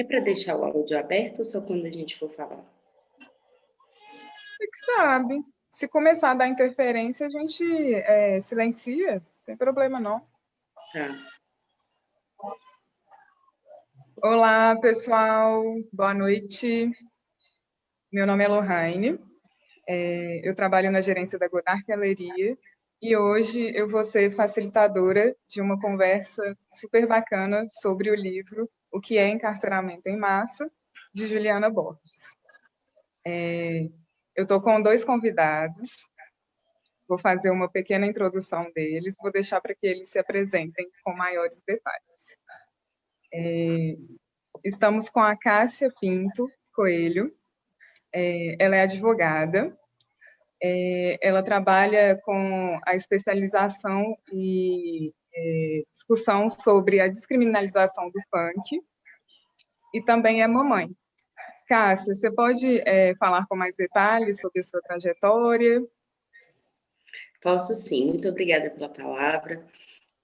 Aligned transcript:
É 0.00 0.02
para 0.02 0.18
deixar 0.18 0.56
o 0.56 0.64
áudio 0.64 0.98
aberto 0.98 1.40
ou 1.40 1.44
só 1.44 1.60
quando 1.60 1.84
a 1.84 1.90
gente 1.90 2.16
for 2.16 2.30
falar? 2.30 2.64
Você 3.18 4.66
que 4.66 4.78
sabe. 4.96 5.44
Se 5.72 5.86
começar 5.86 6.30
a 6.30 6.34
dar 6.34 6.48
interferência, 6.48 7.26
a 7.26 7.28
gente 7.28 7.62
é, 7.94 8.40
silencia. 8.40 9.16
Não 9.16 9.44
tem 9.44 9.56
problema, 9.58 10.00
não. 10.00 10.26
Tá. 10.94 11.18
Olá, 14.22 14.74
pessoal. 14.80 15.62
Boa 15.92 16.14
noite. 16.14 16.90
Meu 18.10 18.26
nome 18.26 18.42
é 18.42 18.48
Lohane. 18.48 19.20
É, 19.86 20.48
eu 20.48 20.54
trabalho 20.54 20.90
na 20.90 21.02
gerência 21.02 21.38
da 21.38 21.46
Godard 21.46 21.84
Galeria 21.86 22.56
e 23.02 23.16
hoje 23.18 23.70
eu 23.76 23.86
vou 23.86 24.02
ser 24.02 24.30
facilitadora 24.30 25.36
de 25.46 25.60
uma 25.60 25.78
conversa 25.78 26.56
super 26.72 27.06
bacana 27.06 27.66
sobre 27.68 28.10
o 28.10 28.14
livro 28.14 28.66
O 28.90 29.00
que 29.00 29.18
é 29.18 29.28
Encarceramento 29.28 30.08
em 30.08 30.16
Massa, 30.16 30.70
de 31.12 31.26
Juliana 31.26 31.70
Borges. 31.70 32.18
É, 33.26 33.88
eu 34.34 34.44
estou 34.44 34.60
com 34.60 34.80
dois 34.80 35.04
convidados, 35.04 36.06
vou 37.08 37.18
fazer 37.18 37.50
uma 37.50 37.68
pequena 37.68 38.06
introdução 38.06 38.70
deles, 38.72 39.16
vou 39.20 39.32
deixar 39.32 39.60
para 39.60 39.74
que 39.74 39.86
eles 39.86 40.08
se 40.08 40.18
apresentem 40.18 40.88
com 41.04 41.12
maiores 41.12 41.62
detalhes. 41.66 42.38
É, 43.32 43.96
estamos 44.64 45.08
com 45.08 45.20
a 45.20 45.36
Cássia 45.36 45.92
Pinto 46.00 46.50
Coelho, 46.72 47.34
é, 48.12 48.56
ela 48.62 48.76
é 48.76 48.82
advogada, 48.82 49.76
é, 50.62 51.18
ela 51.20 51.42
trabalha 51.42 52.20
com 52.24 52.78
a 52.86 52.94
especialização 52.94 54.16
e 54.32 55.12
discussão 55.92 56.50
sobre 56.50 57.00
a 57.00 57.08
descriminalização 57.08 58.10
do 58.10 58.20
funk 58.30 58.80
e 59.94 60.02
também 60.02 60.42
é 60.42 60.46
mamãe. 60.46 60.90
Cássia, 61.68 62.14
você 62.14 62.30
pode 62.30 62.80
é, 62.84 63.14
falar 63.14 63.46
com 63.46 63.56
mais 63.56 63.76
detalhes 63.76 64.40
sobre 64.40 64.60
a 64.60 64.62
sua 64.62 64.80
trajetória? 64.82 65.80
Posso 67.40 67.72
sim, 67.72 68.08
muito 68.08 68.28
obrigada 68.28 68.70
pela 68.70 68.88
palavra. 68.88 69.64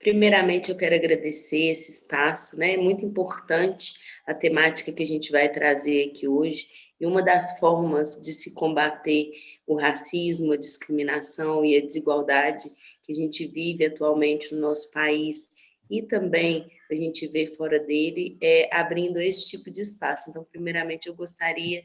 Primeiramente, 0.01 0.71
eu 0.71 0.77
quero 0.77 0.95
agradecer 0.95 1.71
esse 1.71 1.91
espaço, 1.91 2.59
né? 2.59 2.75
É 2.75 2.77
muito 2.77 3.05
importante 3.05 3.95
a 4.27 4.35
temática 4.35 4.93
que 4.93 5.03
a 5.03 5.07
gente 5.07 5.31
vai 5.31 5.49
trazer 5.49 6.11
aqui 6.11 6.29
hoje, 6.29 6.67
e 7.01 7.07
uma 7.07 7.23
das 7.23 7.59
formas 7.59 8.21
de 8.21 8.33
se 8.33 8.55
combater 8.55 9.31
o 9.67 9.77
racismo, 9.77 10.53
a 10.53 10.57
discriminação 10.57 11.65
e 11.65 11.77
a 11.77 11.81
desigualdade 11.81 12.65
que 13.07 13.13
a 13.13 13.15
gente 13.15 13.47
vive 13.47 13.87
atualmente 13.87 14.53
no 14.53 14.61
nosso 14.61 14.91
país 14.91 15.49
e 15.89 16.03
também 16.03 16.69
a 16.91 16.95
gente 16.95 17.27
vê 17.29 17.47
fora 17.47 17.79
dele 17.79 18.37
é 18.41 18.75
abrindo 18.75 19.21
esse 19.21 19.49
tipo 19.49 19.71
de 19.71 19.81
espaço. 19.81 20.31
Então, 20.31 20.45
primeiramente, 20.45 21.07
eu 21.09 21.15
gostaria, 21.15 21.83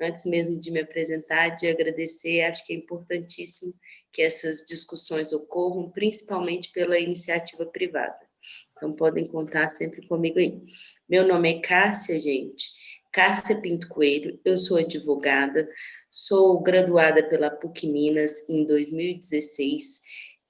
antes 0.00 0.26
mesmo 0.26 0.58
de 0.58 0.70
me 0.70 0.80
apresentar, 0.80 1.50
de 1.50 1.68
agradecer. 1.68 2.42
Acho 2.42 2.66
que 2.66 2.72
é 2.72 2.76
importantíssimo 2.76 3.72
que 4.12 4.22
essas 4.22 4.64
discussões 4.64 5.32
ocorram, 5.32 5.90
principalmente 5.90 6.70
pela 6.72 6.98
iniciativa 6.98 7.64
privada. 7.66 8.18
Então, 8.76 8.90
podem 8.90 9.24
contar 9.24 9.68
sempre 9.70 10.06
comigo 10.06 10.38
aí. 10.38 10.60
Meu 11.08 11.26
nome 11.26 11.54
é 11.54 11.60
Cássia, 11.60 12.18
gente. 12.18 12.84
Cássia 13.12 13.60
Pinto 13.60 13.88
Coelho, 13.88 14.40
eu 14.44 14.56
sou 14.56 14.76
advogada, 14.76 15.64
sou 16.10 16.60
graduada 16.60 17.28
pela 17.28 17.48
PUC 17.48 17.86
Minas 17.86 18.48
em 18.48 18.64
2016, 18.64 20.02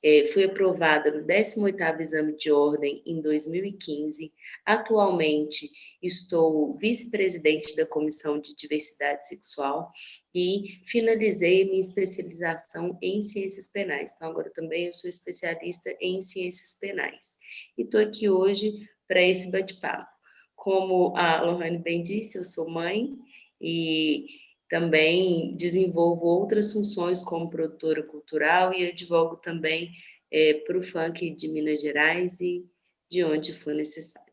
é, 0.04 0.26
fui 0.26 0.44
aprovada 0.44 1.10
no 1.10 1.26
18º 1.26 2.00
Exame 2.00 2.36
de 2.36 2.52
Ordem 2.52 3.02
em 3.06 3.22
2015, 3.22 4.30
atualmente 4.66 5.70
estou 6.02 6.78
vice-presidente 6.78 7.74
da 7.74 7.86
Comissão 7.86 8.38
de 8.38 8.54
Diversidade 8.54 9.26
Sexual 9.26 9.90
e 10.34 10.82
finalizei 10.84 11.64
minha 11.64 11.80
especialização 11.80 12.98
em 13.00 13.22
Ciências 13.22 13.68
Penais. 13.68 14.12
Então, 14.14 14.28
agora 14.28 14.50
também 14.50 14.88
eu 14.88 14.92
sou 14.92 15.08
especialista 15.08 15.96
em 15.98 16.20
Ciências 16.20 16.76
Penais. 16.78 17.38
E 17.78 17.82
estou 17.82 18.00
aqui 18.00 18.28
hoje 18.28 18.86
para 19.08 19.22
esse 19.22 19.50
bate-papo. 19.50 20.12
Como 20.54 21.16
a 21.16 21.40
Lohane 21.40 21.78
bem 21.78 22.02
disse, 22.02 22.36
eu 22.36 22.44
sou 22.44 22.68
mãe 22.68 23.16
e 23.58 24.26
também 24.68 25.56
desenvolvo 25.56 26.26
outras 26.26 26.72
funções 26.72 27.22
como 27.22 27.50
produtora 27.50 28.02
cultural 28.02 28.72
e 28.72 28.88
advogo 28.88 29.36
também 29.36 29.92
é, 30.32 30.54
para 30.54 30.78
o 30.78 30.82
funk 30.82 31.30
de 31.34 31.48
Minas 31.48 31.80
Gerais 31.80 32.40
e 32.40 32.64
de 33.10 33.24
onde 33.24 33.52
for 33.52 33.74
necessário. 33.74 34.32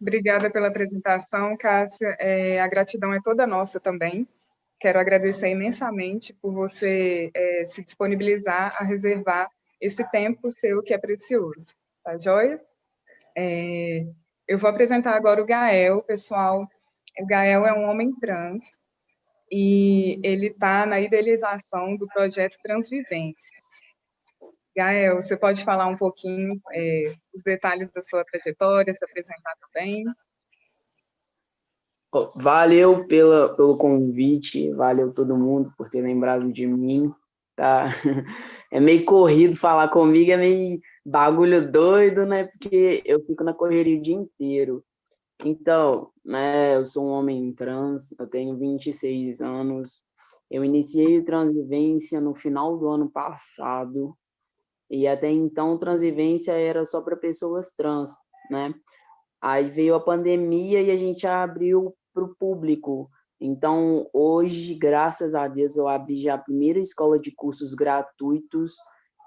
Obrigada 0.00 0.50
pela 0.50 0.68
apresentação, 0.68 1.56
Cássia. 1.56 2.16
É, 2.20 2.60
a 2.60 2.68
gratidão 2.68 3.14
é 3.14 3.20
toda 3.22 3.46
nossa 3.46 3.80
também. 3.80 4.28
Quero 4.78 4.98
agradecer 4.98 5.48
imensamente 5.48 6.34
por 6.34 6.52
você 6.52 7.30
é, 7.34 7.64
se 7.64 7.82
disponibilizar 7.82 8.76
a 8.78 8.84
reservar 8.84 9.50
esse 9.80 10.08
tempo 10.10 10.52
seu 10.52 10.82
que 10.82 10.92
é 10.92 10.98
precioso. 10.98 11.74
Tá 12.04 12.18
joia? 12.18 12.60
É, 13.36 14.06
eu 14.46 14.58
vou 14.58 14.68
apresentar 14.68 15.16
agora 15.16 15.42
o 15.42 15.46
Gael, 15.46 16.02
pessoal. 16.02 16.68
O 17.18 17.26
Gael 17.26 17.66
é 17.66 17.72
um 17.72 17.84
homem 17.84 18.14
trans 18.18 18.62
e 19.50 20.20
ele 20.22 20.48
está 20.48 20.84
na 20.84 21.00
idealização 21.00 21.96
do 21.96 22.06
projeto 22.08 22.58
Transvivências. 22.62 23.64
Gael, 24.76 25.16
você 25.16 25.36
pode 25.36 25.64
falar 25.64 25.86
um 25.86 25.96
pouquinho 25.96 26.60
é, 26.72 27.14
os 27.34 27.42
detalhes 27.42 27.90
da 27.90 28.02
sua 28.02 28.24
trajetória, 28.24 28.92
se 28.92 29.04
apresentar 29.04 29.54
também? 29.72 30.04
Valeu 32.34 33.06
pela, 33.06 33.54
pelo 33.56 33.76
convite, 33.76 34.70
valeu 34.72 35.12
todo 35.12 35.36
mundo 35.36 35.72
por 35.76 35.88
ter 35.88 36.02
lembrado 36.02 36.52
de 36.52 36.66
mim, 36.66 37.12
tá? 37.54 37.86
É 38.68 38.80
meio 38.80 39.04
corrido 39.04 39.56
falar 39.56 39.88
comigo, 39.88 40.32
é 40.32 40.36
meio 40.36 40.80
bagulho 41.04 41.70
doido, 41.70 42.26
né? 42.26 42.44
Porque 42.44 43.00
eu 43.06 43.24
fico 43.24 43.44
na 43.44 43.54
correria 43.54 43.96
o 43.96 44.02
dia 44.02 44.16
inteiro. 44.16 44.84
Então, 45.44 46.10
né, 46.24 46.76
eu 46.76 46.84
sou 46.84 47.04
um 47.06 47.10
homem 47.10 47.52
trans, 47.52 48.14
eu 48.18 48.26
tenho 48.26 48.56
26 48.56 49.40
anos. 49.40 50.00
Eu 50.50 50.64
iniciei 50.64 51.22
Transvivência 51.22 52.20
no 52.20 52.34
final 52.34 52.78
do 52.78 52.88
ano 52.88 53.10
passado. 53.10 54.16
E 54.90 55.06
até 55.06 55.30
então, 55.30 55.78
Transvivência 55.78 56.52
era 56.52 56.84
só 56.84 57.00
para 57.00 57.16
pessoas 57.16 57.72
trans, 57.74 58.10
né? 58.50 58.72
Aí 59.40 59.70
veio 59.70 59.94
a 59.94 60.00
pandemia 60.00 60.80
e 60.80 60.90
a 60.90 60.96
gente 60.96 61.26
abriu 61.26 61.94
para 62.14 62.24
o 62.24 62.34
público. 62.36 63.10
Então, 63.40 64.08
hoje, 64.12 64.74
graças 64.74 65.34
a 65.34 65.46
Deus, 65.46 65.76
eu 65.76 65.88
abri 65.88 66.18
já 66.18 66.34
a 66.34 66.38
primeira 66.38 66.78
escola 66.78 67.18
de 67.18 67.32
cursos 67.32 67.74
gratuitos 67.74 68.76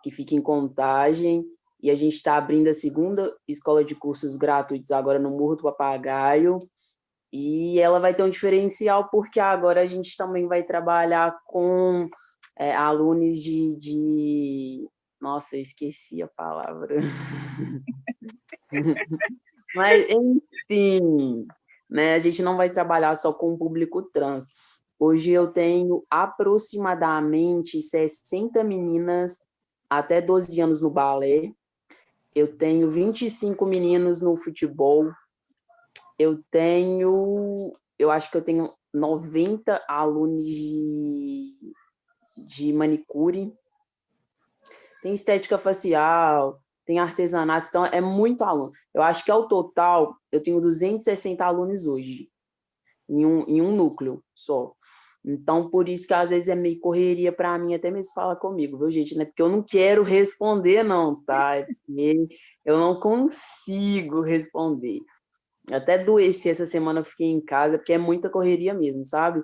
que 0.02 0.10
fica 0.10 0.34
em 0.34 0.42
Contagem, 0.42 1.46
e 1.82 1.90
a 1.90 1.96
gente 1.96 2.16
está 2.16 2.38
abrindo 2.38 2.68
a 2.68 2.74
segunda 2.74 3.34
escola 3.48 3.84
de 3.84 3.96
cursos 3.96 4.36
gratuitos 4.36 4.92
agora 4.92 5.20
no 5.20 5.32
Morro 5.32 5.56
do 5.56 5.64
Papagaio, 5.64 6.60
e 7.32 7.80
ela 7.80 8.00
vai 8.00 8.14
ter 8.14 8.24
um 8.24 8.30
diferencial 8.30 9.10
porque 9.10 9.40
agora 9.40 9.82
a 9.82 9.86
gente 9.86 10.18
também 10.18 10.48
vai 10.48 10.64
trabalhar 10.64 11.38
com 11.46 12.10
é, 12.58 12.76
alunos 12.76 13.42
de, 13.42 13.76
de... 13.76 14.90
Nossa, 15.22 15.56
eu 15.56 15.62
esqueci 15.62 16.22
a 16.24 16.28
palavra. 16.28 16.98
Mas, 19.76 20.08
enfim, 20.10 21.46
né? 21.90 22.16
A 22.16 22.20
gente 22.20 22.42
não 22.42 22.58
vai 22.58 22.70
trabalhar 22.70 23.16
só 23.16 23.34
com 23.34 23.54
o 23.54 23.58
público 23.58 24.02
trans. 24.02 24.50
Hoje 24.98 25.32
eu 25.32 25.48
tenho 25.48 26.04
aproximadamente 26.10 27.82
60 27.82 28.64
meninas 28.64 29.40
até 29.90 30.22
12 30.22 30.60
anos 30.62 30.82
no 30.82 30.90
balé. 30.90 31.52
Eu 32.36 32.58
tenho 32.58 32.90
25 32.90 33.66
meninos 33.66 34.22
no 34.22 34.36
futebol. 34.38 35.12
Eu 36.18 36.42
tenho, 36.52 37.76
eu 37.98 38.12
acho 38.12 38.30
que 38.30 38.38
eu 38.38 38.44
tenho 38.44 38.74
90 38.94 39.84
alunos 39.88 40.46
de, 40.46 41.56
de 42.48 42.74
manicure. 42.74 43.54
Tem 45.02 45.14
estética 45.14 45.58
facial, 45.58 46.62
tem 46.86 47.00
artesanato, 47.00 47.68
então 47.70 47.86
é 47.86 48.02
muito 48.02 48.44
aluno. 48.44 48.72
Eu 48.94 49.02
acho 49.02 49.24
que 49.24 49.32
ao 49.32 49.48
total 49.48 50.18
eu 50.32 50.42
tenho 50.42 50.60
260 50.60 51.46
alunos 51.46 51.86
hoje, 51.86 52.30
em 53.08 53.26
um, 53.26 53.40
em 53.48 53.62
um 53.62 53.76
núcleo 53.76 54.24
só. 54.34 54.74
Então, 55.24 55.70
por 55.70 55.90
isso 55.90 56.08
que 56.08 56.14
às 56.14 56.30
vezes 56.30 56.48
é 56.48 56.56
meio 56.56 56.80
correria 56.80 57.32
para 57.32 57.58
mim, 57.58 57.74
até 57.74 57.92
mesmo 57.92 58.14
fala 58.14 58.36
comigo, 58.36 58.78
viu, 58.78 58.90
gente? 58.90 59.16
Não 59.16 59.24
é 59.24 59.26
porque 59.26 59.42
eu 59.42 59.50
não 59.50 59.62
quero 59.62 60.02
responder, 60.04 60.84
não, 60.84 61.22
tá? 61.24 61.58
É 61.58 61.66
porque 61.66 62.28
eu 62.66 62.80
não 62.80 63.00
consigo 63.00 64.22
responder. 64.22 65.00
Até 65.72 65.98
doeci 65.98 66.50
essa 66.50 66.66
semana, 66.66 67.02
eu 67.02 67.06
fiquei 67.06 67.28
em 67.28 67.42
casa, 67.42 67.78
porque 67.78 67.94
é 67.94 67.98
muita 67.98 68.30
correria 68.30 68.74
mesmo, 68.74 69.06
sabe? 69.06 69.44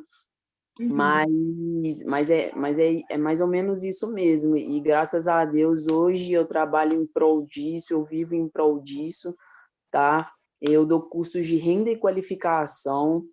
Uhum. 0.80 0.90
Mas, 0.90 2.04
mas, 2.06 2.30
é, 2.30 2.52
mas 2.56 2.80
é, 2.80 3.02
é 3.10 3.18
mais 3.18 3.42
ou 3.42 3.48
menos 3.48 3.84
isso 3.84 4.12
mesmo. 4.12 4.58
E 4.58 4.80
graças 4.82 5.28
a 5.28 5.46
Deus, 5.46 5.88
hoje 5.88 6.34
eu 6.34 6.46
trabalho 6.46 7.02
em 7.02 7.06
prol 7.06 7.46
disso, 7.46 7.94
eu 7.94 8.04
vivo 8.04 8.36
em 8.36 8.48
prol 8.48 8.82
disso, 8.82 9.36
tá? 9.92 10.32
Eu 10.62 10.86
dou 10.86 11.02
cursos 11.02 11.46
de 11.46 11.58
renda 11.58 11.90
e 11.90 11.98
qualificação, 11.98 13.26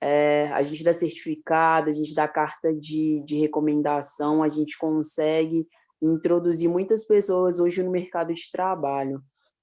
é, 0.00 0.50
a 0.52 0.62
gente 0.62 0.82
dá 0.82 0.92
certificado, 0.92 1.90
a 1.90 1.94
gente 1.94 2.14
dá 2.14 2.26
carta 2.26 2.72
de, 2.72 3.22
de 3.24 3.38
recomendação, 3.38 4.42
a 4.42 4.48
gente 4.48 4.78
consegue 4.78 5.66
introduzir 6.00 6.68
muitas 6.68 7.06
pessoas 7.06 7.58
hoje 7.58 7.82
no 7.82 7.90
mercado 7.90 8.32
de 8.32 8.50
trabalho, 8.50 9.20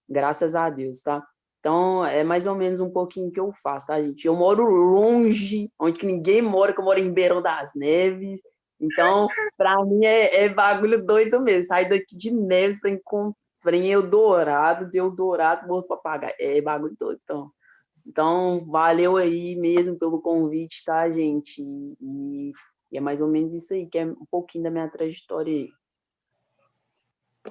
graças 0.08 0.56
a 0.56 0.70
Deus, 0.70 1.02
tá? 1.02 1.26
Então, 1.60 2.06
é 2.06 2.24
mais 2.24 2.46
ou 2.46 2.56
menos 2.56 2.80
um 2.80 2.90
pouquinho 2.90 3.32
que 3.32 3.40
eu 3.40 3.52
faço, 3.52 3.88
tá, 3.88 4.02
gente? 4.02 4.26
Eu 4.26 4.36
moro 4.36 4.64
longe, 4.64 5.72
onde 5.80 6.06
ninguém 6.06 6.42
mora, 6.42 6.72
que 6.72 6.80
eu 6.80 6.86
moro 6.86 7.00
em 7.00 7.12
Beirão 7.12 7.42
das 7.42 7.72
Neves. 7.76 8.40
Então, 8.80 9.28
para 9.58 9.84
mim 9.84 10.06
é, 10.06 10.44
é, 10.44 10.50
bagulho 10.50 11.04
doido 11.04 11.42
mesmo. 11.42 11.66
Sair 11.66 11.90
daqui 11.90 12.16
de 12.16 12.32
Neves 12.32 12.80
para 12.80 12.92
encontrar 12.92 13.36
em 13.74 13.92
Eldorado, 13.92 14.90
de 14.90 15.00
Eldorado, 15.00 15.68
morto 15.68 15.88
para 15.88 15.98
pagar. 15.98 16.34
É 16.40 16.62
bagulho 16.62 16.96
doido, 16.98 17.20
então. 17.24 17.52
Então, 18.08 18.66
valeu 18.66 19.18
aí 19.18 19.54
mesmo 19.58 20.00
pelo 20.00 20.22
convite, 20.22 20.84
tá, 20.86 21.10
gente? 21.10 21.62
E, 21.62 22.54
e, 22.90 22.98
é 22.98 23.02
mais 23.02 23.20
ou 23.20 23.28
menos 23.28 23.54
isso 23.54 23.74
aí, 23.74 23.86
que 23.86 23.98
é 23.98 24.06
um 24.06 24.26
pouquinho 24.32 24.64
da 24.64 24.72
minha 24.72 24.90
trajetória 24.90 25.54
aí. 25.54 25.70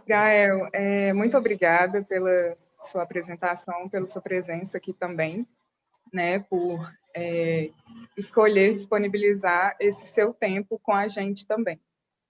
Gael, 0.07 0.69
é, 0.73 1.13
muito 1.13 1.37
obrigada 1.37 2.03
pela 2.03 2.57
sua 2.81 3.03
apresentação, 3.03 3.89
pela 3.89 4.07
sua 4.07 4.23
presença 4.23 4.79
aqui 4.79 4.93
também, 4.95 5.47
né, 6.13 6.39
por 6.39 6.91
é, 7.15 7.71
escolher 8.17 8.75
disponibilizar 8.75 9.77
esse 9.79 10.07
seu 10.07 10.33
tempo 10.33 10.79
com 10.79 10.93
a 10.93 11.07
gente 11.07 11.47
também. 11.47 11.79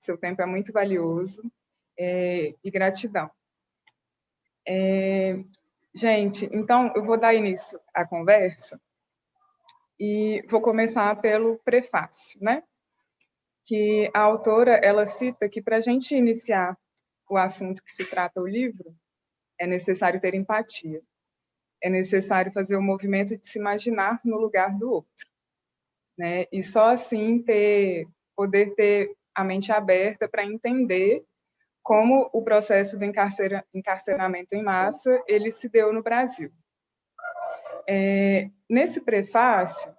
Seu 0.00 0.18
tempo 0.18 0.42
é 0.42 0.46
muito 0.46 0.72
valioso 0.72 1.42
é, 1.98 2.54
e 2.62 2.70
gratidão. 2.70 3.30
É, 4.66 5.38
Gente, 5.96 6.46
então 6.52 6.92
eu 6.94 7.02
vou 7.02 7.18
dar 7.18 7.32
início 7.32 7.80
à 7.94 8.06
conversa 8.06 8.78
e 9.98 10.44
vou 10.46 10.60
começar 10.60 11.18
pelo 11.22 11.58
prefácio, 11.60 12.38
né? 12.38 12.62
Que 13.64 14.10
a 14.12 14.20
autora 14.20 14.72
ela 14.72 15.06
cita 15.06 15.48
que 15.48 15.62
para 15.62 15.76
a 15.76 15.80
gente 15.80 16.14
iniciar 16.14 16.76
o 17.30 17.38
assunto 17.38 17.82
que 17.82 17.90
se 17.90 18.04
trata 18.10 18.42
o 18.42 18.46
livro 18.46 18.94
é 19.58 19.66
necessário 19.66 20.20
ter 20.20 20.34
empatia, 20.34 21.00
é 21.82 21.88
necessário 21.88 22.52
fazer 22.52 22.76
o 22.76 22.82
movimento 22.82 23.34
de 23.34 23.48
se 23.48 23.58
imaginar 23.58 24.20
no 24.22 24.36
lugar 24.36 24.76
do 24.76 24.90
outro, 24.90 25.26
né? 26.18 26.44
E 26.52 26.62
só 26.62 26.90
assim 26.90 27.42
ter 27.42 28.06
poder 28.36 28.74
ter 28.74 29.16
a 29.34 29.42
mente 29.42 29.72
aberta 29.72 30.28
para 30.28 30.44
entender 30.44 31.24
como 31.86 32.28
o 32.32 32.42
processo 32.42 33.02
encarcera, 33.04 33.64
encarceramento 33.72 34.56
em 34.56 34.62
massa 34.62 35.22
ele 35.28 35.52
se 35.52 35.68
deu 35.68 35.92
no 35.92 36.02
Brasil. 36.02 36.50
É, 37.88 38.50
nesse 38.68 39.00
prefácio, 39.00 39.94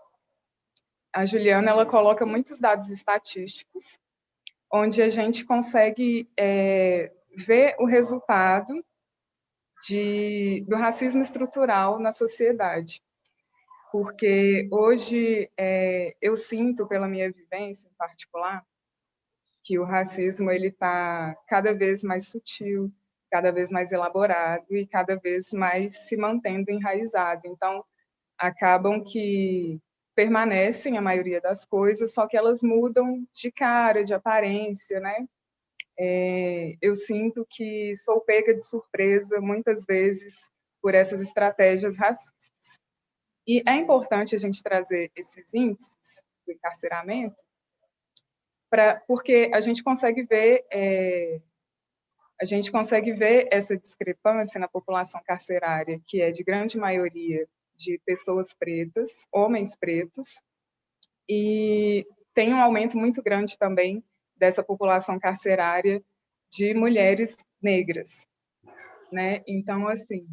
a 1.13 1.23
Juliana 1.23 1.71
ela 1.71 1.85
coloca 1.85 2.25
muitos 2.25 2.59
dados 2.59 2.89
estatísticos, 2.89 3.97
onde 4.69 5.01
a 5.01 5.07
gente 5.07 5.45
consegue 5.45 6.29
é, 6.37 7.09
ver 7.37 7.77
o 7.79 7.85
resultado 7.85 8.85
de, 9.87 10.65
do 10.67 10.75
racismo 10.75 11.21
estrutural 11.21 11.99
na 11.99 12.11
sociedade. 12.11 13.01
Porque 13.93 14.67
hoje 14.69 15.49
é, 15.55 16.17
eu 16.21 16.35
sinto, 16.35 16.85
pela 16.85 17.07
minha 17.07 17.31
vivência 17.31 17.87
em 17.87 17.95
particular, 17.95 18.61
que 19.67 19.77
o 19.77 19.83
racismo 19.83 20.49
ele 20.49 20.69
está 20.69 21.35
cada 21.45 21.73
vez 21.73 22.01
mais 22.01 22.29
sutil, 22.29 22.89
cada 23.29 23.51
vez 23.51 23.69
mais 23.69 23.91
elaborado 23.91 24.65
e 24.73 24.87
cada 24.87 25.17
vez 25.17 25.51
mais 25.51 26.07
se 26.07 26.15
mantendo 26.15 26.71
enraizado. 26.71 27.41
Então, 27.45 27.83
acabam 28.37 29.03
que 29.03 29.77
permanecem 30.15 30.97
a 30.97 31.01
maioria 31.01 31.41
das 31.41 31.65
coisas, 31.65 32.13
só 32.13 32.25
que 32.27 32.37
elas 32.37 32.63
mudam 32.63 33.27
de 33.33 33.51
cara, 33.51 34.05
de 34.05 34.13
aparência, 34.13 35.01
né? 35.01 35.27
É, 35.99 36.77
eu 36.81 36.95
sinto 36.95 37.45
que 37.49 37.93
sou 37.97 38.21
pega 38.21 38.53
de 38.53 38.63
surpresa 38.63 39.41
muitas 39.41 39.83
vezes 39.85 40.49
por 40.81 40.95
essas 40.95 41.19
estratégias 41.19 41.97
racistas. 41.97 42.79
E 43.45 43.61
é 43.67 43.75
importante 43.75 44.33
a 44.33 44.39
gente 44.39 44.63
trazer 44.63 45.11
esses 45.13 45.53
índices 45.53 46.23
do 46.45 46.53
encarceramento, 46.53 47.43
porque 49.07 49.49
a 49.53 49.59
gente 49.59 49.83
consegue 49.83 50.23
ver 50.23 50.65
é, 50.71 51.39
a 52.39 52.45
gente 52.45 52.71
consegue 52.71 53.13
ver 53.13 53.47
essa 53.51 53.75
discrepância 53.75 54.59
na 54.59 54.67
população 54.67 55.19
carcerária, 55.25 55.99
que 56.05 56.21
é 56.21 56.31
de 56.31 56.43
grande 56.43 56.77
maioria 56.77 57.47
de 57.75 57.99
pessoas 58.05 58.53
pretas, 58.53 59.09
homens 59.31 59.75
pretos, 59.75 60.27
e 61.27 62.05
tem 62.33 62.53
um 62.53 62.61
aumento 62.61 62.97
muito 62.97 63.21
grande 63.23 63.57
também 63.57 64.03
dessa 64.35 64.63
população 64.63 65.19
carcerária 65.19 66.01
de 66.51 66.73
mulheres 66.73 67.37
negras, 67.61 68.27
né? 69.11 69.41
Então, 69.47 69.87
assim, 69.87 70.27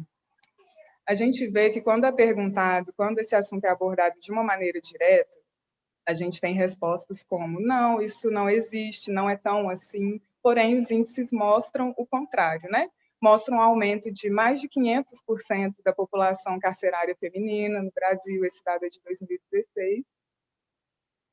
a 1.07 1.13
gente 1.15 1.47
vê 1.47 1.71
que 1.71 1.81
quando 1.81 2.05
é 2.05 2.11
perguntado, 2.11 2.93
quando 2.95 3.19
esse 3.19 3.35
assunto 3.35 3.65
é 3.65 3.69
abordado 3.69 4.19
de 4.19 4.31
uma 4.31 4.43
maneira 4.43 4.79
direta, 4.79 5.29
a 6.05 6.13
gente 6.13 6.39
tem 6.39 6.53
respostas 6.53 7.23
como: 7.23 7.59
não, 7.59 8.01
isso 8.01 8.29
não 8.29 8.49
existe, 8.49 9.11
não 9.11 9.29
é 9.29 9.35
tão 9.35 9.69
assim. 9.69 10.21
Porém, 10.41 10.77
os 10.77 10.91
índices 10.91 11.31
mostram 11.31 11.93
o 11.97 12.05
contrário, 12.05 12.69
né? 12.69 12.89
Mostram 13.21 13.57
um 13.57 13.61
aumento 13.61 14.11
de 14.11 14.29
mais 14.29 14.61
de 14.61 14.69
500% 14.69 15.75
da 15.83 15.91
população 15.91 16.59
carcerária 16.59 17.15
feminina 17.15 17.81
no 17.81 17.91
Brasil, 17.91 18.45
esse 18.45 18.63
dado 18.63 18.85
é 18.85 18.89
de 18.89 18.99
2016, 19.03 20.05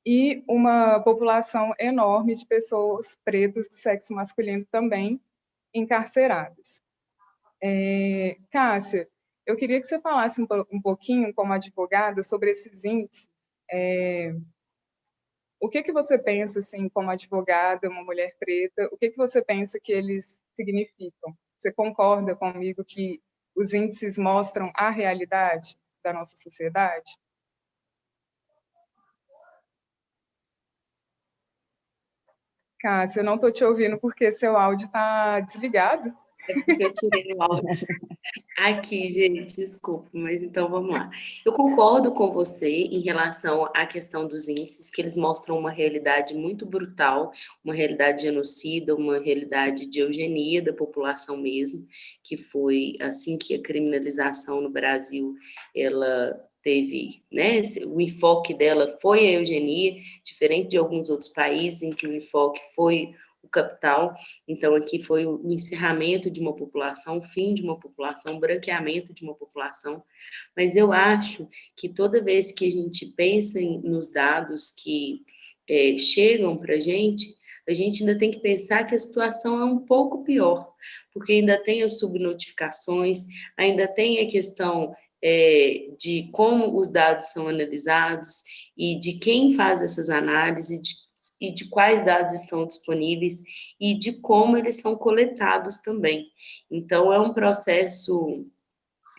e 0.07 0.43
uma 0.49 1.01
população 1.01 1.75
enorme 1.79 2.35
de 2.35 2.47
pessoas 2.47 3.17
pretas 3.25 3.69
do 3.69 3.75
sexo 3.75 4.15
masculino 4.15 4.65
também 4.71 5.21
encarceradas. 5.75 6.81
É, 7.63 8.37
Cássia, 8.51 9.09
eu 9.47 9.57
queria 9.57 9.81
que 9.81 9.87
você 9.87 10.01
falasse 10.01 10.41
um, 10.41 10.47
um 10.73 10.81
pouquinho, 10.81 11.33
como 11.35 11.53
advogada, 11.53 12.23
sobre 12.23 12.51
esses 12.51 12.85
índices 12.85 13.29
é, 13.71 14.35
o 15.63 15.69
que 15.69 15.81
que 15.85 15.93
você 15.93 16.19
pensa, 16.19 16.59
assim, 16.59 16.89
como 16.89 17.09
advogada, 17.09 17.89
uma 17.89 18.03
mulher 18.03 18.35
preta, 18.37 18.89
o 18.91 18.97
que 18.99 19.11
que 19.11 19.17
você 19.17 19.41
pensa 19.41 19.79
que 19.81 19.93
eles 19.93 20.37
significam? 20.57 21.33
Você 21.57 21.73
concorda 21.73 22.35
comigo 22.35 22.85
que 22.85 23.23
os 23.55 23.73
índices 23.73 24.19
mostram 24.19 24.73
a 24.75 24.91
realidade 24.91 25.79
da 26.03 26.13
nossa 26.13 26.37
sociedade? 26.37 27.17
Cássia, 32.81 33.21
eu 33.21 33.25
não 33.25 33.37
estou 33.37 33.53
te 33.53 33.65
ouvindo 33.65 33.97
porque 34.01 34.33
seu 34.33 34.57
áudio 34.57 34.87
está 34.87 35.39
desligado. 35.39 36.13
É 36.49 36.55
porque 36.55 36.85
eu 36.85 36.93
tirei 36.93 37.35
o 37.35 37.43
áudio. 37.43 37.69
Aqui, 38.59 39.09
gente, 39.09 39.57
desculpa, 39.57 40.09
mas 40.13 40.43
então 40.43 40.69
vamos 40.69 40.91
lá. 40.91 41.11
Eu 41.45 41.53
concordo 41.53 42.13
com 42.13 42.31
você 42.31 42.69
em 42.69 43.01
relação 43.01 43.69
à 43.75 43.87
questão 43.87 44.27
dos 44.27 44.49
índices, 44.49 44.91
que 44.91 45.01
eles 45.01 45.17
mostram 45.17 45.59
uma 45.59 45.71
realidade 45.71 46.35
muito 46.35 46.67
brutal, 46.67 47.33
uma 47.65 47.75
realidade 47.75 48.23
genocida, 48.23 48.95
uma 48.95 49.19
realidade 49.19 49.87
de 49.87 50.01
eugenia 50.01 50.63
da 50.63 50.73
população 50.73 51.37
mesmo, 51.37 51.87
que 52.23 52.37
foi 52.37 52.95
assim 53.01 53.39
que 53.39 53.55
a 53.55 53.63
criminalização 53.63 54.61
no 54.61 54.71
Brasil 54.71 55.35
ela 55.75 56.39
teve, 56.63 57.23
né, 57.33 57.61
o 57.87 58.01
enfoque 58.01 58.55
dela 58.55 58.87
foi 59.01 59.27
a 59.27 59.33
eugenia, 59.33 59.97
diferente 60.25 60.69
de 60.69 60.79
alguns 60.79 61.11
outros 61.11 61.29
países 61.29 61.83
em 61.83 61.93
que 61.93 62.07
o 62.07 62.15
enfoque 62.15 62.61
foi 62.75 63.13
capital. 63.53 64.15
Então, 64.49 64.75
aqui 64.75 65.01
foi 65.01 65.27
o 65.27 65.41
encerramento 65.53 66.31
de 66.31 66.41
uma 66.41 66.57
população, 66.57 67.19
o 67.19 67.23
fim 67.23 67.55
de 67.55 67.63
uma 67.63 67.79
população, 67.79 68.37
o 68.37 68.41
branqueamento 68.41 69.15
de 69.15 69.23
uma 69.23 69.35
população. 69.35 70.03
Mas 70.57 70.75
eu 70.75 70.93
acho 70.93 71.49
que 71.77 71.89
toda 71.89 72.25
vez 72.25 72.51
que 72.51 72.67
a 72.67 72.71
gente 72.71 73.07
pensa 73.15 73.61
em, 73.61 73.81
nos 73.83 74.11
dados 74.11 74.73
que 74.73 75.21
é, 75.69 75.97
chegam 75.97 76.57
para 76.57 76.75
a 76.75 76.81
gente, 76.81 77.37
a 77.69 77.75
gente 77.75 78.03
ainda 78.03 78.19
tem 78.19 78.31
que 78.31 78.41
pensar 78.41 78.85
que 78.85 78.95
a 78.95 78.99
situação 78.99 79.61
é 79.61 79.65
um 79.65 79.79
pouco 79.79 80.25
pior, 80.25 80.73
porque 81.13 81.35
ainda 81.35 81.63
tem 81.63 81.83
as 81.83 81.99
subnotificações, 81.99 83.27
ainda 83.57 83.87
tem 83.87 84.21
a 84.21 84.29
questão 84.29 84.93
é, 85.23 85.91
de 85.99 86.29
como 86.33 86.77
os 86.77 86.91
dados 86.91 87.27
são 87.27 87.47
analisados 87.47 88.43
e 88.77 88.99
de 88.99 89.19
quem 89.19 89.55
faz 89.55 89.81
essas 89.81 90.11
análises, 90.11 90.81
de 90.81 90.95
e 91.43 91.53
de 91.53 91.69
quais 91.69 92.03
dados 92.03 92.33
estão 92.35 92.67
disponíveis 92.67 93.43
e 93.81 93.95
de 93.95 94.13
como 94.13 94.57
eles 94.57 94.77
são 94.77 94.95
coletados 94.95 95.79
também. 95.79 96.27
Então, 96.71 97.13
é 97.13 97.19
um 97.19 97.33
processo 97.33 98.47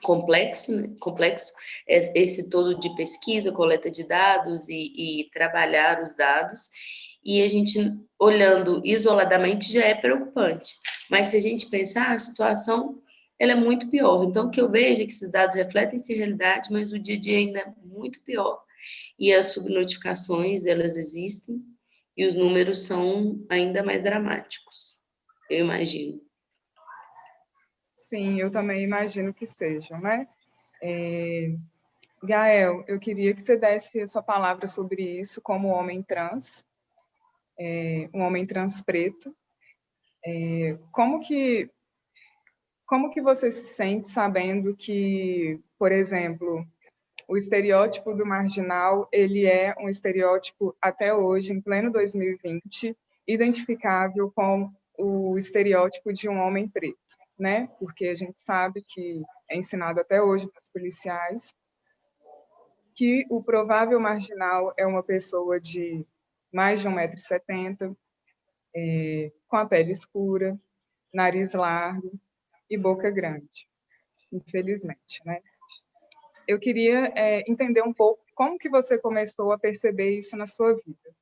complexo, 0.02 0.76
né? 0.76 0.94
complexo 1.00 1.52
esse 1.88 2.50
todo 2.50 2.80
de 2.80 2.94
pesquisa, 2.96 3.52
coleta 3.52 3.90
de 3.90 4.04
dados 4.04 4.70
e, 4.70 5.22
e 5.22 5.30
trabalhar 5.32 6.02
os 6.02 6.16
dados. 6.16 6.70
E 7.24 7.42
a 7.42 7.48
gente, 7.48 7.80
olhando 8.20 8.82
isoladamente, 8.84 9.72
já 9.72 9.86
é 9.86 9.96
preocupante. 9.96 10.74
Mas 11.10 11.28
se 11.28 11.38
a 11.38 11.42
gente 11.42 11.70
pensar, 11.70 12.14
a 12.14 12.20
situação 12.20 13.02
ela 13.40 13.54
é 13.54 13.56
muito 13.56 13.90
pior. 13.90 14.24
Então, 14.24 14.46
o 14.46 14.50
que 14.50 14.62
eu 14.62 14.70
vejo 14.70 15.02
é 15.02 15.06
que 15.06 15.12
esses 15.12 15.32
dados 15.32 15.56
refletem 15.56 15.96
essa 15.96 16.14
realidade, 16.14 16.72
mas 16.72 16.94
o 16.94 17.00
dia 17.00 17.16
a 17.16 17.20
dia 17.20 17.38
ainda 17.38 17.60
é 17.60 17.74
muito 17.84 18.24
pior. 18.24 18.62
E 19.18 19.34
as 19.34 19.54
subnotificações, 19.54 20.66
elas 20.66 20.96
existem, 20.96 21.62
e 22.16 22.26
os 22.26 22.36
números 22.36 22.86
são 22.86 23.46
ainda 23.50 23.84
mais 23.84 24.04
dramáticos, 24.04 25.02
eu 25.50 25.66
imagino. 25.66 26.22
Sim, 27.98 28.40
eu 28.40 28.52
também 28.52 28.84
imagino 28.84 29.34
que 29.34 29.48
sejam, 29.48 30.00
né? 30.00 30.28
É... 30.82 31.56
Gael, 32.24 32.86
eu 32.88 33.00
queria 33.00 33.34
que 33.34 33.42
você 33.42 33.58
desse 33.58 34.00
a 34.02 34.08
sua 34.08 34.24
palavra 34.24 34.66
sobre 34.66 35.20
isso 35.20 35.42
como 35.42 35.68
homem 35.68 36.02
trans, 36.02 36.64
é, 37.60 38.10
um 38.14 38.22
homem 38.22 38.46
trans 38.46 38.82
preto. 38.82 39.36
É, 40.26 40.78
como 40.92 41.20
que 41.20 41.70
como 42.88 43.10
que 43.10 43.22
você 43.22 43.50
se 43.50 43.74
sente 43.74 44.10
sabendo 44.10 44.76
que, 44.76 45.60
por 45.80 45.92
exemplo, 45.92 46.66
o 47.28 47.38
estereótipo 47.38 48.14
do 48.14 48.26
marginal, 48.26 49.08
ele 49.12 49.46
é 49.46 49.76
um 49.80 49.90
estereótipo 49.90 50.76
até 50.82 51.14
hoje, 51.14 51.54
em 51.54 51.62
pleno 51.62 51.92
2020, 51.92 52.96
identificável 53.28 54.32
com 54.32 54.72
o 54.98 55.38
estereótipo 55.38 56.14
de 56.14 56.30
um 56.30 56.40
homem 56.40 56.68
preto, 56.68 56.98
né? 57.38 57.70
Porque 57.80 58.08
a 58.08 58.16
gente 58.16 58.40
sabe 58.40 58.84
que 58.88 59.24
é 59.50 59.58
ensinado 59.58 60.00
até 60.00 60.22
hoje 60.22 60.48
para 60.48 60.60
os 60.60 60.70
policiais 60.70 61.54
que 62.96 63.26
o 63.30 63.44
provável 63.44 64.00
marginal 64.00 64.74
é 64.78 64.86
uma 64.86 65.02
pessoa 65.02 65.60
de 65.60 66.06
mais 66.52 66.82
de 66.82 66.88
1,70m, 66.88 67.96
é, 68.76 69.32
com 69.48 69.58
a 69.58 69.66
pele 69.66 69.92
escura, 69.92 70.60
nariz 71.12 71.54
largo 71.54 72.12
e 72.70 72.78
boca 72.78 73.10
grande, 73.10 73.68
infelizmente, 74.32 75.22
né? 75.26 75.42
Eu 76.48 76.60
queria 76.60 77.12
é, 77.16 77.50
entender 77.50 77.82
um 77.82 77.94
pouco 77.94 78.22
como 78.36 78.58
que 78.58 78.70
você 78.70 78.98
começou 78.98 79.52
a 79.52 79.60
perceber 79.60 80.18
isso 80.18 80.36
na 80.36 80.48
sua 80.48 80.74
vida. 80.74 81.16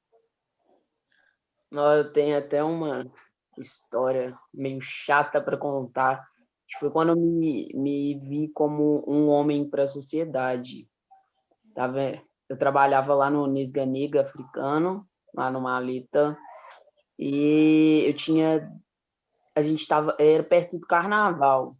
Eu 1.71 2.11
tenho 2.11 2.37
até 2.37 2.63
uma 2.63 3.09
história 3.57 4.29
meio 4.53 4.81
chata 4.81 5.41
para 5.41 5.57
contar, 5.57 6.25
que 6.67 6.77
foi 6.77 6.89
quando 6.89 7.09
eu 7.09 7.15
me, 7.15 7.71
me 7.73 8.17
vi 8.19 8.49
como 8.49 9.03
um 9.07 9.27
homem 9.29 9.69
para 9.69 9.83
a 9.83 9.87
sociedade. 9.87 10.87
Tá 11.73 11.87
vendo? 11.87 12.21
Eu 12.49 12.57
trabalhava 12.57 13.13
lá 13.13 13.29
no 13.29 13.47
Nisganiga 13.47 14.21
africano, 14.21 15.07
lá 15.33 15.49
no 15.49 15.61
Malita, 15.61 16.37
e 17.17 18.03
eu 18.05 18.13
tinha 18.13 18.69
a 19.55 19.61
gente 19.61 19.81
estava 19.81 20.15
era 20.19 20.43
perto 20.43 20.77
do 20.77 20.87
carnaval. 20.87 21.71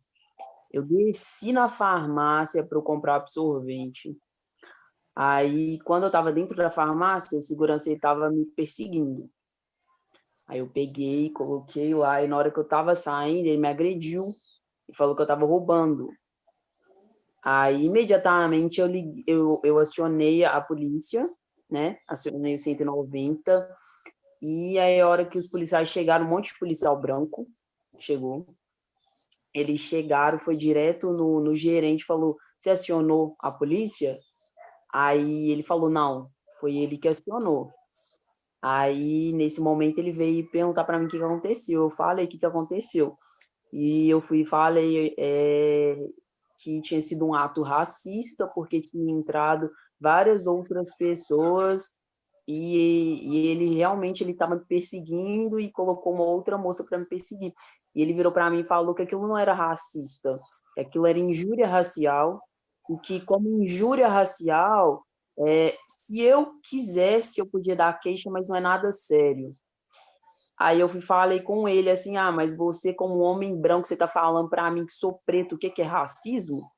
Eu 0.72 0.84
desci 0.84 1.52
na 1.52 1.70
farmácia 1.70 2.66
para 2.66 2.78
eu 2.78 2.82
comprar 2.82 3.16
absorvente. 3.16 4.18
Aí, 5.14 5.78
quando 5.82 6.04
eu 6.04 6.08
estava 6.08 6.32
dentro 6.32 6.56
da 6.56 6.72
farmácia, 6.72 7.38
o 7.38 7.42
segurança 7.42 7.92
estava 7.92 8.30
me 8.30 8.46
perseguindo. 8.46 9.30
Aí 10.48 10.60
eu 10.60 10.70
peguei, 10.70 11.30
coloquei 11.32 11.94
lá, 11.94 12.24
e 12.24 12.28
na 12.28 12.38
hora 12.38 12.50
que 12.50 12.58
eu 12.58 12.64
estava 12.64 12.96
saindo, 12.96 13.48
ele 13.48 13.58
me 13.58 13.68
agrediu 13.68 14.24
e 14.90 14.96
falou 14.96 15.14
que 15.14 15.22
eu 15.22 15.26
estava 15.26 15.46
roubando. 15.46 16.10
Aí, 17.44 17.86
imediatamente, 17.86 18.80
eu, 18.80 18.88
liguei, 18.88 19.24
eu, 19.28 19.60
eu 19.64 19.78
acionei 19.78 20.46
a 20.46 20.62
polícia, 20.62 21.30
né? 21.70 21.98
Acionei 22.08 22.56
o 22.56 22.60
190. 22.60 23.78
E 24.42 24.80
aí, 24.80 25.02
a 25.02 25.08
hora 25.08 25.26
que 25.26 25.38
os 25.38 25.48
policiais 25.48 25.90
chegaram, 25.90 26.26
um 26.26 26.30
monte 26.30 26.54
de 26.54 26.60
policial 26.60 27.00
branco 27.00 27.46
chegou 28.00 28.48
eles 29.54 29.80
chegaram, 29.82 30.40
foi 30.40 30.56
direto 30.56 31.12
no, 31.12 31.40
no 31.40 31.56
gerente, 31.56 32.06
falou: 32.06 32.38
Você 32.58 32.70
acionou 32.70 33.36
a 33.40 33.52
polícia? 33.52 34.18
Aí 34.94 35.52
ele 35.52 35.64
falou: 35.64 35.90
Não, 35.90 36.30
foi 36.60 36.78
ele 36.78 36.98
que 36.98 37.08
acionou. 37.08 37.72
Aí, 38.62 39.34
nesse 39.34 39.60
momento, 39.60 39.98
ele 39.98 40.12
veio 40.12 40.50
perguntar 40.52 40.84
para 40.84 41.00
mim 41.00 41.06
o 41.06 41.10
que, 41.10 41.18
que 41.18 41.24
aconteceu. 41.24 41.82
Eu 41.84 41.90
falei 41.90 42.26
o 42.26 42.28
que, 42.28 42.38
que 42.38 42.46
aconteceu. 42.46 43.18
E 43.74 44.10
eu 44.10 44.22
fui 44.22 44.46
falei 44.46 45.16
é, 45.18 45.98
que 46.60 46.82
tinha 46.82 47.02
sido 47.02 47.26
um 47.26 47.34
ato 47.34 47.64
racista, 47.64 48.48
porque 48.48 48.80
tinha 48.80 49.12
entrado 49.12 49.72
várias 50.00 50.46
outras 50.46 50.96
pessoas 50.96 51.92
e, 52.48 53.22
e 53.24 53.48
ele 53.48 53.74
realmente 53.76 54.24
ele 54.24 54.32
estava 54.32 54.56
me 54.56 54.66
perseguindo 54.66 55.60
e 55.60 55.72
colocou 55.72 56.14
uma 56.14 56.26
outra 56.26 56.58
moça 56.58 56.84
para 56.84 56.98
me 56.98 57.06
perseguir. 57.06 57.54
E 57.96 58.02
ele 58.02 58.14
virou 58.14 58.32
para 58.32 58.50
mim 58.50 58.62
e 58.62 58.66
falou 58.66 58.96
que 58.96 59.02
aquilo 59.02 59.28
não 59.28 59.38
era 59.38 59.54
racista, 59.54 60.40
que 60.74 60.82
aquilo 60.82 61.06
era 61.06 61.20
injúria 61.20 61.68
racial, 61.68 62.42
e 62.90 62.98
que, 62.98 63.22
como 63.22 63.62
injúria 63.62 64.08
racial, 64.08 65.06
é, 65.40 65.78
se 65.88 66.20
eu 66.20 66.54
quisesse, 66.64 67.40
eu 67.40 67.48
podia 67.48 67.76
dar 67.76 68.00
queixa, 68.00 68.30
mas 68.30 68.48
não 68.48 68.56
é 68.56 68.60
nada 68.60 68.92
sério. 68.92 69.56
Aí 70.58 70.80
eu 70.80 70.88
fui, 70.88 71.02
falei 71.02 71.42
com 71.42 71.68
ele 71.68 71.90
assim: 71.90 72.18
ah, 72.18 72.32
mas 72.32 72.56
você, 72.56 72.94
como 72.94 73.20
homem 73.20 73.60
branco, 73.60 73.88
você 73.88 73.96
está 73.96 74.08
falando 74.08 74.50
para 74.50 74.70
mim 74.70 74.86
que 74.86 74.94
sou 74.94 75.20
preto, 75.26 75.56
o 75.56 75.58
que, 75.58 75.70
que 75.70 75.82
é 75.82 75.86
racismo? 75.86 76.70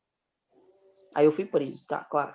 Aí 1.14 1.26
eu 1.26 1.32
fui 1.32 1.46
preso, 1.46 1.86
tá, 1.88 2.04
claro. 2.06 2.34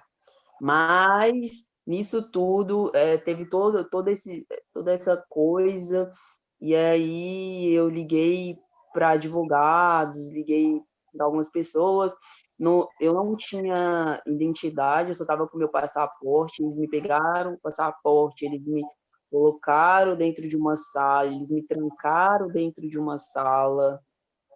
Mas 0.60 1.66
nisso 1.86 2.30
tudo, 2.30 2.92
é, 2.94 3.16
teve 3.16 3.48
todo, 3.48 3.82
todo 3.88 4.08
esse, 4.08 4.46
toda 4.72 4.92
essa 4.92 5.16
coisa, 5.28 6.12
e 6.60 6.74
aí 6.76 7.72
eu 7.72 7.88
liguei 7.88 8.58
para 8.92 9.10
advogados, 9.10 10.30
liguei 10.30 10.80
para 11.12 11.24
algumas 11.24 11.50
pessoas. 11.50 12.12
No, 12.58 12.88
eu 13.00 13.14
não 13.14 13.36
tinha 13.36 14.20
identidade, 14.26 15.10
eu 15.10 15.14
só 15.14 15.24
estava 15.24 15.46
com 15.46 15.58
meu 15.58 15.68
passaporte. 15.68 16.62
Eles 16.62 16.78
me 16.78 16.88
pegaram 16.88 17.54
o 17.54 17.60
passaporte, 17.60 18.44
eles 18.44 18.64
me 18.66 18.82
colocaram 19.30 20.16
dentro 20.16 20.48
de 20.48 20.56
uma 20.56 20.74
sala, 20.74 21.26
eles 21.28 21.50
me 21.50 21.62
trancaram 21.62 22.48
dentro 22.48 22.88
de 22.88 22.98
uma 22.98 23.18
sala. 23.18 24.00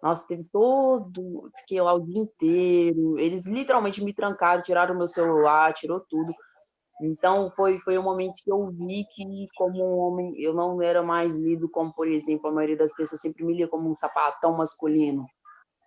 Nossa, 0.01 0.27
teve 0.27 0.43
todo. 0.51 1.49
Fiquei 1.59 1.79
lá 1.81 1.93
o 1.93 2.01
dia 2.01 2.19
inteiro. 2.19 3.17
Eles 3.17 3.47
literalmente 3.47 4.03
me 4.03 4.13
trancaram, 4.13 4.61
tiraram 4.61 4.97
meu 4.97 5.07
celular, 5.07 5.73
tirou 5.73 6.01
tudo. 6.01 6.33
Então 7.03 7.51
foi 7.51 7.79
foi 7.79 7.97
um 7.97 8.01
momento 8.01 8.41
que 8.41 8.49
eu 8.49 8.71
vi 8.71 9.05
que 9.13 9.47
como 9.57 9.83
um 9.83 9.97
homem 9.97 10.41
eu 10.41 10.53
não 10.53 10.81
era 10.81 11.03
mais 11.03 11.37
lido 11.37 11.67
como 11.67 11.93
por 11.93 12.07
exemplo 12.07 12.47
a 12.47 12.53
maioria 12.53 12.77
das 12.77 12.95
pessoas 12.95 13.19
sempre 13.19 13.43
me 13.43 13.53
lia 13.53 13.67
como 13.67 13.89
um 13.89 13.93
sapatão 13.93 14.55
masculino, 14.55 15.25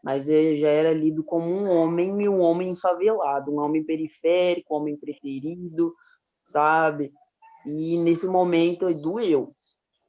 mas 0.04 0.28
eu 0.28 0.56
já 0.56 0.68
era 0.68 0.92
lido 0.92 1.24
como 1.24 1.46
um 1.46 1.70
homem 1.70 2.20
e 2.20 2.28
um 2.28 2.40
homem 2.40 2.76
favelado, 2.76 3.50
um 3.50 3.64
homem 3.64 3.82
periférico, 3.82 4.74
um 4.74 4.78
homem 4.78 4.96
preferido, 4.98 5.94
sabe? 6.44 7.10
E 7.64 7.96
nesse 7.96 8.26
momento 8.26 8.92
doeu. 9.00 9.50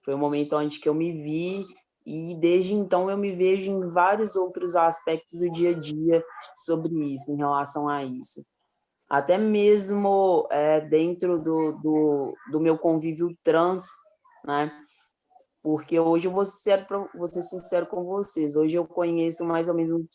Foi 0.04 0.14
o 0.14 0.18
um 0.18 0.20
momento 0.20 0.58
onde 0.58 0.78
que 0.78 0.90
eu 0.90 0.94
me 0.94 1.14
vi 1.14 1.66
e 2.06 2.36
desde 2.36 2.74
então 2.74 3.10
eu 3.10 3.18
me 3.18 3.32
vejo 3.34 3.72
em 3.72 3.88
vários 3.88 4.36
outros 4.36 4.76
aspectos 4.76 5.40
do 5.40 5.50
dia 5.52 5.70
a 5.70 5.74
dia 5.74 6.24
sobre 6.66 6.94
isso, 7.14 7.32
em 7.32 7.38
relação 7.38 7.88
a 7.88 8.04
isso 8.04 8.46
até 9.10 9.38
mesmo 9.38 10.48
é, 10.52 10.82
dentro 10.82 11.42
do, 11.42 11.72
do, 11.74 12.38
do, 12.52 12.60
meu 12.60 12.78
convívio 12.78 13.30
trans, 13.44 13.88
né? 14.46 14.72
Porque 15.64 16.00
hoje 16.00 16.28
eu 16.28 16.32
vou 16.32 16.46
ser, 16.46 16.86
vou 17.16 17.28
ser 17.28 17.42
sincero 17.42 17.88
com 17.88 18.04
vocês, 18.04 18.56
hoje 18.56 18.76
eu 18.76 18.86
conheço 18.86 19.44
mais 19.46 19.68
ou 19.68 19.74
menos 19.74 20.06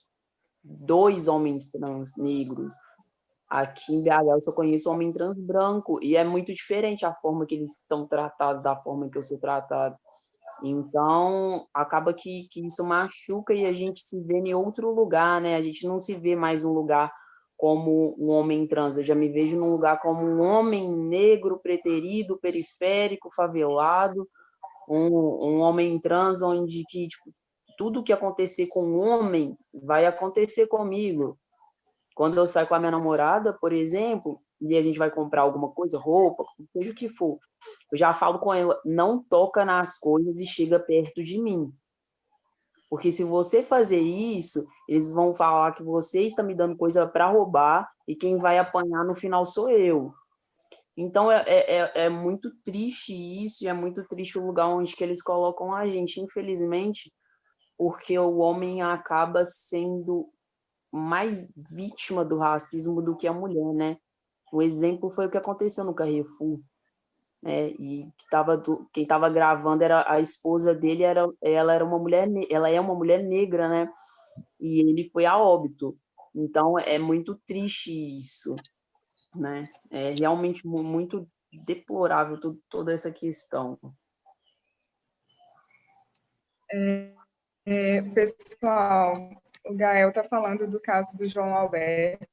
dois 0.63 1.27
homens 1.27 1.71
trans 1.71 2.17
negros. 2.17 2.75
Aqui 3.49 3.95
em 3.95 4.03
BH 4.03 4.29
eu 4.35 4.41
só 4.41 4.53
conheço 4.53 4.91
homem 4.91 5.13
trans 5.13 5.39
branco, 5.39 5.99
e 6.03 6.17
é 6.17 6.25
muito 6.25 6.53
diferente 6.53 7.05
a 7.05 7.15
forma 7.15 7.47
que 7.47 7.55
eles 7.55 7.71
estão 7.81 8.07
tratados 8.07 8.63
da 8.63 8.77
forma 8.77 9.11
que 9.11 9.19
eu 9.19 9.23
sou 9.23 9.39
tratado. 9.39 9.97
Então, 10.65 11.67
acaba 11.75 12.15
que, 12.15 12.47
que 12.51 12.65
isso 12.65 12.85
machuca 12.85 13.53
e 13.53 13.67
a 13.67 13.73
gente 13.73 14.01
se 14.01 14.21
vê 14.21 14.39
em 14.39 14.55
outro 14.55 14.95
lugar, 14.95 15.41
né? 15.41 15.57
A 15.57 15.61
gente 15.61 15.87
não 15.87 15.99
se 15.99 16.15
vê 16.15 16.37
mais 16.37 16.65
um 16.65 16.73
lugar 16.73 17.13
como 17.63 18.17
um 18.19 18.29
homem 18.33 18.67
trans, 18.67 18.99
eu 18.99 19.05
já 19.05 19.15
me 19.15 19.29
vejo 19.29 19.55
num 19.55 19.71
lugar 19.71 20.01
como 20.01 20.21
um 20.21 20.41
homem 20.41 20.93
negro, 20.93 21.61
preterido, 21.61 22.37
periférico, 22.37 23.33
favelado, 23.33 24.29
um, 24.89 25.07
um 25.07 25.61
homem 25.61 25.97
trans 26.01 26.43
onde 26.43 26.83
que 26.89 27.07
tipo, 27.07 27.33
tudo 27.79 28.03
que 28.03 28.13
acontecer 28.13 28.67
com 28.67 28.83
um 28.83 28.99
homem 28.99 29.57
vai 29.73 30.07
acontecer 30.07 30.67
comigo. 30.67 31.39
Quando 32.17 32.37
eu 32.37 32.49
saio 32.49 32.67
com 32.67 32.75
a 32.75 32.81
minha 32.81 32.91
namorada, 32.91 33.53
por 33.53 33.73
exemplo, 33.73 34.41
e 34.61 34.77
a 34.77 34.83
gente 34.83 34.99
vai 34.99 35.13
comprar 35.13 35.43
alguma 35.43 35.71
coisa, 35.71 36.01
roupa, 36.01 36.45
seja 36.69 36.91
o 36.91 36.95
que 36.97 37.09
for, 37.09 37.39
eu 37.93 37.97
já 37.97 38.13
falo 38.13 38.41
com 38.41 38.53
ela, 38.53 38.77
não 38.85 39.23
toca 39.23 39.65
nas 39.65 39.97
coisas 40.01 40.41
e 40.41 40.47
chega 40.47 40.81
perto 40.81 41.23
de 41.23 41.41
mim. 41.41 41.73
Porque 42.91 43.11
se 43.11 43.23
você 43.23 43.63
fazer 43.63 44.01
isso, 44.01 44.67
eles 44.93 45.11
vão 45.11 45.35
falar 45.35 45.73
que 45.73 45.83
você 45.83 46.23
está 46.23 46.43
me 46.43 46.55
dando 46.55 46.77
coisa 46.77 47.07
para 47.07 47.31
roubar 47.31 47.91
e 48.07 48.15
quem 48.15 48.37
vai 48.37 48.59
apanhar 48.59 49.05
no 49.05 49.15
final 49.15 49.43
sou 49.43 49.71
eu. 49.71 50.13
Então 50.95 51.33
é, 51.33 51.43
é, 51.47 51.79
é, 51.79 51.93
é 52.05 52.09
muito 52.11 52.51
triste 52.63 53.15
isso, 53.15 53.65
e 53.65 53.69
é 53.69 53.73
muito 53.73 54.05
triste 54.07 54.39
o 54.39 54.47
lugar 54.47 54.67
onde 54.69 54.95
que 54.95 55.03
eles 55.03 55.23
colocam 55.23 55.75
a 55.75 55.89
gente, 55.89 56.21
infelizmente, 56.21 57.11
porque 57.79 58.19
o 58.19 58.37
homem 58.37 58.83
acaba 58.83 59.47
sendo 59.47 60.29
mais 60.93 61.51
vítima 61.75 62.23
do 62.23 62.37
racismo 62.37 63.01
do 63.01 63.17
que 63.17 63.27
a 63.27 63.33
mulher, 63.33 63.73
né? 63.73 63.97
O 64.53 64.61
exemplo 64.61 65.11
foi 65.11 65.27
o 65.27 65.31
que 65.31 65.39
aconteceu 65.39 65.85
no 65.87 65.95
Carrefour, 65.95 66.61
né? 67.43 67.69
E 67.71 68.07
que 68.19 68.29
tava 68.31 68.63
quem 68.93 69.05
estava 69.05 69.31
gravando 69.31 69.83
era 69.83 70.05
a 70.07 70.21
esposa 70.21 70.75
dele, 70.75 71.03
era 71.03 71.27
ela 71.41 71.73
era 71.73 71.83
uma 71.83 71.99
mulher, 71.99 72.29
ela 72.51 72.69
é 72.69 72.79
uma 72.79 72.95
mulher 72.95 73.23
negra, 73.25 73.71
né? 73.71 73.91
E 74.63 74.81
ele 74.81 75.11
foi 75.11 75.27
a 75.27 75.37
óbito. 75.37 75.99
Então 76.35 76.79
é 76.79 76.99
muito 76.99 77.35
triste 77.47 77.93
isso, 77.93 78.55
né? 79.35 79.69
É 79.91 80.11
realmente 80.11 80.67
muito 80.67 81.29
deplorável 81.53 82.39
toda 82.69 82.93
essa 82.93 83.11
questão. 83.11 83.79
É, 86.73 87.13
é, 87.67 88.03
pessoal, 88.03 89.31
o 89.67 89.75
Gael 89.75 90.09
está 90.09 90.25
falando 90.25 90.67
do 90.71 90.81
caso 90.81 91.17
do 91.19 91.29
João 91.29 91.55
Alberto, 91.55 92.27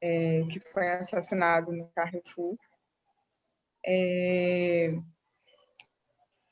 é, 0.00 0.44
que 0.44 0.60
foi 0.60 0.88
assassinado 0.92 1.72
no 1.72 1.88
Carrefour. 1.88 2.56
É, 3.84 4.94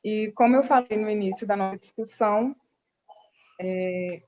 e 0.04 0.32
como 0.32 0.56
eu 0.56 0.64
falei 0.64 0.97
no 0.99 1.11
início 1.11 1.47
da 1.47 1.54
nossa 1.54 1.78
discussão, 1.78 2.56
é, 3.61 4.23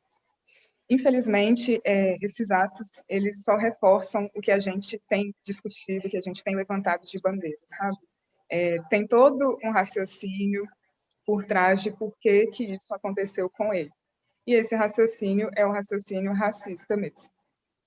infelizmente, 0.93 1.81
é, 1.85 2.19
esses 2.21 2.51
atos, 2.51 3.03
eles 3.09 3.43
só 3.43 3.57
reforçam 3.57 4.31
o 4.35 4.41
que 4.43 4.51
a 4.51 4.59
gente 4.59 5.01
tem 5.09 5.35
discutido, 5.43 6.07
o 6.07 6.11
que 6.11 6.19
a 6.19 6.21
gente 6.21 6.45
tem 6.45 6.55
levantado 6.55 7.07
de 7.07 7.19
bandeira, 7.19 7.59
sabe? 7.65 7.97
É, 8.51 8.79
tem 8.91 9.07
todo 9.07 9.59
um 9.65 9.71
raciocínio 9.71 10.67
por 11.25 11.47
trás 11.47 11.83
de 11.83 11.91
por 11.91 12.15
que, 12.21 12.47
que 12.49 12.65
isso 12.65 12.95
aconteceu 12.95 13.49
com 13.49 13.73
ele. 13.73 13.91
E 14.47 14.55
esse 14.55 14.77
raciocínio 14.77 15.51
é 15.57 15.65
o 15.65 15.73
raciocínio 15.73 16.33
racista 16.33 16.95
mesmo, 16.95 17.31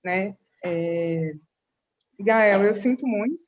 né? 0.02 0.32
É... 0.64 1.32
Gael, 2.18 2.64
eu 2.64 2.74
sinto 2.74 3.06
muito 3.06 3.38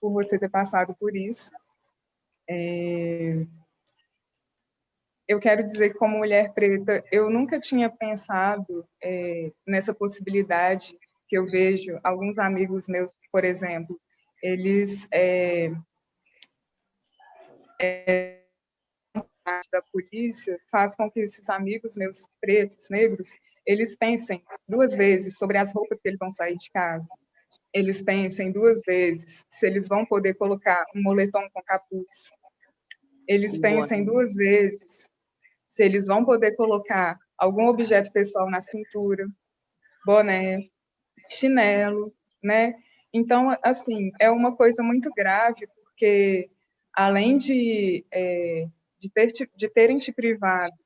por 0.00 0.12
você 0.12 0.38
ter 0.38 0.50
passado 0.50 0.94
por 0.94 1.16
isso. 1.16 1.50
É 2.48 3.46
eu 5.26 5.40
quero 5.40 5.64
dizer 5.64 5.90
que, 5.90 5.98
como 5.98 6.18
mulher 6.18 6.52
preta, 6.52 7.02
eu 7.10 7.30
nunca 7.30 7.58
tinha 7.58 7.88
pensado 7.88 8.86
é, 9.02 9.50
nessa 9.66 9.94
possibilidade 9.94 10.96
que 11.26 11.36
eu 11.36 11.46
vejo 11.46 11.98
alguns 12.04 12.38
amigos 12.38 12.86
meus, 12.86 13.18
por 13.32 13.44
exemplo, 13.44 13.98
eles 14.42 15.08
é, 15.10 15.72
é, 17.80 18.42
da 19.72 19.82
polícia 19.90 20.58
faz 20.70 20.94
com 20.94 21.10
que 21.10 21.20
esses 21.20 21.48
amigos 21.48 21.96
meus 21.96 22.22
pretos, 22.40 22.88
negros, 22.90 23.30
eles 23.66 23.96
pensem 23.96 24.44
duas 24.68 24.94
vezes 24.94 25.38
sobre 25.38 25.56
as 25.56 25.72
roupas 25.72 26.02
que 26.02 26.08
eles 26.08 26.18
vão 26.18 26.30
sair 26.30 26.56
de 26.58 26.70
casa. 26.70 27.08
Eles 27.72 28.02
pensem 28.02 28.52
duas 28.52 28.82
vezes 28.86 29.44
se 29.50 29.66
eles 29.66 29.88
vão 29.88 30.04
poder 30.04 30.34
colocar 30.34 30.84
um 30.94 31.02
moletom 31.02 31.48
com 31.52 31.62
capuz. 31.62 32.30
Eles 33.26 33.58
pensem 33.58 34.04
duas 34.04 34.34
vezes 34.34 35.08
se 35.74 35.82
eles 35.82 36.06
vão 36.06 36.24
poder 36.24 36.54
colocar 36.54 37.18
algum 37.36 37.66
objeto 37.66 38.12
pessoal 38.12 38.48
na 38.48 38.60
cintura, 38.60 39.26
boné, 40.06 40.68
chinelo, 41.28 42.14
né? 42.40 42.74
Então, 43.12 43.56
assim, 43.60 44.12
é 44.20 44.30
uma 44.30 44.54
coisa 44.54 44.84
muito 44.84 45.10
grave, 45.10 45.66
porque 45.82 46.48
além 46.92 47.36
de, 47.36 48.06
é, 48.12 48.68
de, 49.00 49.10
ter, 49.10 49.32
de 49.32 49.68
terem 49.68 49.98
te 49.98 50.12
privado 50.12 50.76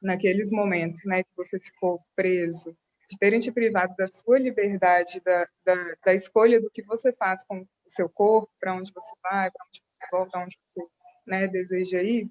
naqueles 0.00 0.52
momentos, 0.52 1.04
né, 1.04 1.24
que 1.24 1.30
você 1.36 1.58
ficou 1.58 2.00
preso, 2.14 2.76
de 3.10 3.18
terem 3.18 3.40
te 3.40 3.50
privado 3.50 3.92
da 3.96 4.06
sua 4.06 4.38
liberdade, 4.38 5.20
da, 5.24 5.48
da, 5.64 5.94
da 6.06 6.14
escolha 6.14 6.60
do 6.60 6.70
que 6.70 6.82
você 6.82 7.12
faz 7.12 7.42
com 7.42 7.62
o 7.62 7.66
seu 7.88 8.08
corpo, 8.08 8.52
para 8.60 8.72
onde 8.72 8.92
você 8.92 9.14
vai, 9.20 9.50
para 9.50 9.66
onde 9.66 9.82
você 9.84 10.04
volta, 10.12 10.38
onde 10.38 10.56
você 10.62 10.80
né, 11.26 11.48
deseja 11.48 12.00
ir, 12.00 12.30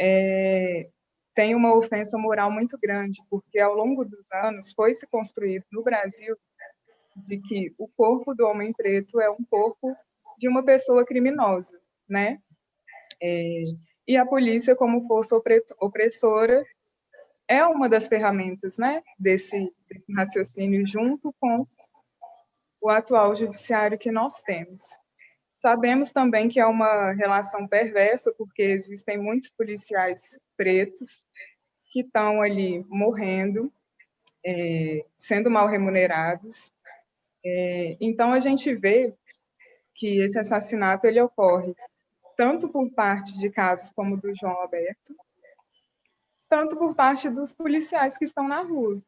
é, 0.00 0.88
tem 1.38 1.54
uma 1.54 1.72
ofensa 1.72 2.18
moral 2.18 2.50
muito 2.50 2.76
grande, 2.76 3.22
porque 3.30 3.60
ao 3.60 3.72
longo 3.72 4.04
dos 4.04 4.32
anos 4.32 4.72
foi 4.72 4.92
se 4.96 5.06
construído 5.06 5.64
no 5.70 5.84
Brasil 5.84 6.36
de 7.14 7.38
que 7.38 7.72
o 7.78 7.86
corpo 7.86 8.34
do 8.34 8.44
homem 8.44 8.72
preto 8.72 9.20
é 9.20 9.30
um 9.30 9.44
corpo 9.48 9.96
de 10.36 10.48
uma 10.48 10.64
pessoa 10.64 11.06
criminosa, 11.06 11.80
né? 12.08 12.40
É, 13.22 13.62
e 14.08 14.16
a 14.16 14.26
polícia, 14.26 14.74
como 14.74 15.06
força 15.06 15.40
opressora, 15.80 16.66
é 17.46 17.64
uma 17.64 17.88
das 17.88 18.08
ferramentas, 18.08 18.76
né, 18.76 19.00
desse, 19.16 19.72
desse 19.88 20.12
raciocínio 20.12 20.84
junto 20.88 21.32
com 21.38 21.64
o 22.82 22.90
atual 22.90 23.36
judiciário 23.36 23.96
que 23.96 24.10
nós 24.10 24.42
temos. 24.42 24.82
Sabemos 25.58 26.12
também 26.12 26.48
que 26.48 26.60
é 26.60 26.66
uma 26.66 27.12
relação 27.12 27.66
perversa, 27.66 28.32
porque 28.38 28.62
existem 28.62 29.18
muitos 29.18 29.50
policiais 29.50 30.38
pretos 30.56 31.26
que 31.90 32.00
estão 32.00 32.40
ali 32.40 32.84
morrendo, 32.88 33.72
é, 34.44 35.04
sendo 35.16 35.50
mal 35.50 35.66
remunerados. 35.66 36.70
É, 37.44 37.96
então, 38.00 38.32
a 38.32 38.38
gente 38.38 38.72
vê 38.74 39.12
que 39.94 40.20
esse 40.20 40.38
assassinato 40.38 41.06
ele 41.06 41.20
ocorre 41.20 41.74
tanto 42.36 42.68
por 42.68 42.88
parte 42.92 43.36
de 43.36 43.50
casos 43.50 43.92
como 43.92 44.16
do 44.16 44.32
João 44.32 44.52
Alberto, 44.52 45.16
tanto 46.48 46.76
por 46.76 46.94
parte 46.94 47.28
dos 47.28 47.52
policiais 47.52 48.16
que 48.16 48.24
estão 48.24 48.46
na 48.46 48.62
rua, 48.62 49.02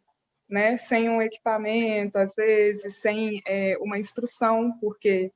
né? 0.48 0.76
sem 0.76 1.08
um 1.08 1.22
equipamento, 1.22 2.18
às 2.18 2.34
vezes, 2.34 2.96
sem 2.96 3.40
é, 3.46 3.78
uma 3.78 3.98
instrução, 3.98 4.76
porque 4.80 5.30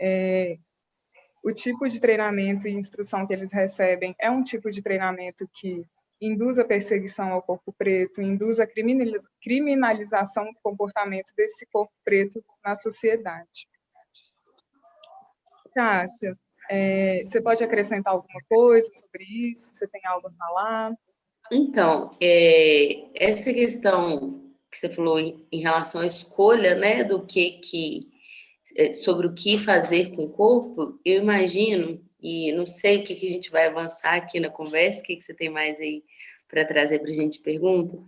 é, 0.00 0.58
o 1.42 1.52
tipo 1.52 1.88
de 1.88 2.00
treinamento 2.00 2.66
e 2.66 2.72
instrução 2.72 3.26
que 3.26 3.32
eles 3.32 3.52
recebem 3.52 4.14
é 4.18 4.30
um 4.30 4.42
tipo 4.42 4.70
de 4.70 4.80
treinamento 4.80 5.48
que 5.52 5.84
induz 6.20 6.58
a 6.58 6.64
perseguição 6.64 7.32
ao 7.32 7.42
corpo 7.42 7.72
preto, 7.72 8.22
induz 8.22 8.58
a 8.58 8.66
criminalização 8.66 10.46
do 10.46 10.58
comportamento 10.62 11.32
desse 11.36 11.66
corpo 11.66 11.92
preto 12.02 12.42
na 12.64 12.74
sociedade. 12.74 13.68
Cássia, 15.74 16.38
é, 16.70 17.22
você 17.24 17.40
pode 17.42 17.62
acrescentar 17.62 18.14
alguma 18.14 18.40
coisa 18.48 18.90
sobre 18.92 19.24
isso? 19.24 19.70
Você 19.74 19.86
tem 19.88 20.00
algo 20.06 20.28
a 20.28 20.32
falar? 20.32 20.92
Então, 21.52 22.16
é, 22.22 23.04
essa 23.14 23.52
questão 23.52 24.40
que 24.70 24.78
você 24.78 24.88
falou 24.88 25.20
em, 25.20 25.46
em 25.52 25.60
relação 25.60 26.00
à 26.00 26.06
escolha, 26.06 26.74
né, 26.74 27.04
do 27.04 27.24
que 27.26 27.58
que 27.58 28.13
sobre 28.94 29.26
o 29.26 29.34
que 29.34 29.58
fazer 29.58 30.14
com 30.14 30.24
o 30.24 30.30
corpo, 30.30 30.98
eu 31.04 31.22
imagino, 31.22 32.00
e 32.22 32.52
não 32.52 32.66
sei 32.66 32.98
o 32.98 33.04
que, 33.04 33.14
que 33.14 33.26
a 33.26 33.30
gente 33.30 33.50
vai 33.50 33.66
avançar 33.66 34.14
aqui 34.14 34.40
na 34.40 34.48
conversa, 34.48 35.00
o 35.00 35.02
que, 35.02 35.16
que 35.16 35.22
você 35.22 35.34
tem 35.34 35.50
mais 35.50 35.78
aí 35.78 36.02
para 36.48 36.64
trazer 36.64 37.00
para 37.00 37.10
a 37.10 37.14
gente 37.14 37.40
pergunta, 37.40 37.98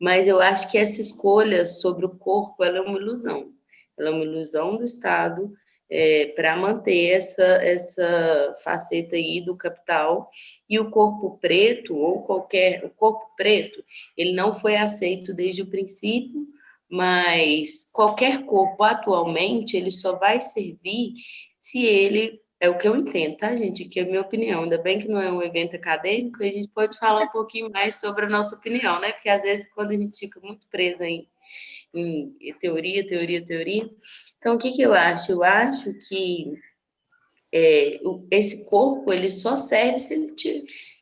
mas 0.00 0.26
eu 0.26 0.40
acho 0.40 0.70
que 0.70 0.78
essa 0.78 1.00
escolha 1.00 1.64
sobre 1.66 2.06
o 2.06 2.16
corpo 2.16 2.62
é 2.64 2.80
uma 2.80 2.98
ilusão. 2.98 3.52
Ela 3.98 4.08
é 4.08 4.12
uma 4.12 4.24
ilusão 4.24 4.76
do 4.76 4.84
Estado 4.84 5.52
é, 5.90 6.26
para 6.36 6.56
manter 6.56 7.10
essa, 7.10 7.42
essa 7.42 8.54
faceta 8.62 9.16
aí 9.16 9.40
do 9.40 9.58
capital 9.58 10.30
e 10.68 10.78
o 10.78 10.88
corpo 10.88 11.36
preto 11.38 11.96
ou 11.96 12.22
qualquer 12.22 12.84
o 12.84 12.90
corpo 12.90 13.34
preto 13.36 13.82
ele 14.16 14.32
não 14.32 14.54
foi 14.54 14.76
aceito 14.76 15.34
desde 15.34 15.62
o 15.62 15.66
princípio 15.66 16.46
mas 16.90 17.88
qualquer 17.92 18.44
corpo 18.44 18.82
atualmente 18.82 19.76
ele 19.76 19.90
só 19.90 20.18
vai 20.18 20.40
servir 20.40 21.12
se 21.58 21.84
ele 21.84 22.40
é 22.58 22.68
o 22.68 22.76
que 22.76 22.86
eu 22.86 22.94
entendo, 22.94 23.36
tá, 23.38 23.56
gente? 23.56 23.88
Que 23.88 24.00
é 24.00 24.02
a 24.02 24.06
minha 24.06 24.20
opinião. 24.20 24.64
Ainda 24.64 24.76
bem 24.76 24.98
que 24.98 25.08
não 25.08 25.20
é 25.20 25.32
um 25.32 25.42
evento 25.42 25.76
acadêmico, 25.76 26.42
a 26.42 26.46
gente 26.46 26.68
pode 26.68 26.98
falar 26.98 27.22
um 27.22 27.28
pouquinho 27.28 27.70
mais 27.70 27.98
sobre 27.98 28.26
a 28.26 28.28
nossa 28.28 28.56
opinião, 28.56 29.00
né? 29.00 29.12
Porque 29.12 29.30
às 29.30 29.40
vezes 29.40 29.66
quando 29.72 29.92
a 29.92 29.96
gente 29.96 30.18
fica 30.18 30.38
muito 30.40 30.66
presa 30.68 31.06
em, 31.06 31.26
em 31.94 32.34
teoria, 32.60 33.06
teoria, 33.06 33.44
teoria. 33.44 33.88
Então, 34.38 34.54
o 34.54 34.58
que, 34.58 34.72
que 34.72 34.82
eu 34.82 34.92
acho? 34.92 35.32
Eu 35.32 35.42
acho 35.42 35.94
que 36.06 36.52
é, 37.52 38.00
esse 38.30 38.64
corpo 38.66 39.12
ele 39.12 39.28
só 39.28 39.56
serve 39.56 39.98
se 39.98 40.14
ele 40.14 40.34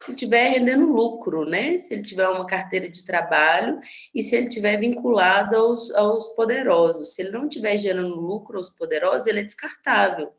estiver 0.08 0.46
rendendo 0.46 0.90
lucro, 0.92 1.44
né? 1.44 1.78
Se 1.78 1.92
ele 1.92 2.02
tiver 2.02 2.28
uma 2.28 2.46
carteira 2.46 2.88
de 2.88 3.04
trabalho 3.04 3.78
e 4.14 4.22
se 4.22 4.36
ele 4.36 4.48
estiver 4.48 4.78
vinculado 4.78 5.56
aos, 5.56 5.90
aos 5.94 6.28
poderosos. 6.28 7.14
Se 7.14 7.22
ele 7.22 7.32
não 7.32 7.46
estiver 7.46 7.76
gerando 7.76 8.14
lucro 8.14 8.56
aos 8.56 8.70
poderosos, 8.70 9.26
ele 9.26 9.40
é 9.40 9.44
descartável. 9.44 10.32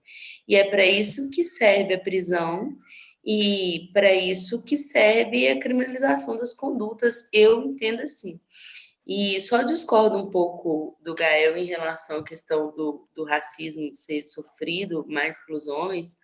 E 0.48 0.56
é 0.56 0.64
para 0.64 0.86
isso 0.86 1.30
que 1.30 1.46
serve 1.46 1.94
a 1.94 2.00
prisão 2.00 2.76
e 3.24 3.92
para 3.94 4.12
isso 4.12 4.64
que 4.64 4.78
serve 4.78 5.48
a 5.48 5.60
criminalização 5.60 6.38
das 6.38 6.54
condutas. 6.54 7.30
Eu 7.32 7.62
entendo 7.62 8.02
assim. 8.02 8.40
E 9.12 9.42
só 9.42 9.64
discordo 9.64 10.18
um 10.18 10.30
pouco 10.30 10.96
do 11.02 11.16
Gael 11.16 11.58
em 11.58 11.66
relação 11.66 12.18
à 12.18 12.24
questão 12.24 12.72
do, 12.76 13.10
do 13.16 13.26
racismo 13.26 13.92
ser 13.92 14.24
sofrido 14.24 15.04
mais 15.08 15.44
pelos 15.48 15.68
homens, 15.68 16.16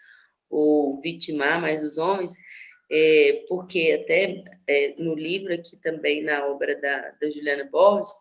ou 0.52 1.02
vitimar 1.02 1.60
mais 1.60 1.82
os 1.82 1.98
homens. 1.98 2.34
é, 2.92 3.44
porque 3.50 4.00
até 4.00 4.44
é, 4.68 4.94
no 5.00 5.16
livro 5.16 5.52
aqui 5.52 5.76
também, 5.78 6.24
na 6.24 6.46
obra 6.46 6.80
da, 6.80 7.10
da 7.20 7.28
Juliana 7.28 7.68
Borges, 7.72 8.14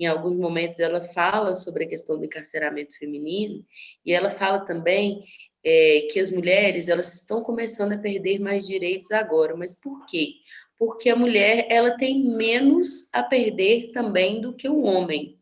em 0.00 0.06
alguns 0.06 0.38
momentos 0.38 0.80
ela 0.80 1.02
fala 1.02 1.54
sobre 1.54 1.84
a 1.84 1.88
questão 1.88 2.16
do 2.18 2.24
encarceramento 2.24 2.96
feminino, 2.96 3.62
e 4.06 4.14
ela 4.14 4.30
fala 4.30 4.64
também 4.64 5.22
é, 5.62 6.06
que 6.10 6.18
as 6.18 6.32
mulheres 6.32 6.88
elas 6.88 7.14
estão 7.14 7.42
começando 7.42 7.92
a 7.92 7.98
perder 7.98 8.38
mais 8.38 8.66
direitos 8.66 9.10
agora, 9.10 9.54
mas 9.54 9.78
por 9.78 10.06
quê? 10.06 10.36
Porque 10.78 11.10
a 11.10 11.16
mulher 11.16 11.66
ela 11.68 11.96
tem 11.96 12.22
menos 12.36 13.08
a 13.12 13.22
perder 13.22 13.90
também 13.92 14.40
do 14.40 14.54
que 14.54 14.68
o 14.68 14.82
homem. 14.82 15.38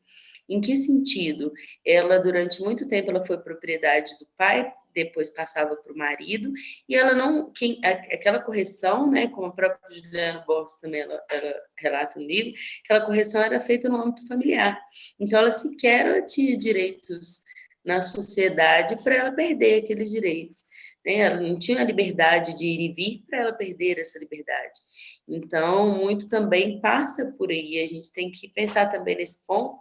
Em 0.49 0.61
que 0.61 0.77
sentido? 0.77 1.53
Ela 1.85 2.19
durante 2.19 2.63
muito 2.63 2.87
tempo 2.87 3.11
ela 3.11 3.25
foi 3.25 3.37
propriedade 3.39 4.17
do 4.19 4.27
pai, 4.37 4.73
depois 4.95 5.29
passava 5.29 5.77
para 5.77 5.93
o 5.93 5.97
marido, 5.97 6.53
e 6.89 6.95
ela 6.95 7.15
não, 7.15 7.53
quem, 7.53 7.79
aquela 7.85 8.41
correção, 8.41 9.11
né, 9.11 9.29
como 9.29 9.49
a 9.49 9.53
própria 9.53 9.91
Juliana 9.91 10.43
Borges 10.47 10.81
também 10.81 11.03
ela, 11.03 11.23
ela 11.31 11.55
relata 11.79 12.19
no 12.19 12.27
livro, 12.27 12.55
aquela 12.83 13.05
correção 13.05 13.43
era 13.43 13.61
feita 13.61 13.91
no 13.91 14.01
âmbito 14.01 14.27
familiar. 14.27 14.81
Então, 15.21 15.41
ela 15.41 15.51
sequer 15.51 16.07
ela 16.07 16.23
tinha 16.23 16.57
direitos 16.57 17.45
na 17.85 18.01
sociedade 18.01 18.97
para 19.05 19.15
ela 19.15 19.33
perder 19.33 19.85
aqueles 19.85 20.11
direitos. 20.11 20.65
Né? 21.05 21.19
Ela 21.19 21.41
não 21.41 21.59
tinha 21.59 21.81
a 21.81 21.85
liberdade 21.85 22.57
de 22.57 22.67
ir 22.67 22.81
e 22.81 22.93
vir 22.93 23.25
para 23.29 23.39
ela 23.39 23.53
perder 23.53 23.99
essa 23.99 24.19
liberdade. 24.19 24.81
Então, 25.29 25.99
muito 25.99 26.29
também 26.29 26.81
passa 26.81 27.33
por 27.37 27.51
aí. 27.51 27.83
A 27.83 27.87
gente 27.87 28.13
tem 28.13 28.31
que 28.31 28.49
pensar 28.49 28.87
também 28.87 29.17
nesse 29.17 29.45
ponto, 29.45 29.79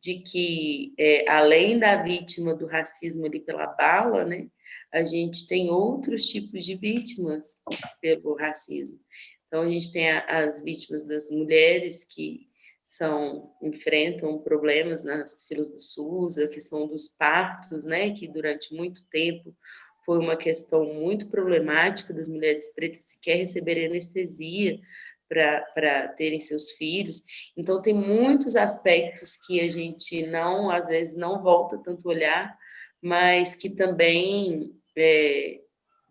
de 0.00 0.18
que, 0.18 0.92
é, 0.98 1.30
além 1.30 1.78
da 1.78 2.02
vítima 2.02 2.54
do 2.54 2.66
racismo 2.66 3.24
ali 3.24 3.40
pela 3.40 3.66
bala, 3.68 4.24
né, 4.24 4.48
a 4.92 5.02
gente 5.02 5.46
tem 5.46 5.70
outros 5.70 6.28
tipos 6.28 6.64
de 6.64 6.76
vítimas 6.76 7.62
pelo 8.00 8.36
racismo. 8.36 9.00
Então, 9.46 9.62
a 9.62 9.68
gente 9.70 9.92
tem 9.92 10.10
a, 10.10 10.44
as 10.44 10.62
vítimas 10.62 11.04
das 11.04 11.30
mulheres 11.30 12.04
que 12.04 12.48
são 12.82 13.50
enfrentam 13.62 14.38
problemas 14.38 15.04
nas 15.04 15.46
filas 15.46 15.70
do 15.70 15.80
SUS, 15.80 16.36
a 16.36 16.48
questão 16.48 16.86
dos 16.86 17.08
partos, 17.08 17.84
né, 17.84 18.10
que 18.10 18.28
durante 18.28 18.74
muito 18.74 19.06
tempo 19.08 19.56
foi 20.04 20.18
uma 20.18 20.36
questão 20.36 20.84
muito 20.84 21.28
problemática 21.28 22.12
das 22.12 22.28
mulheres 22.28 22.74
pretas 22.74 23.04
sequer 23.04 23.36
receberem 23.36 23.86
anestesia 23.86 24.80
para 25.28 26.08
terem 26.08 26.40
seus 26.40 26.72
filhos. 26.72 27.22
Então, 27.56 27.80
tem 27.80 27.94
muitos 27.94 28.56
aspectos 28.56 29.36
que 29.46 29.60
a 29.60 29.68
gente 29.68 30.26
não, 30.26 30.70
às 30.70 30.86
vezes, 30.86 31.16
não 31.16 31.42
volta 31.42 31.78
tanto 31.82 32.08
olhar, 32.08 32.56
mas 33.02 33.54
que 33.54 33.70
também 33.70 34.72
é, 34.96 35.60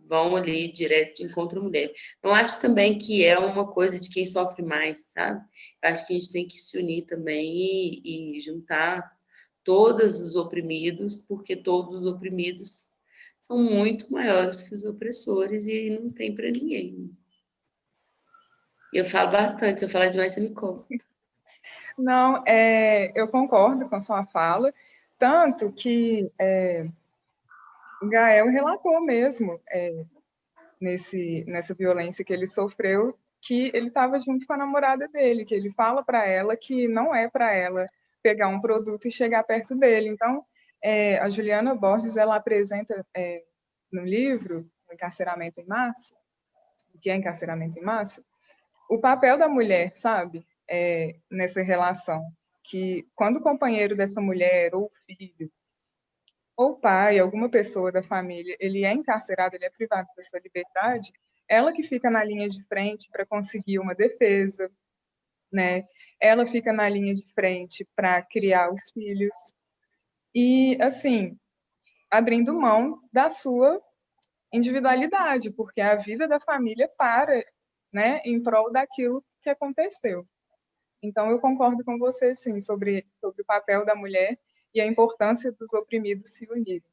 vão 0.07 0.35
ali 0.35 0.71
direto 0.71 1.17
de 1.17 1.23
encontro 1.23 1.59
à 1.59 1.63
mulher. 1.63 1.91
Não 2.23 2.33
acho 2.33 2.59
também 2.59 2.97
que 2.97 3.23
é 3.23 3.37
uma 3.37 3.71
coisa 3.71 3.99
de 3.99 4.09
quem 4.09 4.25
sofre 4.25 4.63
mais, 4.63 5.11
sabe? 5.11 5.41
Acho 5.81 6.07
que 6.07 6.13
a 6.13 6.19
gente 6.19 6.31
tem 6.31 6.47
que 6.47 6.59
se 6.59 6.77
unir 6.77 7.05
também 7.05 8.01
e, 8.03 8.37
e 8.37 8.41
juntar 8.41 9.11
todos 9.63 10.19
os 10.19 10.35
oprimidos, 10.35 11.19
porque 11.19 11.55
todos 11.55 12.01
os 12.01 12.07
oprimidos 12.07 12.92
são 13.43 13.57
muito 13.57 14.09
maiores 14.09 14.61
que 14.61 14.73
os 14.73 14.85
opressores 14.85 15.67
e 15.67 15.89
não 15.89 16.09
tem 16.09 16.33
para 16.33 16.49
ninguém. 16.49 17.11
Eu 18.93 19.03
falo 19.03 19.31
bastante, 19.31 19.79
se 19.79 19.85
eu 19.85 19.89
falar 19.89 20.07
demais, 20.07 20.33
você 20.33 20.39
me 20.39 20.53
conta. 20.53 20.85
Não, 21.97 22.41
é, 22.47 23.11
eu 23.13 23.27
concordo 23.27 23.87
com 23.89 23.97
a 23.97 24.01
sua 24.01 24.25
fala, 24.25 24.73
tanto 25.19 25.71
que 25.73 26.31
é, 26.39 26.87
Gael 28.03 28.47
relatou 28.47 28.99
mesmo 29.01 29.59
é, 29.69 30.05
nesse, 30.79 31.43
nessa 31.45 31.73
violência 31.73 32.23
que 32.23 32.31
ele 32.31 32.47
sofreu, 32.47 33.15
que 33.41 33.69
ele 33.73 33.89
estava 33.89 34.17
junto 34.19 34.47
com 34.47 34.53
a 34.53 34.57
namorada 34.57 35.07
dele, 35.09 35.45
que 35.45 35.53
ele 35.53 35.69
fala 35.71 36.01
para 36.01 36.25
ela 36.25 36.55
que 36.55 36.87
não 36.87 37.13
é 37.13 37.29
para 37.29 37.53
ela 37.53 37.85
pegar 38.23 38.47
um 38.47 38.61
produto 38.61 39.05
e 39.07 39.11
chegar 39.11 39.43
perto 39.43 39.75
dele. 39.75 40.07
Então, 40.07 40.43
é, 40.83 41.17
a 41.19 41.29
Juliana 41.29 41.73
Borges 41.73 42.17
ela 42.17 42.35
apresenta 42.35 43.05
é, 43.15 43.43
no 43.91 44.03
livro 44.03 44.69
Encarceramento 44.91 45.61
em 45.61 45.65
Massa, 45.65 46.15
que 47.01 47.09
é 47.09 47.15
encarceramento 47.15 47.77
em 47.77 47.81
massa, 47.81 48.23
o 48.89 48.99
papel 48.99 49.37
da 49.37 49.47
mulher, 49.47 49.91
sabe, 49.95 50.45
é, 50.69 51.15
nessa 51.29 51.61
relação, 51.61 52.23
que 52.63 53.05
quando 53.15 53.37
o 53.37 53.41
companheiro 53.41 53.95
dessa 53.95 54.21
mulher, 54.21 54.73
ou 54.73 54.91
filho, 55.05 55.51
ou 56.55 56.79
pai, 56.79 57.19
alguma 57.19 57.49
pessoa 57.49 57.91
da 57.91 58.03
família, 58.03 58.55
ele 58.59 58.85
é 58.85 58.93
encarcerado, 58.93 59.55
ele 59.55 59.65
é 59.65 59.69
privado 59.69 60.07
da 60.15 60.21
sua 60.21 60.39
liberdade, 60.39 61.11
ela 61.49 61.73
que 61.73 61.83
fica 61.83 62.09
na 62.09 62.23
linha 62.23 62.47
de 62.47 62.63
frente 62.65 63.09
para 63.11 63.25
conseguir 63.25 63.79
uma 63.79 63.95
defesa, 63.95 64.71
né? 65.51 65.85
Ela 66.21 66.45
fica 66.45 66.71
na 66.71 66.87
linha 66.87 67.13
de 67.13 67.25
frente 67.33 67.85
para 67.95 68.21
criar 68.21 68.71
os 68.71 68.91
filhos 68.91 69.35
e 70.33 70.77
assim, 70.81 71.37
abrindo 72.09 72.53
mão 72.53 72.99
da 73.11 73.29
sua 73.29 73.81
individualidade, 74.51 75.51
porque 75.51 75.81
a 75.81 75.95
vida 75.95 76.27
da 76.27 76.39
família 76.39 76.89
para 76.97 77.43
né, 77.91 78.21
em 78.25 78.41
prol 78.41 78.71
daquilo 78.71 79.23
que 79.41 79.49
aconteceu. 79.49 80.25
Então, 81.01 81.29
eu 81.29 81.39
concordo 81.39 81.83
com 81.83 81.97
você, 81.97 82.33
sim, 82.33 82.59
sobre, 82.61 83.05
sobre 83.19 83.41
o 83.41 83.45
papel 83.45 83.85
da 83.85 83.93
mulher 83.93 84.39
e 84.73 84.79
a 84.79 84.85
importância 84.85 85.51
dos 85.51 85.73
oprimidos 85.73 86.33
se 86.33 86.47
unirem. 86.49 86.83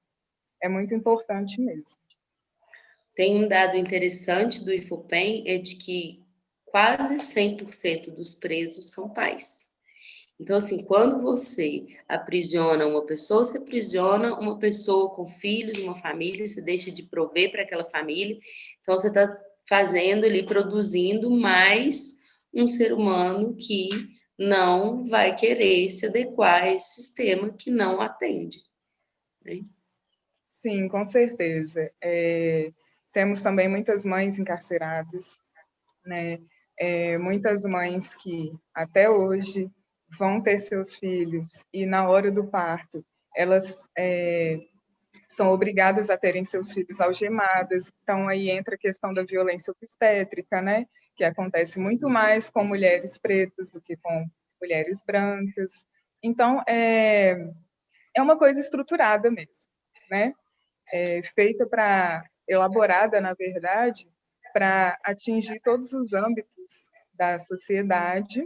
É 0.61 0.69
muito 0.69 0.95
importante 0.95 1.61
mesmo. 1.61 1.97
Tem 3.15 3.45
um 3.45 3.49
dado 3.49 3.77
interessante 3.77 4.65
do 4.65 4.73
IFOPEM, 4.73 5.45
é 5.47 5.59
de 5.59 5.77
que 5.77 6.25
quase 6.65 7.15
100% 7.15 8.11
dos 8.11 8.35
presos 8.35 8.93
são 8.93 9.09
pais. 9.09 9.70
Então, 10.41 10.57
assim, 10.57 10.83
quando 10.85 11.21
você 11.21 11.87
aprisiona 12.09 12.87
uma 12.87 13.05
pessoa, 13.05 13.45
você 13.45 13.59
aprisiona 13.59 14.33
uma 14.41 14.59
pessoa 14.59 15.15
com 15.15 15.27
filhos, 15.27 15.77
uma 15.77 15.95
família, 15.95 16.49
você 16.49 16.63
deixa 16.63 16.91
de 16.91 17.03
prover 17.03 17.53
para 17.53 17.61
aquela 17.61 17.85
família. 17.85 18.39
Então, 18.81 18.97
você 18.97 19.09
está 19.09 19.39
fazendo 19.69 20.25
ali, 20.25 20.43
produzindo 20.43 21.31
mais 21.31 22.21
um 22.55 22.67
ser 22.67 22.95
humano 22.95 23.55
que 23.55 23.91
não 24.39 25.05
vai 25.05 25.37
querer 25.37 25.91
se 25.91 26.07
adequar 26.07 26.63
a 26.63 26.71
esse 26.71 26.95
sistema 26.95 27.53
que 27.53 27.71
não 27.71 28.01
atende. 28.01 28.63
Né? 29.45 29.61
Sim, 30.49 30.89
com 30.89 31.05
certeza. 31.05 31.93
É, 32.01 32.73
temos 33.13 33.43
também 33.43 33.69
muitas 33.69 34.07
mães 34.07 34.39
encarceradas, 34.39 35.43
né? 36.03 36.41
É, 36.79 37.19
muitas 37.19 37.65
mães 37.65 38.15
que 38.15 38.55
até 38.75 39.11
hoje 39.11 39.71
vão 40.19 40.41
ter 40.41 40.59
seus 40.59 40.97
filhos 40.97 41.65
e 41.73 41.87
na 41.87 42.09
hora 42.09 42.31
do 42.31 42.47
parto 42.47 43.05
elas 43.35 43.89
é, 43.97 44.59
são 45.29 45.49
obrigadas 45.49 46.11
a 46.11 46.19
terem 46.19 46.45
seus 46.45 46.73
filhos 46.73 47.01
algemadas. 47.01 47.93
Então, 48.03 48.29
aí 48.29 48.51
entra 48.51 48.75
a 48.75 48.79
questão 48.79 49.15
da 49.15 49.23
violência 49.23 49.73
obstétrica, 49.73 50.61
né? 50.61 50.87
Que 51.17 51.23
acontece 51.23 51.79
muito 51.79 52.09
mais 52.09 52.51
com 52.51 52.65
mulheres 52.65 53.17
pretas 53.17 53.71
do 53.71 53.81
que 53.81 53.97
com 53.97 54.27
mulheres 54.61 55.03
brancas. 55.07 55.87
Então, 56.23 56.63
é, 56.69 57.49
é 58.15 58.21
uma 58.21 58.37
coisa 58.37 58.61
estruturada 58.61 59.31
mesmo, 59.31 59.71
né? 60.11 60.35
É 60.93 61.23
feita 61.23 61.65
para, 61.65 62.25
elaborada, 62.49 63.21
na 63.21 63.33
verdade, 63.33 64.09
para 64.53 64.99
atingir 65.05 65.61
todos 65.61 65.93
os 65.93 66.13
âmbitos 66.13 66.91
da 67.15 67.39
sociedade 67.39 68.45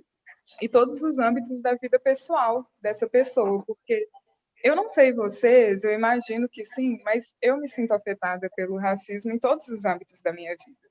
e 0.60 0.68
todos 0.68 1.02
os 1.02 1.18
âmbitos 1.18 1.60
da 1.60 1.74
vida 1.74 1.98
pessoal 1.98 2.66
dessa 2.80 3.08
pessoa, 3.08 3.62
porque 3.66 4.08
eu 4.62 4.74
não 4.74 4.88
sei 4.88 5.12
vocês, 5.12 5.84
eu 5.84 5.92
imagino 5.92 6.48
que 6.48 6.64
sim, 6.64 7.00
mas 7.04 7.36
eu 7.42 7.58
me 7.58 7.68
sinto 7.68 7.92
afetada 7.92 8.48
pelo 8.56 8.78
racismo 8.78 9.32
em 9.32 9.38
todos 9.38 9.68
os 9.68 9.84
âmbitos 9.84 10.22
da 10.22 10.32
minha 10.32 10.56
vida. 10.56 10.88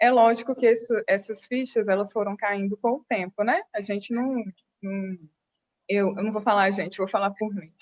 É 0.00 0.10
lógico 0.10 0.54
que 0.54 0.66
esse, 0.66 0.94
essas 1.06 1.44
fichas 1.46 1.88
elas 1.88 2.12
foram 2.12 2.36
caindo 2.36 2.76
com 2.76 2.92
o 2.92 3.04
tempo, 3.08 3.42
né? 3.42 3.62
A 3.74 3.80
gente 3.80 4.14
não, 4.14 4.42
não 4.82 5.18
eu, 5.88 6.14
eu 6.16 6.22
não 6.22 6.32
vou 6.32 6.42
falar 6.42 6.64
a 6.64 6.70
gente, 6.70 6.98
vou 6.98 7.08
falar 7.08 7.30
por 7.30 7.54
mim. 7.54 7.72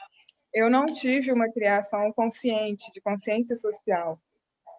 Eu 0.53 0.71
não 0.71 0.87
tive 0.87 1.33
uma 1.33 1.51
criação 1.51 2.13
consciente, 2.13 2.91
de 2.93 3.01
consciência 3.01 3.57
social. 3.57 4.21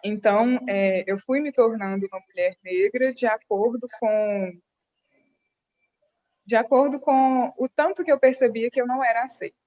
Então, 0.04 0.60
é, 0.68 1.04
eu 1.08 1.18
fui 1.18 1.42
me 1.42 1.52
tornando 1.52 2.08
uma 2.08 2.22
mulher 2.28 2.56
negra 2.64 3.14
de 3.14 3.26
acordo 3.26 3.88
com 4.00 4.62
de 6.46 6.56
acordo 6.56 7.00
com 7.00 7.54
o 7.58 7.68
tanto 7.68 8.04
que 8.04 8.12
eu 8.12 8.20
percebia 8.20 8.70
que 8.70 8.80
eu 8.80 8.88
não 8.88 9.04
era 9.04 9.24
aceita 9.24 9.66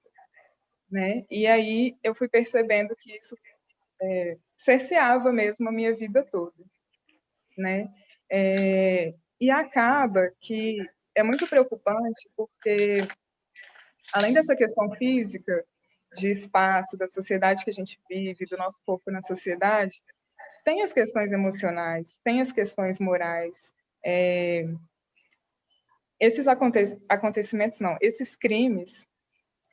né? 0.91 1.25
E 1.29 1.45
aí 1.45 1.97
eu 2.03 2.15
fui 2.15 2.27
percebendo 2.27 2.95
que 2.95 3.15
isso 3.15 3.35
é, 4.01 4.37
cerceava 4.57 5.31
mesmo 5.31 5.69
a 5.69 5.71
minha 5.71 5.95
vida 5.95 6.25
toda, 6.31 6.63
né? 7.57 7.89
É, 8.31 9.13
e 9.39 9.49
acaba 9.51 10.31
que 10.39 10.77
é 11.15 11.23
muito 11.23 11.47
preocupante 11.47 12.29
porque 12.35 12.97
além 14.13 14.33
dessa 14.33 14.55
questão 14.55 14.89
física 14.95 15.65
de 16.15 16.29
espaço 16.29 16.97
da 16.97 17.07
sociedade 17.07 17.63
que 17.63 17.69
a 17.69 17.73
gente 17.73 17.99
vive, 18.09 18.45
do 18.45 18.57
nosso 18.57 18.81
corpo 18.83 19.11
na 19.11 19.21
sociedade, 19.21 20.01
tem 20.63 20.81
as 20.81 20.91
questões 20.91 21.31
emocionais, 21.31 22.19
tem 22.23 22.41
as 22.41 22.51
questões 22.51 22.99
morais. 22.99 23.73
É, 24.03 24.65
esses 26.19 26.47
aconte 26.47 26.97
acontecimentos, 27.07 27.79
não, 27.79 27.97
esses 28.01 28.35
crimes, 28.35 29.07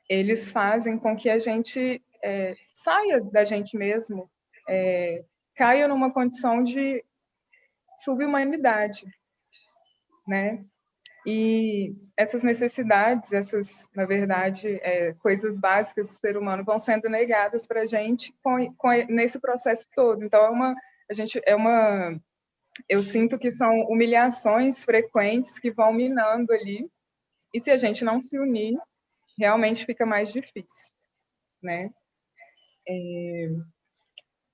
eles 0.09 0.51
fazem 0.51 0.97
com 0.97 1.15
que 1.15 1.29
a 1.29 1.37
gente 1.37 2.01
é, 2.23 2.55
saia 2.67 3.21
da 3.21 3.43
gente 3.43 3.77
mesmo, 3.77 4.29
é, 4.67 5.23
caia 5.55 5.87
numa 5.87 6.11
condição 6.11 6.63
de 6.63 7.03
subhumanidade, 7.97 9.05
né? 10.27 10.63
E 11.25 11.93
essas 12.15 12.41
necessidades, 12.41 13.33
essas, 13.33 13.85
na 13.93 14.05
verdade, 14.05 14.79
é, 14.81 15.13
coisas 15.15 15.59
básicas 15.59 16.07
do 16.07 16.13
ser 16.13 16.37
humano 16.37 16.63
vão 16.63 16.79
sendo 16.79 17.09
negadas 17.09 17.67
para 17.67 17.81
a 17.81 17.85
gente 17.85 18.33
com, 18.41 18.73
com, 18.75 18.89
nesse 19.09 19.37
processo 19.37 19.89
todo. 19.93 20.23
Então, 20.23 20.41
é 20.41 20.49
uma, 20.49 20.75
a 21.09 21.13
gente, 21.13 21.41
é 21.45 21.53
uma, 21.53 22.17
eu 22.87 23.01
sinto 23.01 23.37
que 23.37 23.49
são 23.51 23.81
humilhações 23.83 24.83
frequentes 24.83 25.59
que 25.59 25.71
vão 25.71 25.93
minando 25.93 26.53
ali. 26.53 26.89
E 27.53 27.59
se 27.59 27.71
a 27.71 27.77
gente 27.77 28.03
não 28.03 28.19
se 28.19 28.37
unir, 28.39 28.77
realmente 29.37 29.85
fica 29.85 30.05
mais 30.05 30.31
difícil, 30.31 30.95
né? 31.61 31.89
É, 32.87 33.49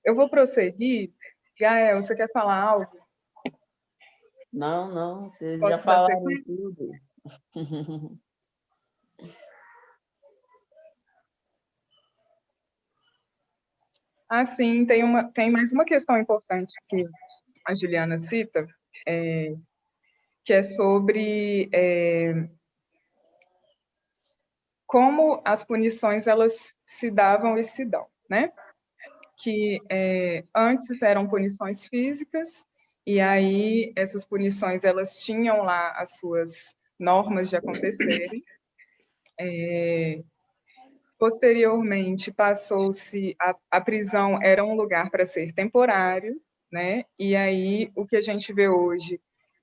eu 0.04 0.14
vou 0.14 0.28
prosseguir. 0.28 1.12
Gael, 1.58 2.02
você 2.02 2.16
quer 2.16 2.30
falar 2.32 2.60
algo? 2.60 2.98
Não, 4.52 4.92
não, 4.92 5.30
vocês 5.30 5.58
Posso 5.58 5.72
já 5.72 5.78
falaram 5.78 6.24
tudo. 6.44 6.90
Ah, 14.28 14.44
sim, 14.44 14.86
tem, 14.86 15.04
uma, 15.04 15.30
tem 15.30 15.50
mais 15.50 15.70
uma 15.70 15.84
questão 15.84 16.18
importante 16.18 16.72
que 16.88 17.04
a 17.66 17.74
Juliana 17.74 18.18
cita, 18.18 18.66
é, 19.06 19.54
que 20.44 20.52
é 20.52 20.62
sobre 20.62 21.68
é, 21.72 22.48
como 24.86 25.42
as 25.44 25.64
punições 25.64 26.26
elas 26.26 26.76
se 26.86 27.10
davam 27.10 27.58
e 27.58 27.64
se 27.64 27.84
dão, 27.84 28.06
né? 28.28 28.52
Que 29.38 29.80
é, 29.90 30.44
antes 30.54 31.02
eram 31.02 31.26
punições 31.26 31.86
físicas 31.86 32.66
e 33.06 33.20
aí 33.20 33.92
essas 33.96 34.24
punições 34.24 34.84
elas 34.84 35.18
tinham 35.18 35.62
lá 35.62 35.90
as 35.98 36.18
suas 36.18 36.76
normas 36.98 37.50
de 37.50 37.56
acontecerem. 37.56 38.42
É, 39.38 40.22
posteriormente 41.18 42.30
passou-se 42.30 43.34
a, 43.40 43.56
a 43.70 43.80
prisão 43.80 44.38
era 44.40 44.64
um 44.64 44.76
lugar 44.76 45.10
para 45.10 45.26
ser 45.26 45.52
temporário, 45.52 46.40
né? 46.74 47.04
E 47.16 47.36
aí 47.36 47.92
o 47.94 48.04
que 48.04 48.16
a 48.16 48.20
gente 48.20 48.52
vê 48.52 48.68
hoje 48.68 49.20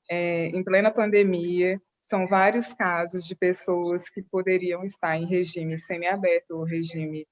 é, 0.10 0.46
em 0.46 0.64
plena 0.64 0.90
pandemia 0.90 1.80
são 2.00 2.26
vários 2.26 2.74
casos 2.74 3.26
de 3.26 3.36
pessoas 3.36 4.10
que 4.10 4.24
poderiam 4.24 4.86
estar 4.86 5.18
em 5.18 5.28
regime 5.28 5.78
semiaberto 5.78 6.56
ou 6.56 6.64
regime 6.64 7.28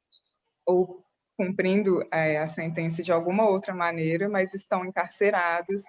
ou 0.66 1.02
cumprindo 1.38 2.06
é, 2.12 2.38
a 2.38 2.46
sentença 2.46 3.02
de 3.02 3.14
alguma 3.14 3.50
outra 3.50 3.74
maneira, 3.74 4.28
mas 4.28 4.54
estão 4.54 4.86
encarcerados. 4.86 5.84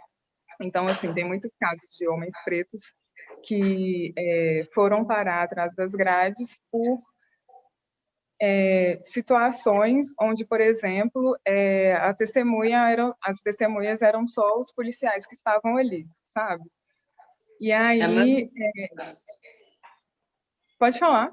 Então, 0.61 0.85
assim, 0.85 1.13
tem 1.13 1.25
muitos 1.25 1.57
casos 1.57 1.91
de 1.99 2.07
homens 2.07 2.35
pretos 2.45 2.95
que 3.43 4.13
é, 4.17 4.63
foram 4.73 5.05
parar 5.05 5.43
atrás 5.43 5.75
das 5.75 5.97
grades 5.97 6.61
por 6.71 7.03
é, 8.41 8.99
situações 9.03 10.15
onde, 10.19 10.45
por 10.45 10.61
exemplo, 10.61 11.39
é, 11.45 11.93
a 11.95 12.15
testemunha 12.15 12.89
era, 12.89 13.15
as 13.23 13.41
testemunhas 13.41 14.01
eram 14.01 14.27
só 14.27 14.59
os 14.59 14.73
policiais 14.73 15.27
que 15.27 15.35
estavam 15.35 15.77
ali, 15.77 16.07
sabe? 16.25 16.65
E 17.61 17.71
aí, 17.71 18.01
é, 18.01 18.89
pode 20.79 20.99
falar. 20.99 21.31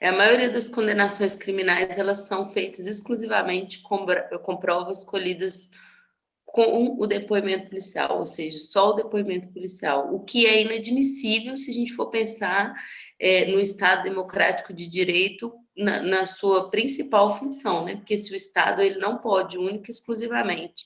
É, 0.00 0.08
a 0.08 0.12
maioria 0.12 0.50
das 0.50 0.68
condenações 0.68 1.34
criminais 1.34 1.98
elas 1.98 2.26
são 2.26 2.48
feitas 2.50 2.86
exclusivamente 2.86 3.82
com, 3.82 4.06
com 4.42 4.56
provas 4.56 5.04
colhidas 5.04 5.70
com 6.52 6.96
o 6.98 7.06
depoimento 7.06 7.68
policial, 7.68 8.18
ou 8.18 8.26
seja, 8.26 8.58
só 8.58 8.90
o 8.90 8.94
depoimento 8.94 9.48
policial, 9.52 10.12
o 10.12 10.20
que 10.24 10.46
é 10.46 10.62
inadmissível 10.62 11.56
se 11.56 11.70
a 11.70 11.74
gente 11.74 11.94
for 11.94 12.10
pensar 12.10 12.74
é, 13.20 13.44
no 13.46 13.60
Estado 13.60 14.02
democrático 14.02 14.72
de 14.72 14.88
direito 14.88 15.54
na, 15.80 16.02
na, 16.02 16.26
sua 16.26 16.70
principal 16.70 17.36
função, 17.36 17.84
né? 17.84 17.96
Porque 17.96 18.18
se 18.18 18.32
o 18.32 18.36
Estado 18.36 18.82
ele 18.82 18.98
não 18.98 19.18
pode 19.18 19.56
única 19.56 19.90
e 19.90 19.94
exclusivamente 19.94 20.84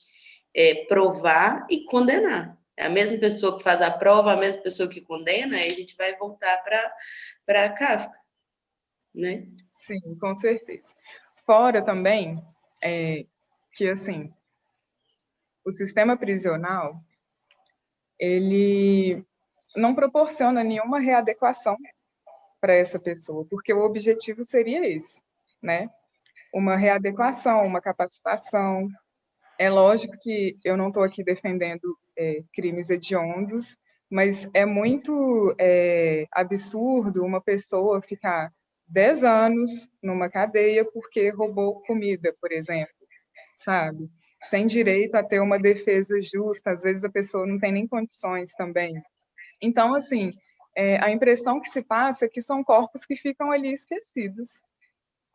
é, 0.55 0.85
provar 0.85 1.67
e 1.69 1.85
condenar, 1.85 2.57
é 2.77 2.85
a 2.85 2.89
mesma 2.89 3.17
pessoa 3.17 3.57
que 3.57 3.63
faz 3.63 3.81
a 3.81 3.91
prova, 3.91 4.33
a 4.33 4.37
mesma 4.37 4.61
pessoa 4.63 4.89
que 4.89 5.01
condena, 5.01 5.57
aí 5.57 5.71
a 5.71 5.75
gente 5.75 5.95
vai 5.95 6.15
voltar 6.15 6.63
para 7.45 7.69
Kafka, 7.69 8.17
né? 9.13 9.47
Sim, 9.73 10.15
com 10.19 10.33
certeza. 10.33 10.93
Fora 11.45 11.83
também 11.83 12.41
é, 12.81 13.25
que 13.73 13.89
assim 13.89 14.33
o 15.65 15.71
sistema 15.71 16.15
prisional 16.15 17.03
ele 18.19 19.25
não 19.75 19.93
proporciona 19.93 20.63
nenhuma 20.63 20.99
readequação 20.99 21.75
para 22.65 22.73
essa 22.73 22.97
pessoa, 22.97 23.45
porque 23.47 23.71
o 23.71 23.85
objetivo 23.85 24.43
seria 24.43 24.87
esse, 24.87 25.21
né? 25.61 25.87
Uma 26.51 26.75
readequação, 26.75 27.63
uma 27.63 27.79
capacitação. 27.79 28.89
É 29.59 29.69
lógico 29.69 30.17
que 30.19 30.57
eu 30.63 30.75
não 30.75 30.87
estou 30.87 31.03
aqui 31.03 31.23
defendendo 31.23 31.95
é, 32.17 32.41
crimes 32.51 32.89
hediondos, 32.89 33.77
mas 34.09 34.49
é 34.51 34.65
muito 34.65 35.55
é, 35.59 36.25
absurdo 36.31 37.23
uma 37.23 37.39
pessoa 37.39 38.01
ficar 38.01 38.51
10 38.87 39.23
anos 39.23 39.87
numa 40.01 40.27
cadeia 40.27 40.83
porque 40.83 41.29
roubou 41.29 41.83
comida, 41.83 42.33
por 42.41 42.51
exemplo, 42.51 42.95
sabe? 43.55 44.09
sem 44.41 44.65
direito 44.65 45.15
a 45.15 45.23
ter 45.23 45.39
uma 45.39 45.59
defesa 45.59 46.19
justa, 46.21 46.71
às 46.71 46.81
vezes 46.81 47.03
a 47.03 47.09
pessoa 47.09 47.45
não 47.45 47.59
tem 47.59 47.71
nem 47.71 47.87
condições 47.87 48.51
também. 48.53 48.93
Então, 49.61 49.93
assim, 49.93 50.33
é, 50.75 51.03
a 51.03 51.09
impressão 51.09 51.59
que 51.61 51.69
se 51.69 51.81
passa 51.81 52.25
é 52.25 52.29
que 52.29 52.41
são 52.41 52.63
corpos 52.63 53.05
que 53.05 53.15
ficam 53.15 53.51
ali 53.51 53.71
esquecidos, 53.71 54.49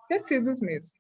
esquecidos 0.03 0.61
mesmo. 0.61 0.92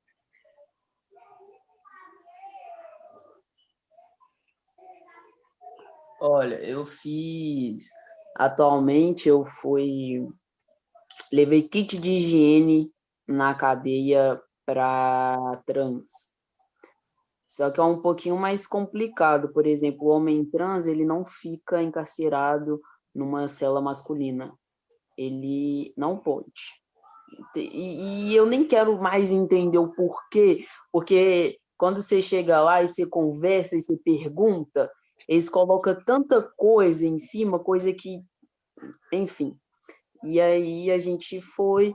Olha, 6.20 6.56
eu 6.56 6.84
fiz. 6.84 7.88
Atualmente 8.36 9.28
eu 9.28 9.44
fui. 9.44 10.28
Levei 11.32 11.66
kit 11.66 11.98
de 11.98 12.10
higiene 12.10 12.92
na 13.26 13.54
cadeia 13.54 14.40
para 14.66 15.62
trans. 15.66 16.30
Só 17.46 17.70
que 17.70 17.80
é 17.80 17.82
um 17.82 18.00
pouquinho 18.00 18.36
mais 18.36 18.66
complicado. 18.66 19.52
Por 19.52 19.66
exemplo, 19.66 20.06
o 20.06 20.10
homem 20.10 20.44
trans, 20.44 20.86
ele 20.86 21.04
não 21.04 21.24
fica 21.24 21.82
encarcerado 21.82 22.80
numa 23.14 23.48
cela 23.48 23.80
masculina. 23.80 24.52
Ele 25.16 25.92
não 25.96 26.18
pode. 26.18 26.80
E, 27.54 28.30
e 28.30 28.36
eu 28.36 28.46
nem 28.46 28.66
quero 28.66 29.00
mais 29.00 29.32
entender 29.32 29.78
o 29.78 29.92
porquê, 29.92 30.66
porque 30.92 31.58
quando 31.76 32.02
você 32.02 32.20
chega 32.20 32.60
lá 32.60 32.82
e 32.82 32.88
você 32.88 33.06
conversa 33.06 33.76
e 33.76 33.80
você 33.80 33.96
pergunta, 33.96 34.90
eles 35.28 35.48
colocam 35.48 35.96
tanta 36.04 36.42
coisa 36.56 37.06
em 37.06 37.18
cima, 37.18 37.58
coisa 37.58 37.92
que, 37.92 38.22
enfim. 39.12 39.56
E 40.24 40.40
aí 40.40 40.90
a 40.90 40.98
gente 40.98 41.40
foi, 41.40 41.94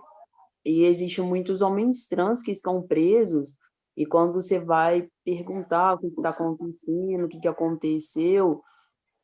e 0.65 0.83
existem 0.85 1.23
muitos 1.23 1.61
homens 1.61 2.07
trans 2.07 2.41
que 2.41 2.51
estão 2.51 2.81
presos 2.81 3.55
e 3.97 4.05
quando 4.05 4.33
você 4.33 4.59
vai 4.59 5.07
perguntar 5.23 5.93
o 5.93 5.99
que 5.99 6.07
está 6.07 6.29
acontecendo, 6.29 7.25
o 7.25 7.29
que, 7.29 7.39
que 7.39 7.47
aconteceu, 7.47 8.61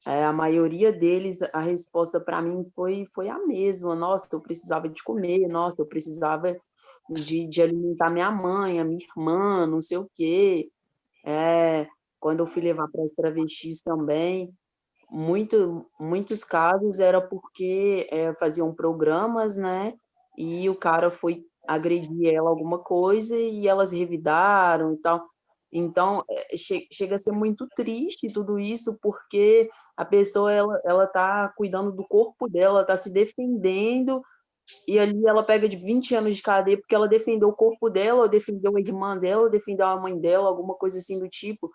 é, 0.06 0.24
a 0.26 0.34
maioria 0.34 0.92
deles, 0.92 1.40
a 1.54 1.60
resposta 1.60 2.20
para 2.20 2.42
mim 2.42 2.66
foi, 2.76 3.06
foi 3.14 3.30
a 3.30 3.40
mesma. 3.46 3.96
Nossa, 3.96 4.28
eu 4.34 4.42
precisava 4.42 4.90
de 4.90 5.04
comer, 5.04 5.48
nossa, 5.48 5.82
eu 5.82 5.86
precisava 5.86 6.56
de, 7.10 7.48
de 7.48 7.62
alimentar 7.62 8.10
minha 8.10 8.32
mãe, 8.32 8.80
a 8.80 8.84
minha 8.86 9.06
irmã, 9.06 9.68
não 9.68 9.82
sei 9.82 9.98
o 9.98 10.10
quê. 10.16 10.70
É, 11.26 11.88
quando 12.20 12.40
eu 12.42 12.48
fui 12.48 12.62
levar 12.64 12.88
para 12.90 13.04
as 13.04 13.12
travestis 13.14 13.82
também, 13.82 14.54
muito, 15.10 15.86
muitos 16.00 16.44
casos 16.44 17.00
era 17.00 17.22
porque 17.22 18.08
é, 18.12 18.34
faziam 18.36 18.74
programas, 18.74 19.58
né? 19.58 19.94
E 20.38 20.70
o 20.70 20.76
cara 20.76 21.12
foi 21.12 21.46
agredir 21.68 22.34
ela 22.34 22.50
alguma 22.50 22.80
coisa 22.80 23.38
e 23.38 23.68
elas 23.68 23.92
revidaram 23.92 24.94
e 24.94 24.98
tal. 24.98 25.26
Então, 25.72 26.24
é, 26.30 26.56
chega 26.92 27.16
a 27.16 27.20
ser 27.20 27.32
muito 27.32 27.68
triste 27.76 28.32
tudo 28.32 28.60
isso, 28.60 28.98
porque 29.02 29.70
a 29.96 30.04
pessoa 30.04 30.52
ela, 30.52 30.82
ela 30.84 31.08
tá 31.08 31.50
cuidando 31.56 31.92
do 31.92 32.04
corpo 32.06 32.50
dela, 32.50 32.82
está 32.82 32.98
se 32.98 33.12
defendendo, 33.12 34.22
e 34.88 35.00
ali 35.00 35.26
ela 35.26 35.44
pega 35.44 35.68
de 35.68 35.78
20 35.78 36.16
anos 36.16 36.36
de 36.38 36.44
cadeia 36.44 36.78
porque 36.78 36.96
ela 36.96 37.08
defendeu 37.08 37.50
o 37.50 37.54
corpo 37.54 37.90
dela, 37.90 38.22
ou 38.22 38.30
defendeu 38.30 38.76
a 38.76 38.80
irmã 38.80 39.18
dela, 39.18 39.44
ou 39.44 39.50
defendeu 39.50 39.86
a 39.88 40.00
mãe 40.00 40.18
dela, 40.20 40.48
alguma 40.48 40.76
coisa 40.76 40.98
assim 41.00 41.20
do 41.20 41.30
tipo. 41.30 41.72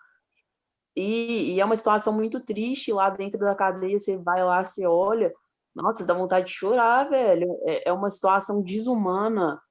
E, 0.95 1.53
e, 1.53 1.61
é 1.61 1.65
uma 1.65 1.75
situação 1.75 2.11
muito 2.13 2.39
triste 2.39 2.91
lá 2.91 3.09
dentro 3.09 3.39
da 3.39 3.53
cadeia. 3.55 3.99
Você 3.99 4.17
vai 4.17 4.43
lá, 4.43 4.63
você 4.63 4.85
olha, 4.87 5.31
nossa, 5.75 6.05
dá 6.05 6.13
vontade 6.13 6.47
de 6.47 6.53
chorar, 6.53 7.09
velho. 7.09 7.47
É, 7.65 7.89
é 7.89 7.93
uma 7.93 8.09
situação 8.09 8.61
desumana. 8.63 9.61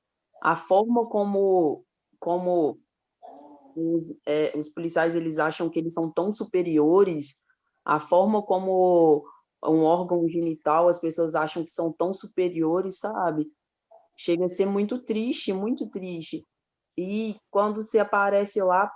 A 0.42 0.54
forma 0.56 1.06
como, 1.08 1.84
como 2.20 2.78
os, 3.76 4.14
é, 4.26 4.56
os 4.56 4.68
policiais 4.68 5.14
eles 5.14 5.38
acham 5.38 5.68
que 5.68 5.78
eles 5.78 5.94
são 5.94 6.10
tão 6.10 6.32
superiores, 6.32 7.36
a 7.84 8.00
forma 8.00 8.42
como 8.42 9.24
um 9.64 9.82
órgão 9.84 10.28
genital 10.28 10.88
as 10.88 11.00
pessoas 11.00 11.34
acham 11.34 11.64
que 11.64 11.70
são 11.70 11.92
tão 11.92 12.12
superiores, 12.12 12.98
sabe? 12.98 13.46
Chega 14.16 14.44
a 14.44 14.48
ser 14.48 14.66
muito 14.66 14.98
triste, 14.98 15.52
muito 15.52 15.88
triste. 15.88 16.44
E 16.96 17.36
quando 17.50 17.82
você 17.82 17.98
aparece 17.98 18.62
lá, 18.62 18.90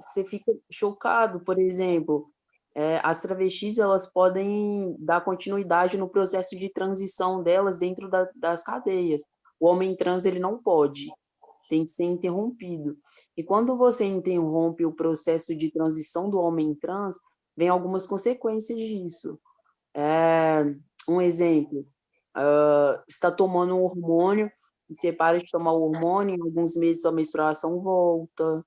você 0.00 0.24
fica 0.24 0.52
chocado, 0.70 1.40
por 1.40 1.58
exemplo, 1.58 2.30
é, 2.74 3.00
as 3.04 3.20
travestis 3.20 3.78
elas 3.78 4.10
podem 4.10 4.96
dar 4.98 5.20
continuidade 5.22 5.98
no 5.98 6.08
processo 6.08 6.56
de 6.56 6.70
transição 6.72 7.42
delas 7.42 7.78
dentro 7.78 8.08
da, 8.08 8.28
das 8.34 8.62
cadeias. 8.62 9.22
O 9.60 9.66
homem 9.66 9.94
trans 9.94 10.24
ele 10.24 10.40
não 10.40 10.60
pode, 10.60 11.08
tem 11.72 11.84
que 11.86 11.90
ser 11.90 12.04
interrompido. 12.04 12.98
E 13.34 13.42
quando 13.42 13.74
você 13.78 14.04
interrompe 14.04 14.84
o 14.84 14.92
processo 14.92 15.56
de 15.56 15.72
transição 15.72 16.28
do 16.28 16.38
homem 16.38 16.74
trans, 16.74 17.16
vem 17.56 17.70
algumas 17.70 18.06
consequências 18.06 18.78
disso. 18.78 19.40
É, 19.96 20.64
um 21.08 21.18
exemplo, 21.18 21.80
uh, 22.36 23.02
está 23.08 23.32
tomando 23.32 23.74
um 23.74 23.84
hormônio, 23.84 24.52
você 24.86 25.10
para 25.14 25.38
de 25.38 25.50
tomar 25.50 25.72
o 25.72 25.84
hormônio, 25.84 26.36
em 26.36 26.42
alguns 26.42 26.76
meses 26.76 27.00
sua 27.00 27.10
menstruação 27.10 27.80
volta, 27.80 28.62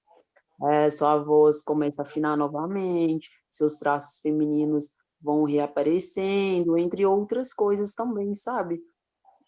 é, 0.63 0.89
sua 0.89 1.15
voz 1.17 1.61
começa 1.61 2.01
a 2.01 2.05
afinar 2.05 2.35
novamente, 2.35 3.29
seus 3.51 3.77
traços 3.77 4.19
femininos 4.19 4.89
vão 5.21 5.43
reaparecendo, 5.43 6.75
entre 6.75 7.05
outras 7.05 7.53
coisas 7.53 7.93
também, 7.93 8.33
sabe? 8.33 8.81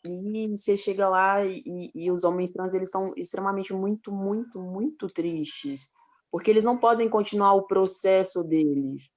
E 0.05 0.47
você 0.55 0.77
chega 0.77 1.09
lá 1.09 1.43
e, 1.45 1.91
e 1.93 2.11
os 2.11 2.23
homens 2.23 2.51
trans, 2.51 2.73
eles 2.73 2.89
são 2.89 3.13
extremamente 3.15 3.73
muito, 3.73 4.11
muito, 4.11 4.59
muito 4.59 5.07
tristes, 5.07 5.89
porque 6.31 6.51
eles 6.51 6.63
não 6.63 6.77
podem 6.77 7.09
continuar 7.09 7.53
o 7.53 7.67
processo 7.67 8.43
deles. 8.43 9.09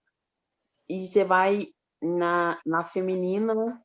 E 0.89 1.07
você 1.07 1.25
vai 1.25 1.69
na, 2.03 2.59
na 2.65 2.85
feminina, 2.85 3.81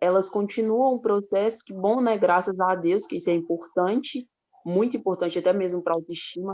elas 0.00 0.28
continuam 0.28 0.94
o 0.94 1.00
processo, 1.00 1.62
que 1.64 1.72
bom, 1.72 2.00
né? 2.00 2.18
Graças 2.18 2.60
a 2.60 2.74
Deus, 2.74 3.06
que 3.06 3.16
isso 3.16 3.30
é 3.30 3.34
importante, 3.34 4.28
muito 4.66 4.96
importante, 4.96 5.38
até 5.38 5.52
mesmo 5.52 5.82
para 5.82 5.94
a 5.94 5.96
autoestima, 5.96 6.52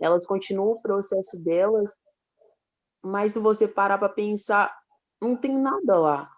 elas 0.00 0.26
continuam 0.26 0.72
o 0.72 0.82
processo 0.82 1.38
delas, 1.38 1.90
mas 3.02 3.32
se 3.32 3.38
você 3.38 3.66
parar 3.66 3.98
para 3.98 4.08
pensar, 4.08 4.72
não 5.20 5.36
tem 5.36 5.56
nada 5.56 5.98
lá. 5.98 6.30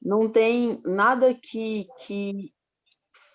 Não 0.00 0.28
tem 0.28 0.80
nada 0.84 1.34
que, 1.34 1.86
que 2.06 2.52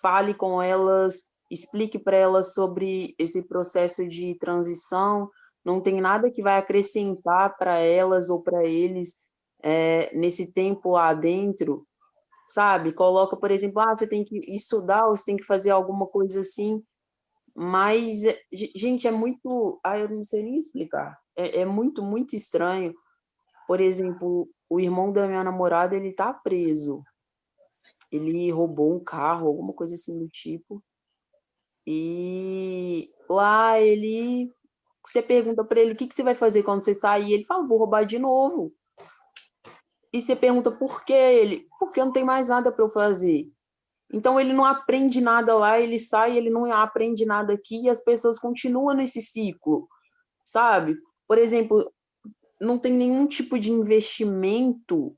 fale 0.00 0.34
com 0.34 0.62
elas, 0.62 1.24
explique 1.50 1.98
para 1.98 2.16
elas 2.16 2.54
sobre 2.54 3.14
esse 3.18 3.42
processo 3.42 4.08
de 4.08 4.34
transição, 4.36 5.30
não 5.64 5.80
tem 5.80 6.00
nada 6.00 6.30
que 6.30 6.42
vai 6.42 6.58
acrescentar 6.58 7.56
para 7.56 7.78
elas 7.78 8.28
ou 8.28 8.42
para 8.42 8.64
eles 8.64 9.16
é, 9.62 10.14
nesse 10.14 10.52
tempo 10.52 10.90
lá 10.90 11.14
dentro, 11.14 11.86
sabe? 12.48 12.92
Coloca, 12.92 13.36
por 13.36 13.50
exemplo, 13.50 13.80
ah, 13.80 13.94
você 13.94 14.06
tem 14.06 14.24
que 14.24 14.38
estudar, 14.52 15.06
ou 15.06 15.16
você 15.16 15.24
tem 15.24 15.36
que 15.36 15.44
fazer 15.44 15.70
alguma 15.70 16.06
coisa 16.06 16.40
assim. 16.40 16.82
Mas, 17.54 18.24
eh, 18.24 18.38
gente, 18.52 19.06
é 19.06 19.10
muito. 19.10 19.80
Ah, 19.84 19.98
eu 19.98 20.08
não 20.08 20.24
sei 20.24 20.42
nem 20.42 20.58
explicar. 20.58 21.16
É, 21.36 21.60
é 21.60 21.64
muito, 21.64 22.02
muito 22.02 22.36
estranho. 22.36 22.94
Por 23.66 23.80
exemplo, 23.80 24.48
o 24.74 24.80
irmão 24.80 25.12
da 25.12 25.26
minha 25.26 25.44
namorada, 25.44 25.94
ele 25.94 26.12
tá 26.12 26.32
preso. 26.32 27.04
Ele 28.10 28.50
roubou 28.50 28.96
um 28.96 29.02
carro, 29.02 29.46
alguma 29.46 29.72
coisa 29.72 29.94
assim 29.94 30.18
do 30.18 30.28
tipo. 30.28 30.82
E 31.86 33.08
lá 33.28 33.80
ele. 33.80 34.52
Você 35.06 35.22
pergunta 35.22 35.62
para 35.62 35.80
ele 35.80 35.92
o 35.92 35.96
que, 35.96 36.06
que 36.08 36.14
você 36.14 36.22
vai 36.22 36.34
fazer 36.34 36.62
quando 36.62 36.84
você 36.84 36.92
sair. 36.92 37.32
Ele 37.32 37.44
fala, 37.44 37.66
vou 37.66 37.78
roubar 37.78 38.04
de 38.04 38.18
novo. 38.18 38.74
E 40.12 40.20
você 40.20 40.34
pergunta 40.34 40.72
por 40.72 41.04
que 41.04 41.12
ele? 41.12 41.68
Porque 41.78 42.02
não 42.02 42.12
tem 42.12 42.24
mais 42.24 42.48
nada 42.48 42.72
para 42.72 42.84
eu 42.84 42.88
fazer. 42.88 43.48
Então 44.12 44.40
ele 44.40 44.52
não 44.52 44.64
aprende 44.64 45.20
nada 45.20 45.54
lá, 45.56 45.78
ele 45.78 45.98
sai, 45.98 46.36
ele 46.36 46.50
não 46.50 46.72
aprende 46.72 47.24
nada 47.24 47.52
aqui 47.52 47.82
e 47.82 47.90
as 47.90 48.00
pessoas 48.00 48.38
continuam 48.38 48.94
nesse 48.94 49.20
ciclo, 49.20 49.88
sabe? 50.44 50.96
Por 51.26 51.38
exemplo, 51.38 51.92
não 52.64 52.78
tem 52.78 52.92
nenhum 52.92 53.26
tipo 53.26 53.58
de 53.58 53.70
investimento 53.70 55.16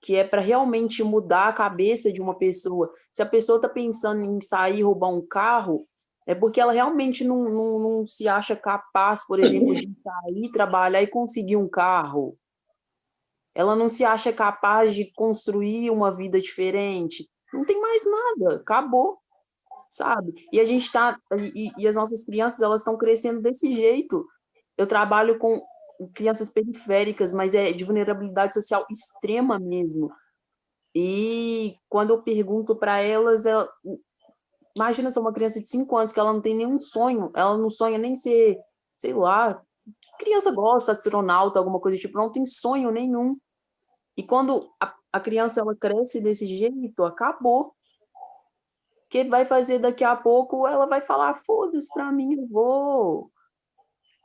que 0.00 0.14
é 0.16 0.22
para 0.22 0.40
realmente 0.40 1.02
mudar 1.02 1.48
a 1.48 1.52
cabeça 1.52 2.12
de 2.12 2.20
uma 2.20 2.34
pessoa. 2.34 2.92
Se 3.12 3.22
a 3.22 3.26
pessoa 3.26 3.56
está 3.56 3.68
pensando 3.68 4.22
em 4.22 4.40
sair 4.40 4.82
roubar 4.82 5.08
um 5.08 5.26
carro, 5.26 5.86
é 6.26 6.34
porque 6.34 6.60
ela 6.60 6.72
realmente 6.72 7.24
não, 7.24 7.44
não, 7.44 7.78
não 7.78 8.06
se 8.06 8.28
acha 8.28 8.54
capaz, 8.54 9.26
por 9.26 9.40
exemplo, 9.40 9.74
de 9.74 9.88
sair, 10.02 10.50
trabalhar 10.52 11.02
e 11.02 11.06
conseguir 11.06 11.56
um 11.56 11.68
carro. 11.68 12.36
Ela 13.54 13.74
não 13.74 13.88
se 13.88 14.04
acha 14.04 14.32
capaz 14.32 14.94
de 14.94 15.10
construir 15.14 15.90
uma 15.90 16.12
vida 16.12 16.38
diferente 16.38 17.26
não 17.54 17.64
tem 17.64 17.80
mais 17.80 18.02
nada, 18.04 18.56
acabou, 18.56 19.18
sabe? 19.88 20.34
E 20.52 20.58
a 20.58 20.64
gente 20.64 20.84
está 20.84 21.18
e, 21.54 21.70
e, 21.78 21.86
as 21.86 21.94
nossas 21.94 22.24
crianças 22.24 22.60
elas 22.60 22.80
estão 22.80 22.98
crescendo 22.98 23.40
desse 23.40 23.72
jeito. 23.72 24.26
Eu 24.76 24.86
trabalho 24.86 25.38
com 25.38 25.62
crianças 26.14 26.50
periféricas, 26.50 27.32
mas 27.32 27.54
é 27.54 27.72
de 27.72 27.84
vulnerabilidade 27.84 28.54
social 28.54 28.86
extrema 28.90 29.58
mesmo. 29.58 30.10
E 30.94 31.76
quando 31.88 32.10
eu 32.10 32.22
pergunto 32.22 32.76
para 32.76 33.00
elas, 33.00 33.44
ela, 33.46 33.68
imagina 34.76 35.10
só 35.10 35.20
uma 35.20 35.32
criança 35.32 35.60
de 35.60 35.66
5 35.66 35.96
anos 35.96 36.12
que 36.12 36.20
ela 36.20 36.32
não 36.32 36.40
tem 36.40 36.54
nenhum 36.54 36.78
sonho, 36.78 37.30
ela 37.34 37.56
não 37.58 37.70
sonha 37.70 37.98
nem 37.98 38.14
ser, 38.14 38.58
sei 38.94 39.12
lá, 39.12 39.60
criança 40.18 40.52
gosta, 40.52 40.92
astronauta, 40.92 41.58
alguma 41.58 41.80
coisa 41.80 41.98
tipo, 41.98 42.16
não 42.16 42.30
tem 42.30 42.46
sonho 42.46 42.90
nenhum. 42.90 43.36
E 44.16 44.22
quando 44.22 44.68
a, 44.80 44.94
a 45.12 45.20
criança 45.20 45.60
ela 45.60 45.74
cresce 45.74 46.20
desse 46.20 46.46
jeito, 46.46 47.04
acabou. 47.04 47.66
O 47.66 47.74
que 49.10 49.24
vai 49.24 49.44
fazer 49.44 49.78
daqui 49.78 50.04
a 50.04 50.16
pouco? 50.16 50.66
Ela 50.66 50.86
vai 50.86 51.00
falar: 51.00 51.34
foda-se 51.36 51.88
para 51.92 52.10
mim, 52.12 52.34
eu 52.34 52.48
vou. 52.48 53.30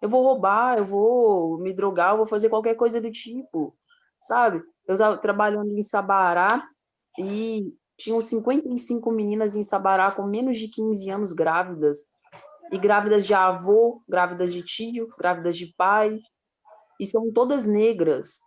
Eu 0.02 0.10
vou 0.10 0.24
roubar, 0.24 0.78
eu 0.78 0.86
vou 0.86 1.60
me 1.60 1.74
drogar, 1.74 2.12
eu 2.12 2.18
vou 2.18 2.26
fazer 2.26 2.50
qualquer 2.50 2.76
coisa 2.76 3.02
do 3.02 3.12
tipo, 3.12 3.76
sabe? 4.20 4.62
Eu 4.88 4.96
estava 4.96 5.18
trabalhando 5.18 5.78
em 5.78 5.84
Sabará 5.84 6.66
e 7.18 7.74
tinham 7.98 8.22
55 8.22 9.12
meninas 9.12 9.56
em 9.56 9.64
Sabará 9.64 10.10
com 10.12 10.24
menos 10.24 10.58
de 10.58 10.70
15 10.70 11.10
anos 11.10 11.34
grávidas. 11.34 12.00
E 12.72 12.78
grávidas 12.78 13.26
de 13.26 13.34
avô, 13.34 14.02
grávidas 14.08 14.54
de 14.54 14.64
tio, 14.64 15.10
grávidas 15.18 15.58
de 15.58 15.74
pai. 15.76 16.20
E 17.00 17.06
são 17.06 17.32
todas 17.34 17.66
negras. 17.66 18.40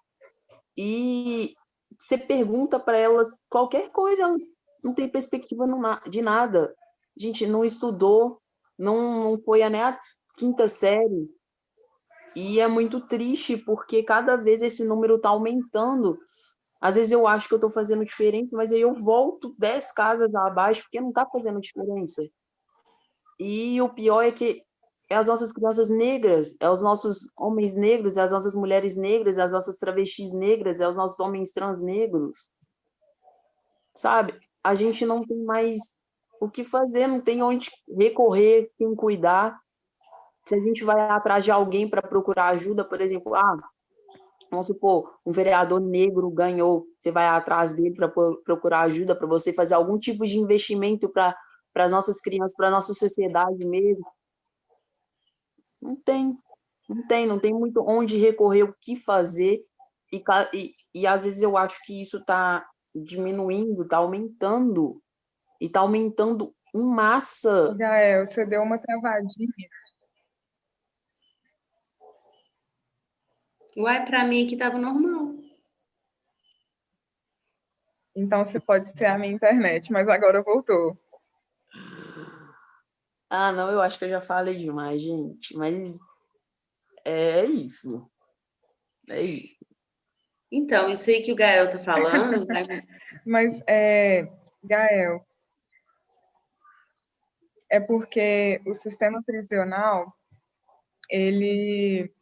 E 0.77 1.55
você 1.99 2.17
pergunta 2.17 2.81
para 2.81 2.97
elas 2.97 3.29
qualquer 3.51 3.91
coisa, 3.91 4.23
elas 4.23 4.43
não 4.83 4.95
têm 4.95 5.09
perspectiva 5.09 5.65
de 6.09 6.23
nada. 6.23 6.75
Gente 7.17 7.47
não 7.47 7.65
estudou, 7.65 8.41
não, 8.79 9.25
não 9.33 9.43
foi 9.43 9.63
a 9.63 9.99
quinta 10.37 10.67
série. 10.67 11.29
E 12.35 12.61
é 12.61 12.67
muito 12.67 13.01
triste, 13.01 13.57
porque 13.57 14.03
cada 14.03 14.37
vez 14.37 14.63
esse 14.63 14.85
número 14.85 15.17
está 15.17 15.29
aumentando. 15.29 16.19
Às 16.81 16.97
vezes 16.97 17.13
eu 17.13 17.27
acho 17.27 17.47
que 17.47 17.55
eu 17.55 17.59
estou 17.59 17.71
fazendo 17.71 18.05
diferença, 18.05 18.57
mas 18.57 18.73
aí 18.73 18.81
eu 18.81 18.95
volto 18.95 19.55
dez 19.59 19.93
casas 19.93 20.35
abaixo, 20.35 20.83
porque 20.83 21.01
não 21.01 21.11
está 21.11 21.25
fazendo 21.27 21.61
diferença. 21.61 22.23
E 23.39 23.81
o 23.81 23.89
pior 23.89 24.23
é 24.23 24.33
que 24.33 24.63
é 25.11 25.17
as 25.17 25.29
nossas 25.29 25.53
crianças 25.53 25.91
negras, 25.91 26.57
é 26.61 26.71
os 26.71 26.83
nossos 26.83 27.29
homens 27.37 27.75
negros, 27.75 28.17
é 28.17 28.23
as 28.23 28.33
nossas 28.33 28.55
mulheres 28.55 28.97
negras, 28.97 29.39
é 29.39 29.43
as 29.43 29.53
nossas 29.53 29.79
travestis 29.79 30.33
negras, 30.33 30.81
é 30.81 30.89
os 30.89 30.97
nossos 30.97 31.21
homens 31.21 31.53
trans 31.53 31.83
negros. 31.83 32.49
Sabe? 33.95 34.35
A 34.65 34.75
gente 34.75 35.05
não 35.05 35.25
tem 35.25 35.43
mais 35.45 35.79
o 36.41 36.51
que 36.51 36.65
fazer, 36.65 37.07
não 37.07 37.21
tem 37.21 37.43
onde 37.43 37.71
recorrer, 37.97 38.71
quem 38.77 38.95
cuidar. 38.97 39.62
Se 40.47 40.55
a 40.55 40.59
gente 40.59 40.85
vai 40.85 41.01
atrás 41.11 41.45
de 41.45 41.51
alguém 41.51 41.89
para 41.89 42.03
procurar 42.03 42.49
ajuda, 42.49 42.85
por 42.85 43.01
exemplo, 43.01 43.35
ah, 43.35 43.59
vamos 44.51 44.67
supor, 44.67 45.19
um 45.25 45.33
vereador 45.33 45.81
negro 45.81 46.31
ganhou, 46.31 46.87
você 46.99 47.11
vai 47.11 47.27
atrás 47.27 47.73
dele 47.75 47.95
para 47.95 48.09
procurar 48.09 48.83
ajuda, 48.83 49.15
para 49.15 49.27
você 49.27 49.53
fazer 49.53 49.75
algum 49.75 49.99
tipo 49.99 50.27
de 50.27 50.39
investimento 50.39 51.09
para 51.09 51.35
as 51.77 51.91
nossas 51.91 52.21
crianças, 52.21 52.55
para 52.57 52.69
a 52.69 52.71
nossa 52.71 52.93
sociedade 52.93 53.65
mesmo. 53.65 54.05
Não 55.81 55.97
tem, 55.97 56.39
não 56.89 57.07
tem, 57.07 57.27
não 57.27 57.39
tem 57.39 57.55
muito 57.55 57.83
onde 57.83 58.19
recorrer, 58.19 58.65
o 58.65 58.75
que 58.81 58.95
fazer, 58.97 59.65
e, 60.13 60.23
e, 60.53 60.75
e 60.95 61.07
às 61.07 61.25
vezes 61.25 61.41
eu 61.41 61.57
acho 61.57 61.81
que 61.85 62.01
isso 62.01 62.19
está 62.19 62.67
diminuindo, 62.95 63.83
está 63.83 63.97
aumentando, 63.97 65.01
e 65.61 65.67
está 65.67 65.81
aumentando 65.81 66.55
em 66.75 66.83
massa. 66.83 67.75
Gael, 67.77 68.27
você 68.27 68.45
deu 68.45 68.63
uma 68.63 68.79
travadinha. 68.79 69.69
Uai, 73.77 74.05
para 74.05 74.25
mim 74.25 74.45
aqui 74.45 74.55
estava 74.55 74.79
normal. 74.79 75.35
Então, 78.15 78.45
você 78.45 78.61
pode 78.61 78.91
ser 78.91 79.07
a 79.07 79.19
minha 79.19 79.33
internet, 79.33 79.91
mas 79.91 80.09
agora 80.09 80.43
voltou. 80.43 80.99
Ah, 83.31 83.51
não, 83.51 83.71
eu 83.71 83.81
acho 83.81 83.99
que 83.99 84.05
eu 84.05 84.11
já 84.11 84.21
falei 84.21 84.59
demais, 84.59 85.01
gente. 85.01 85.57
Mas 85.57 85.99
é 87.05 87.47
isso. 87.47 88.07
É 89.09 89.23
isso. 89.23 89.57
Então, 90.51 90.91
isso 90.91 91.09
aí 91.09 91.23
que 91.23 91.33
o 91.33 91.37
Gael 91.37 91.71
tá 91.71 91.79
falando. 91.79 92.47
mas, 93.27 93.59
é, 93.67 94.31
Gael, 94.63 95.27
é 97.71 97.81
porque 97.81 98.61
o 98.67 98.75
sistema 98.75 99.23
prisional, 99.25 100.15
ele 101.09 102.15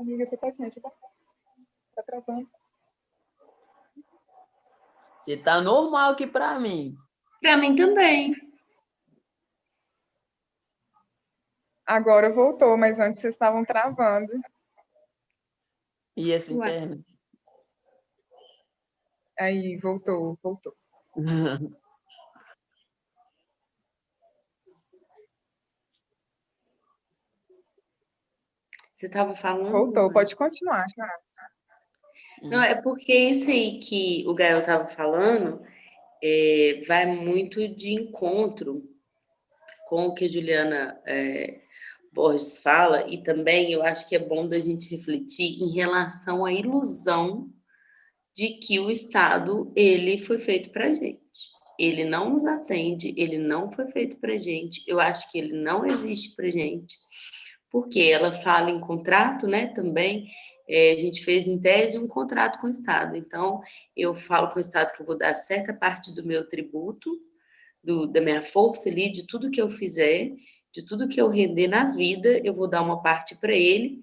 Amiga, 0.00 0.24
você 0.24 0.34
tá 0.34 0.50
quente, 0.50 0.80
tá? 0.80 0.90
Tá 1.94 2.02
travando. 2.02 2.50
Você 5.20 5.36
tá 5.36 5.60
normal 5.60 6.12
aqui 6.12 6.26
para 6.26 6.58
mim. 6.58 6.96
Para 7.42 7.58
mim 7.58 7.76
também. 7.76 8.34
Agora 11.84 12.32
voltou, 12.32 12.78
mas 12.78 12.98
antes 12.98 13.20
vocês 13.20 13.34
estavam 13.34 13.62
travando. 13.62 14.32
E 16.16 16.30
esse 16.30 16.54
interno? 16.54 17.04
Aí, 19.38 19.76
voltou, 19.76 20.38
voltou. 20.42 20.74
Você 29.00 29.06
estava 29.06 29.34
falando? 29.34 29.72
Voltou, 29.72 30.12
pode 30.12 30.36
continuar, 30.36 30.84
Cássio. 30.94 31.42
Não, 32.42 32.62
é 32.62 32.74
porque 32.74 33.14
isso 33.14 33.48
aí 33.48 33.78
que 33.78 34.26
o 34.28 34.34
Gael 34.34 34.60
estava 34.60 34.84
falando 34.84 35.62
é, 36.22 36.82
vai 36.86 37.06
muito 37.06 37.66
de 37.66 37.94
encontro 37.94 38.86
com 39.88 40.08
o 40.08 40.14
que 40.14 40.26
a 40.26 40.28
Juliana 40.28 41.00
é, 41.06 41.62
Borges 42.12 42.58
fala, 42.58 43.10
e 43.10 43.22
também 43.22 43.72
eu 43.72 43.82
acho 43.82 44.06
que 44.06 44.14
é 44.14 44.18
bom 44.18 44.46
da 44.46 44.60
gente 44.60 44.90
refletir 44.90 45.62
em 45.62 45.72
relação 45.72 46.44
à 46.44 46.52
ilusão 46.52 47.50
de 48.36 48.58
que 48.58 48.78
o 48.80 48.90
Estado 48.90 49.72
ele 49.74 50.18
foi 50.18 50.38
feito 50.38 50.70
para 50.72 50.92
gente. 50.92 51.48
Ele 51.78 52.04
não 52.04 52.28
nos 52.28 52.44
atende, 52.44 53.14
ele 53.16 53.38
não 53.38 53.72
foi 53.72 53.90
feito 53.90 54.18
para 54.18 54.36
gente. 54.36 54.84
Eu 54.86 55.00
acho 55.00 55.32
que 55.32 55.38
ele 55.38 55.54
não 55.54 55.86
existe 55.86 56.36
para 56.36 56.50
gente, 56.50 56.98
porque 57.70 58.00
ela 58.00 58.32
fala 58.32 58.70
em 58.70 58.80
contrato, 58.80 59.46
né? 59.46 59.68
Também 59.68 60.28
é, 60.68 60.92
a 60.92 60.96
gente 60.96 61.24
fez 61.24 61.46
em 61.46 61.58
tese 61.58 61.98
um 61.98 62.08
contrato 62.08 62.58
com 62.58 62.66
o 62.66 62.70
Estado. 62.70 63.16
Então, 63.16 63.60
eu 63.96 64.14
falo 64.14 64.50
com 64.50 64.58
o 64.58 64.60
Estado 64.60 64.92
que 64.92 65.02
eu 65.02 65.06
vou 65.06 65.16
dar 65.16 65.34
certa 65.34 65.72
parte 65.72 66.14
do 66.14 66.24
meu 66.24 66.48
tributo, 66.48 67.10
do, 67.82 68.06
da 68.06 68.20
minha 68.20 68.42
força 68.42 68.88
ali, 68.88 69.10
de 69.10 69.26
tudo 69.26 69.50
que 69.50 69.60
eu 69.60 69.68
fizer, 69.68 70.32
de 70.72 70.84
tudo 70.84 71.08
que 71.08 71.20
eu 71.20 71.28
render 71.28 71.68
na 71.68 71.94
vida, 71.94 72.40
eu 72.44 72.52
vou 72.52 72.68
dar 72.68 72.82
uma 72.82 73.02
parte 73.02 73.36
para 73.36 73.54
ele 73.54 74.02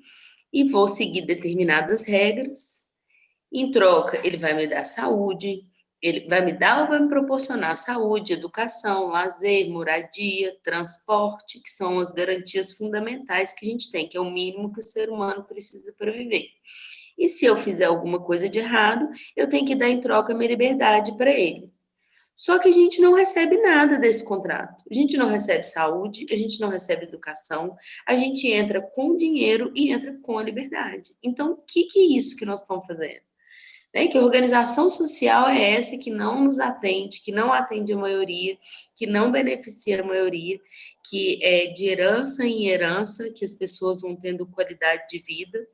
e 0.52 0.64
vou 0.64 0.88
seguir 0.88 1.26
determinadas 1.26 2.02
regras. 2.02 2.88
Em 3.52 3.72
troca, 3.72 4.20
ele 4.26 4.38
vai 4.38 4.54
me 4.54 4.68
dar 4.68 4.86
saúde, 4.86 5.67
ele 6.02 6.28
vai 6.28 6.44
me 6.46 6.54
dar 6.54 6.82
ou 6.82 6.88
vai 6.88 7.00
me 7.00 7.10
proporcionar 7.10 7.76
saúde, 7.76 8.34
educação, 8.34 9.08
lazer, 9.08 9.70
moradia, 9.70 10.56
transporte, 10.64 11.60
que 11.60 11.70
são 11.70 12.00
as 12.00 12.12
garantias 12.12 12.74
fundamentais 12.74 13.54
que 13.54 13.66
a 13.66 13.70
gente 13.70 13.92
tem, 13.92 14.08
que 14.08 14.18
é 14.18 14.22
o 14.22 14.30
mínimo 14.30 14.72
que 14.72 14.80
o 14.80 14.84
ser 14.84 15.10
humano 15.10 15.44
precisa 15.44 15.94
para 15.98 16.12
viver. 16.12 16.46
E 17.18 17.28
se 17.28 17.46
eu 17.46 17.56
fizer 17.56 17.86
alguma 17.86 18.20
coisa 18.20 18.48
de 18.48 18.60
errado, 18.60 19.10
eu 19.36 19.50
tenho 19.50 19.66
que 19.66 19.74
dar 19.74 19.90
em 19.90 20.00
troca 20.00 20.36
minha 20.36 20.50
liberdade 20.50 21.18
para 21.18 21.32
ele. 21.32 21.72
Só 22.36 22.60
que 22.60 22.70
a 22.70 22.72
gente 22.72 23.02
não 23.02 23.16
recebe 23.16 23.58
nada 23.58 23.98
desse 23.98 24.24
contrato. 24.24 24.84
A 24.90 24.94
gente 24.94 25.18
não 25.18 25.28
recebe 25.28 25.64
saúde, 25.64 26.28
a 26.30 26.36
gente 26.36 26.60
não 26.60 26.70
recebe 26.70 27.06
educação, 27.06 27.76
a 28.08 28.16
gente 28.16 28.48
entra 28.48 28.80
com 28.80 29.18
dinheiro 29.18 29.72
e 29.76 29.92
entra 29.92 30.16
com 30.22 30.38
a 30.38 30.44
liberdade. 30.44 31.16
Então, 31.24 31.54
o 31.54 31.58
que, 31.58 31.86
que 31.86 32.00
é 32.00 32.16
isso 32.16 32.36
que 32.36 32.46
nós 32.46 32.62
estamos 32.62 32.86
fazendo? 32.86 33.27
Né? 33.94 34.08
Que 34.08 34.18
organização 34.18 34.90
social 34.90 35.48
é 35.50 35.72
essa 35.72 35.98
que 35.98 36.12
não 36.12 36.44
nos 36.44 36.60
atende, 36.60 37.22
que 37.22 37.32
não 37.32 37.52
atende 37.52 37.94
a 37.94 37.98
maioria, 37.98 38.58
que 38.96 39.06
não 39.08 39.32
beneficia 39.32 40.02
a 40.02 40.06
maioria, 40.06 40.60
que 41.10 41.40
é 41.44 41.68
de 41.68 41.86
herança 41.86 42.46
em 42.46 42.68
herança, 42.68 43.32
que 43.34 43.46
as 43.46 43.54
pessoas 43.54 44.02
vão 44.02 44.16
tendo 44.16 44.48
qualidade 44.48 45.06
de 45.10 45.20
vida, 45.20 45.66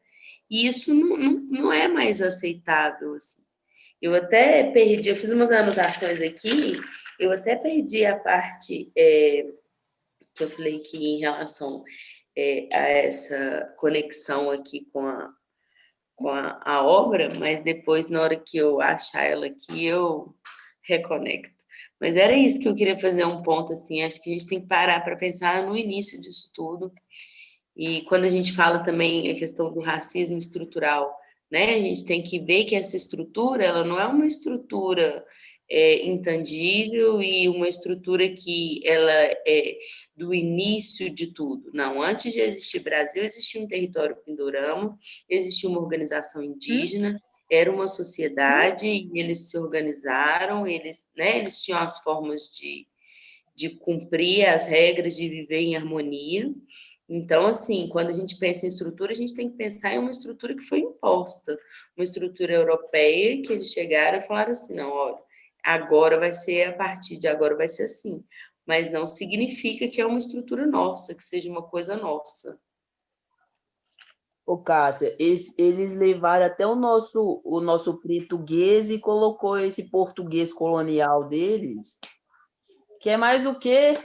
e 0.49 0.67
isso 0.67 0.93
não, 0.93 1.17
não, 1.17 1.31
não 1.49 1.73
é 1.73 1.87
mais 1.87 2.21
aceitável. 2.21 3.15
Assim. 3.15 3.43
Eu 4.01 4.13
até 4.13 4.71
perdi, 4.71 5.09
eu 5.09 5.15
fiz 5.15 5.29
umas 5.29 5.49
anotações 5.49 6.21
aqui, 6.21 6.79
eu 7.19 7.31
até 7.31 7.55
perdi 7.55 8.05
a 8.05 8.17
parte 8.17 8.91
é, 8.95 9.45
que 10.35 10.43
eu 10.43 10.49
falei 10.49 10.79
que 10.79 10.97
em 10.97 11.19
relação 11.19 11.83
é, 12.37 12.67
a 12.73 12.87
essa 12.89 13.73
conexão 13.77 14.51
aqui 14.51 14.87
com 14.91 15.05
a, 15.05 15.33
com 16.15 16.29
a, 16.29 16.59
a 16.63 16.83
obra, 16.85 17.33
mas 17.37 17.63
depois, 17.63 18.09
na 18.09 18.21
hora 18.21 18.35
que 18.35 18.57
eu 18.57 18.79
achar 18.81 19.23
ela 19.23 19.47
aqui, 19.47 19.85
eu 19.85 20.35
reconecto. 20.83 21.63
Mas 21.99 22.15
era 22.15 22.33
isso 22.33 22.59
que 22.59 22.67
eu 22.67 22.75
queria 22.75 22.97
fazer 22.99 23.25
um 23.25 23.41
ponto, 23.41 23.73
assim, 23.73 24.03
acho 24.03 24.21
que 24.21 24.29
a 24.29 24.33
gente 24.33 24.47
tem 24.47 24.61
que 24.61 24.67
parar 24.67 25.03
para 25.03 25.15
pensar 25.15 25.63
no 25.63 25.77
início 25.77 26.19
disso 26.19 26.51
tudo. 26.53 26.91
E 27.75 28.01
quando 28.03 28.25
a 28.25 28.29
gente 28.29 28.53
fala 28.53 28.79
também 28.79 29.31
a 29.31 29.35
questão 29.35 29.71
do 29.71 29.79
racismo 29.79 30.37
estrutural, 30.37 31.15
né, 31.51 31.75
a 31.75 31.79
gente 31.79 32.03
tem 32.05 32.21
que 32.21 32.39
ver 32.39 32.65
que 32.65 32.75
essa 32.75 32.95
estrutura, 32.95 33.63
ela 33.63 33.83
não 33.83 33.99
é 33.99 34.05
uma 34.05 34.25
estrutura 34.25 35.25
é, 35.69 36.05
intangível 36.05 37.21
e 37.21 37.47
uma 37.47 37.67
estrutura 37.67 38.29
que 38.29 38.81
ela 38.85 39.11
é 39.11 39.77
do 40.15 40.33
início 40.33 41.09
de 41.09 41.33
tudo. 41.33 41.71
Não, 41.73 42.01
antes 42.01 42.33
de 42.33 42.39
existir 42.39 42.79
Brasil, 42.79 43.23
existia 43.23 43.61
um 43.61 43.67
território 43.67 44.17
pindorama, 44.23 44.97
existia 45.29 45.69
uma 45.69 45.79
organização 45.79 46.43
indígena, 46.43 47.19
era 47.51 47.71
uma 47.71 47.87
sociedade, 47.87 48.87
e 48.87 49.19
eles 49.19 49.49
se 49.49 49.57
organizaram, 49.57 50.67
eles, 50.67 51.09
né, 51.15 51.37
eles 51.39 51.61
tinham 51.61 51.79
as 51.79 51.99
formas 51.99 52.49
de, 52.49 52.87
de 53.55 53.69
cumprir 53.69 54.47
as 54.47 54.67
regras, 54.67 55.15
de 55.15 55.29
viver 55.29 55.59
em 55.59 55.75
harmonia. 55.75 56.51
Então, 57.07 57.45
assim, 57.45 57.87
quando 57.89 58.09
a 58.09 58.13
gente 58.13 58.37
pensa 58.37 58.65
em 58.65 58.69
estrutura, 58.69 59.11
a 59.11 59.15
gente 59.15 59.35
tem 59.35 59.49
que 59.49 59.57
pensar 59.57 59.93
em 59.93 59.99
uma 59.99 60.09
estrutura 60.09 60.55
que 60.55 60.63
foi 60.63 60.79
imposta, 60.79 61.57
uma 61.95 62.03
estrutura 62.03 62.53
europeia 62.53 63.41
que 63.41 63.51
eles 63.51 63.71
chegaram 63.71 64.17
e 64.17 64.21
falaram 64.21 64.51
assim, 64.51 64.73
não, 64.73 64.89
olha, 64.89 65.19
agora 65.63 66.19
vai 66.19 66.33
ser 66.33 66.69
a 66.69 66.73
partir 66.73 67.17
de 67.17 67.27
agora 67.27 67.55
vai 67.55 67.69
ser 67.69 67.83
assim, 67.83 68.23
mas 68.65 68.91
não 68.91 69.07
significa 69.07 69.87
que 69.87 70.01
é 70.01 70.05
uma 70.05 70.17
estrutura 70.17 70.67
nossa, 70.67 71.15
que 71.15 71.23
seja 71.23 71.49
uma 71.49 71.63
coisa 71.63 71.95
nossa. 71.95 72.59
Ô, 74.45 74.57
Cássia, 74.57 75.15
eles, 75.17 75.53
eles 75.57 75.95
levaram 75.95 76.45
até 76.45 76.67
o 76.67 76.75
nosso, 76.75 77.41
o 77.45 77.61
nosso 77.61 77.99
português 78.01 78.89
e 78.89 78.99
colocou 78.99 79.57
esse 79.57 79.89
português 79.89 80.51
colonial 80.51 81.29
deles. 81.29 81.97
Quer 82.99 83.17
mais 83.17 83.45
o 83.45 83.55
quê? 83.55 83.97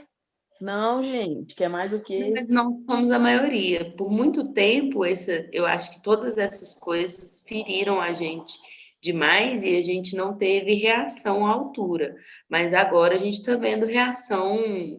Não, 0.61 1.03
gente, 1.03 1.55
quer 1.55 1.69
mais 1.69 1.93
o 1.93 2.01
quê? 2.01 2.33
Mas 2.35 2.47
não 2.47 2.83
somos 2.89 3.11
a 3.11 3.19
maioria. 3.19 3.93
Por 3.97 4.09
muito 4.09 4.53
tempo, 4.53 5.05
esse, 5.05 5.49
eu 5.53 5.65
acho 5.65 5.91
que 5.91 6.03
todas 6.03 6.37
essas 6.37 6.73
coisas 6.75 7.43
feriram 7.45 7.99
a 7.99 8.13
gente 8.13 8.59
demais 9.01 9.63
e 9.63 9.77
a 9.77 9.81
gente 9.81 10.15
não 10.15 10.37
teve 10.37 10.73
reação 10.73 11.45
à 11.45 11.51
altura. 11.51 12.15
Mas 12.49 12.73
agora 12.73 13.15
a 13.15 13.17
gente 13.17 13.39
está 13.39 13.55
vendo 13.55 13.85
reação, 13.85 14.57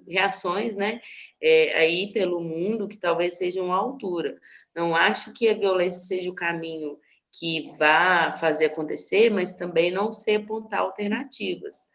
reações, 0.09 0.74
né? 0.74 1.01
É, 1.42 1.78
aí 1.78 2.12
pelo 2.12 2.40
mundo 2.40 2.88
que 2.88 2.98
talvez 2.98 3.36
sejam 3.36 3.72
à 3.72 3.76
altura. 3.76 4.38
Não 4.74 4.94
acho 4.94 5.32
que 5.32 5.48
a 5.48 5.55
violência 5.55 6.01
seja 6.01 6.30
o 6.30 6.34
caminho 6.34 6.98
que 7.32 7.72
vá 7.78 8.32
fazer 8.32 8.66
acontecer, 8.66 9.30
mas 9.30 9.55
também 9.55 9.90
não 9.90 10.12
sei 10.12 10.36
apontar 10.36 10.80
alternativas. 10.80 11.88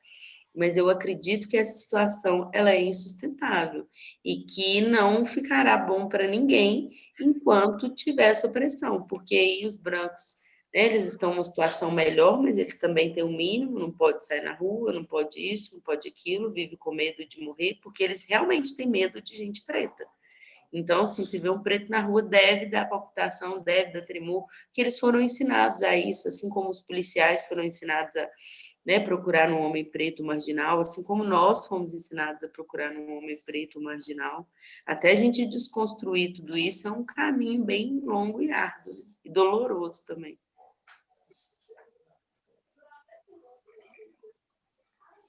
Mas 0.55 0.77
eu 0.77 0.89
acredito 0.89 1.49
que 1.49 1.57
essa 1.57 1.75
situação 1.77 2.49
ela 2.53 2.71
é 2.71 2.81
insustentável 2.81 3.85
e 4.23 4.45
que 4.45 4.81
não 4.81 5.25
ficará 5.25 5.77
bom 5.77 6.07
para 6.07 6.27
ninguém 6.27 6.89
enquanto 7.19 7.93
tiver 7.93 8.29
essa 8.29 8.47
opressão, 8.47 9.05
porque 9.05 9.35
aí 9.35 9.65
os 9.65 9.75
brancos? 9.75 10.44
Eles 10.77 11.05
estão 11.05 11.31
numa 11.31 11.43
situação 11.45 11.89
melhor, 11.89 12.41
mas 12.41 12.57
eles 12.57 12.77
também 12.77 13.13
têm 13.13 13.23
o 13.23 13.27
um 13.27 13.37
mínimo, 13.37 13.79
não 13.79 13.89
pode 13.89 14.25
sair 14.25 14.41
na 14.41 14.53
rua, 14.53 14.91
não 14.91 15.05
pode 15.05 15.39
isso, 15.39 15.73
não 15.73 15.81
pode 15.81 16.05
aquilo, 16.05 16.51
vive 16.51 16.75
com 16.75 16.93
medo 16.93 17.25
de 17.25 17.39
morrer, 17.39 17.79
porque 17.81 18.03
eles 18.03 18.25
realmente 18.27 18.75
têm 18.75 18.85
medo 18.85 19.21
de 19.21 19.37
gente 19.37 19.63
preta. 19.63 20.05
Então, 20.73 21.05
assim, 21.05 21.25
se 21.25 21.39
vê 21.39 21.49
um 21.49 21.63
preto 21.63 21.89
na 21.89 22.01
rua, 22.01 22.21
deve 22.21 22.65
dar 22.65 22.89
palpitação, 22.89 23.63
deve 23.63 23.93
dar 23.93 24.05
tremor, 24.05 24.45
que 24.73 24.81
eles 24.81 24.99
foram 24.99 25.21
ensinados 25.21 25.81
a 25.81 25.95
isso, 25.95 26.27
assim 26.27 26.49
como 26.49 26.69
os 26.69 26.81
policiais 26.81 27.47
foram 27.47 27.63
ensinados 27.63 28.13
a, 28.17 28.29
né, 28.85 28.99
procurar 28.99 29.49
no 29.49 29.59
homem 29.59 29.89
preto 29.89 30.25
marginal, 30.25 30.81
assim 30.81 31.05
como 31.05 31.23
nós 31.23 31.67
fomos 31.67 31.93
ensinados 31.93 32.43
a 32.43 32.49
procurar 32.49 32.93
no 32.93 33.15
homem 33.15 33.37
preto 33.45 33.79
marginal. 33.79 34.45
Até 34.85 35.13
a 35.13 35.15
gente 35.15 35.45
desconstruir 35.45 36.33
tudo 36.33 36.57
isso 36.57 36.85
é 36.85 36.91
um 36.91 37.05
caminho 37.05 37.63
bem 37.63 38.01
longo 38.03 38.41
e 38.41 38.51
árduo, 38.51 38.93
e 39.23 39.29
doloroso 39.29 40.05
também. 40.05 40.37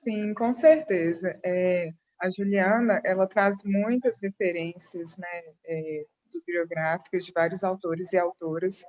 Sim, 0.07 0.35
com 0.35 0.55
certeza. 0.55 1.33
É, 1.45 1.91
a 2.21 2.31
Juliana, 2.31 3.01
ela 3.05 3.27
traz 3.27 3.65
muitas 3.65 4.23
referências 4.23 5.17
né, 5.17 5.43
é, 5.65 6.07
bibliográficas 6.33 7.25
de 7.25 7.33
vários 7.33 7.65
autores 7.65 8.13
e 8.13 8.17
autoras 8.17 8.85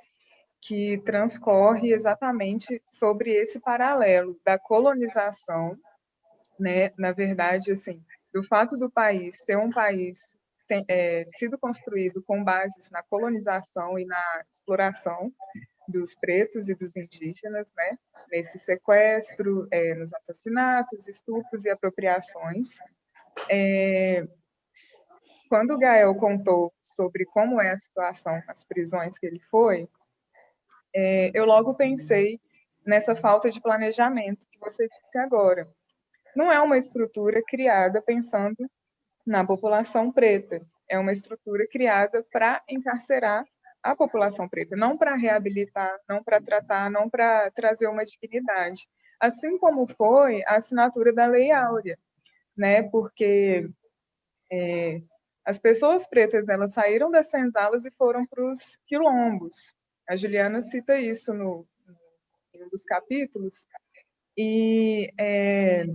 que 0.61 0.99
transcorre 0.99 1.91
exatamente 1.91 2.80
sobre 2.86 3.32
esse 3.32 3.59
paralelo 3.59 4.39
da 4.45 4.59
colonização, 4.59 5.76
né, 6.59 6.91
na 6.99 7.11
verdade, 7.13 7.72
assim, 7.72 7.99
do 8.32 8.43
fato 8.43 8.78
do 8.78 8.88
país 8.88 9.43
ser 9.43 9.57
um 9.57 9.72
país 9.72 10.38
tem, 10.68 10.86
é, 10.88 11.24
sido 11.26 11.57
construído 11.57 12.22
com 12.22 12.43
bases 12.43 12.91
na 12.91 13.01
colonização 13.01 13.97
e 13.97 14.05
na 14.05 14.43
exploração 14.47 15.34
dos 15.88 16.15
pretos 16.15 16.69
e 16.69 16.75
dos 16.75 16.95
indígenas, 16.95 17.73
né, 17.75 17.97
nesse 18.31 18.59
sequestro, 18.59 19.67
é, 19.71 19.95
nos 19.95 20.13
assassinatos, 20.13 21.07
estupros 21.07 21.65
e 21.65 21.69
apropriações. 21.69 22.77
É, 23.49 24.27
quando 25.49 25.73
o 25.73 25.77
Gael 25.77 26.13
contou 26.15 26.73
sobre 26.81 27.25
como 27.25 27.61
é 27.61 27.71
a 27.71 27.77
situação 27.77 28.41
nas 28.47 28.65
prisões 28.65 29.17
que 29.17 29.25
ele 29.25 29.39
foi, 29.49 29.88
é, 30.93 31.31
eu 31.33 31.45
logo 31.45 31.73
pensei 31.73 32.39
nessa 32.85 33.15
falta 33.15 33.49
de 33.49 33.61
planejamento 33.61 34.45
que 34.51 34.59
você 34.59 34.88
disse 34.88 35.17
agora. 35.17 35.67
Não 36.35 36.51
é 36.51 36.59
uma 36.59 36.77
estrutura 36.77 37.41
criada 37.41 38.01
pensando 38.01 38.69
na 39.25 39.45
população 39.45 40.11
preta, 40.11 40.61
é 40.89 40.97
uma 40.97 41.11
estrutura 41.11 41.67
criada 41.67 42.25
para 42.31 42.63
encarcerar 42.67 43.45
a 43.84 43.95
população 43.95 44.47
preta, 44.47 44.75
não 44.75 44.97
para 44.97 45.15
reabilitar, 45.15 45.97
não 46.07 46.23
para 46.23 46.41
tratar, 46.41 46.89
não 46.89 47.09
para 47.09 47.51
trazer 47.51 47.88
uma 47.88 48.05
dignidade. 48.05 48.88
Assim 49.19 49.57
como 49.57 49.88
foi 49.95 50.43
a 50.45 50.55
assinatura 50.55 51.13
da 51.13 51.25
Lei 51.25 51.51
Áurea, 51.51 51.97
né? 52.55 52.84
Porque 52.84 53.69
é, 54.51 55.01
as 55.45 55.57
pessoas 55.57 56.07
pretas 56.07 56.49
elas 56.49 56.73
saíram 56.73 57.09
das 57.09 57.28
senzalas 57.28 57.86
e 57.86 57.91
foram 57.91 58.25
para 58.25 58.43
os 58.43 58.78
quilombos, 58.86 59.55
a 60.07 60.15
Juliana 60.15 60.61
cita 60.61 60.97
isso 60.97 61.34
no, 61.34 61.67
em 62.53 62.63
um 62.63 62.69
dos 62.69 62.84
capítulos, 62.84 63.65
e 64.38 65.11
é, 65.17 65.86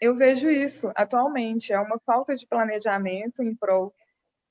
eu 0.00 0.14
vejo 0.14 0.50
isso 0.50 0.90
atualmente, 0.94 1.72
é 1.72 1.80
uma 1.80 1.98
falta 2.06 2.36
de 2.36 2.46
planejamento 2.46 3.42
em 3.42 3.54
prol 3.54 3.94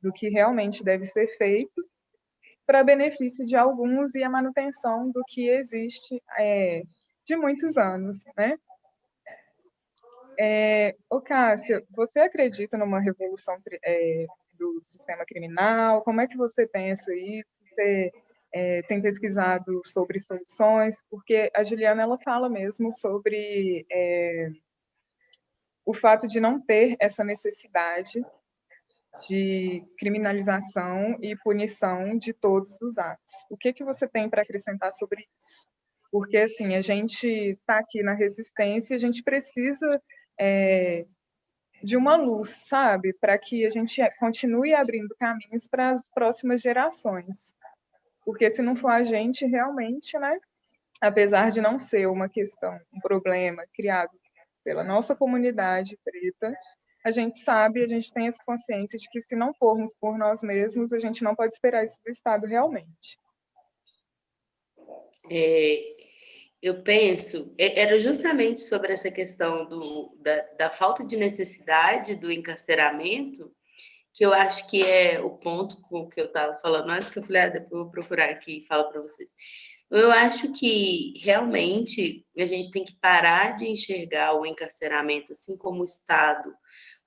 do 0.02 0.12
que 0.12 0.30
realmente 0.30 0.84
deve 0.84 1.06
ser 1.06 1.28
feito 1.38 1.82
para 2.66 2.84
benefício 2.84 3.46
de 3.46 3.56
alguns 3.56 4.16
e 4.16 4.24
a 4.24 4.30
manutenção 4.30 5.12
do 5.12 5.24
que 5.28 5.50
existe 5.50 6.22
é, 6.38 6.84
de 7.26 7.36
muitos 7.36 7.78
anos, 7.78 8.24
né? 8.38 8.58
É, 10.40 10.96
ô 11.10 11.22
Cássia, 11.22 11.84
você 11.92 12.20
acredita 12.20 12.78
numa 12.78 13.00
revolução 13.00 13.56
é, 13.84 14.26
do 14.58 14.80
sistema 14.82 15.26
criminal? 15.26 16.02
Como 16.02 16.22
é 16.22 16.28
que 16.28 16.38
você 16.38 16.66
pensa 16.66 17.14
isso? 17.14 17.48
Você 17.70 18.12
é, 18.52 18.82
tem 18.84 19.02
pesquisado 19.02 19.82
sobre 19.86 20.20
soluções, 20.20 21.04
porque 21.10 21.52
a 21.54 21.64
Juliana 21.64 22.04
ela 22.04 22.18
fala 22.20 22.50
mesmo 22.50 22.94
sobre 22.94 23.86
é, 23.92 24.50
o 25.86 25.94
fato 25.94 26.28
de 26.28 26.40
não 26.40 26.60
ter 26.60 26.96
essa 27.00 27.24
necessidade 27.24 28.24
de 29.28 29.84
criminalização 29.98 31.18
e 31.22 31.36
punição 31.38 32.18
de 32.18 32.34
todos 32.34 32.82
os 32.82 32.98
atos. 32.98 33.34
O 33.50 33.58
que 33.58 33.74
que 33.74 33.84
você 33.84 34.08
tem 34.08 34.30
para 34.30 34.42
acrescentar 34.42 34.92
sobre 34.92 35.28
isso? 35.40 35.68
Porque 36.12 36.38
assim 36.38 36.76
a 36.76 36.82
gente 36.82 37.28
está 37.28 37.80
aqui 37.80 38.04
na 38.04 38.14
resistência, 38.14 38.96
a 38.96 39.00
gente 39.00 39.24
precisa 39.24 40.02
é, 40.40 41.06
de 41.84 41.98
uma 41.98 42.16
luz, 42.16 42.50
sabe, 42.68 43.14
para 43.14 43.38
que 43.38 43.66
a 43.66 43.70
gente 43.70 44.02
continue 44.20 44.74
abrindo 44.74 45.16
caminhos 45.20 45.68
para 45.68 45.90
as 45.90 46.08
próximas 46.10 46.62
gerações. 46.62 47.54
Porque 48.26 48.50
se 48.50 48.62
não 48.62 48.76
for 48.76 48.90
a 48.90 49.04
gente, 49.04 49.46
realmente, 49.46 50.18
né, 50.18 50.40
apesar 51.02 51.52
de 51.52 51.60
não 51.60 51.78
ser 51.78 52.08
uma 52.08 52.30
questão, 52.30 52.80
um 52.94 53.00
problema 53.02 53.66
criado 53.74 54.18
pela 54.64 54.84
nossa 54.84 55.14
comunidade 55.14 56.00
preta, 56.04 56.58
a 57.04 57.12
gente 57.12 57.40
sabe, 57.40 57.84
a 57.84 57.88
gente 57.88 58.12
tem 58.14 58.28
essa 58.28 58.44
consciência 58.46 58.98
de 58.98 59.08
que 59.10 59.20
se 59.20 59.36
não 59.36 59.54
formos 59.54 59.94
por 60.00 60.18
nós 60.18 60.42
mesmos, 60.42 60.94
a 60.94 61.00
gente 61.00 61.24
não 61.24 61.36
pode 61.36 61.54
esperar 61.54 61.84
isso 61.84 62.00
do 62.04 62.12
Estado 62.12 62.46
realmente. 62.46 63.20
É, 65.32 65.84
eu 66.62 66.82
penso, 66.82 67.54
é, 67.58 67.82
era 67.82 68.00
justamente 68.00 68.62
sobre 68.62 68.94
essa 68.94 69.12
questão 69.12 69.66
do, 69.68 70.18
da, 70.22 70.42
da 70.58 70.70
falta 70.70 71.06
de 71.06 71.18
necessidade 71.18 72.16
do 72.16 72.32
encarceramento 72.32 73.54
que 74.14 74.24
eu 74.24 74.32
acho 74.32 74.68
que 74.68 74.84
é 74.84 75.20
o 75.20 75.32
ponto 75.32 75.82
com 75.82 76.08
que 76.08 76.22
eu 76.22 76.26
estava 76.26 76.54
falando 76.60 76.92
antes, 76.92 77.10
que 77.10 77.18
eu 77.18 77.24
falei, 77.24 77.42
ah, 77.42 77.50
depois 77.50 77.72
eu 77.72 77.78
vou 77.80 77.90
procurar 77.90 78.30
aqui 78.30 78.60
e 78.60 78.66
falo 78.68 78.90
para 78.90 79.02
vocês. 79.02 79.32
Eu 79.90 80.12
acho 80.12 80.52
que 80.54 81.20
realmente 81.24 82.26
a 82.38 82.46
gente 82.46 82.70
tem 82.72 82.86
que 82.86 82.96
parar 82.96 83.56
de 83.56 83.68
enxergar 83.68 84.34
o 84.36 84.46
encarceramento, 84.46 85.32
assim 85.32 85.58
como 85.58 85.82
o 85.82 85.86
Estado, 85.86 86.54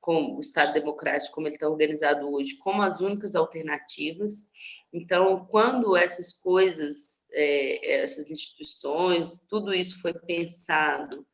como 0.00 0.36
o 0.36 0.40
Estado 0.40 0.72
democrático, 0.72 1.34
como 1.34 1.46
ele 1.46 1.54
está 1.54 1.68
organizado 1.68 2.28
hoje, 2.30 2.56
como 2.56 2.82
as 2.82 3.00
únicas 3.00 3.34
alternativas. 3.34 4.46
Então, 4.92 5.46
quando 5.46 5.96
essas 5.96 6.32
coisas, 6.32 7.26
é, 7.32 8.02
essas 8.02 8.30
instituições, 8.30 9.42
tudo 9.48 9.74
isso 9.74 10.00
foi 10.00 10.14
pensado 10.14 11.26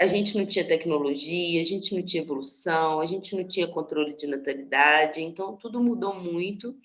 a 0.00 0.06
gente 0.06 0.36
não 0.36 0.44
tinha 0.44 0.66
tecnologia, 0.66 1.60
a 1.60 1.64
gente 1.64 1.94
não 1.94 2.02
tinha 2.02 2.22
evolução, 2.22 3.00
a 3.00 3.06
gente 3.06 3.36
não 3.36 3.46
tinha 3.46 3.68
controle 3.68 4.16
de 4.16 4.26
natalidade, 4.26 5.22
então 5.22 5.56
tudo 5.56 5.80
mudou 5.80 6.14
muito 6.14 6.76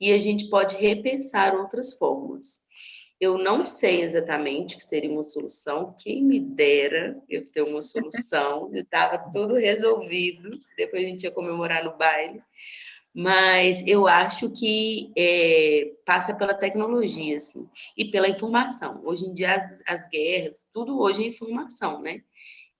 e 0.00 0.12
a 0.12 0.18
gente 0.18 0.48
pode 0.48 0.76
repensar 0.76 1.54
outras 1.54 1.94
formas. 1.94 2.64
Eu 3.20 3.38
não 3.38 3.64
sei 3.64 4.02
exatamente 4.02 4.76
que 4.76 4.82
seria 4.82 5.10
uma 5.10 5.22
solução, 5.22 5.94
quem 5.98 6.22
me 6.22 6.40
dera 6.40 7.16
eu 7.28 7.48
ter 7.50 7.62
uma 7.62 7.80
solução, 7.80 8.70
estava 8.74 9.30
tudo 9.32 9.54
resolvido, 9.54 10.58
depois 10.76 11.04
a 11.04 11.06
gente 11.06 11.22
ia 11.22 11.30
comemorar 11.30 11.84
no 11.84 11.96
baile, 11.96 12.42
mas 13.14 13.86
eu 13.86 14.08
acho 14.08 14.50
que 14.50 15.12
é, 15.16 15.92
passa 16.04 16.34
pela 16.36 16.52
tecnologia, 16.52 17.36
assim, 17.36 17.68
e 17.96 18.10
pela 18.10 18.28
informação. 18.28 19.00
Hoje 19.04 19.26
em 19.26 19.32
dia, 19.32 19.54
as, 19.54 19.80
as 19.86 20.08
guerras, 20.08 20.66
tudo 20.72 21.00
hoje 21.00 21.22
é 21.22 21.28
informação, 21.28 22.02
né? 22.02 22.22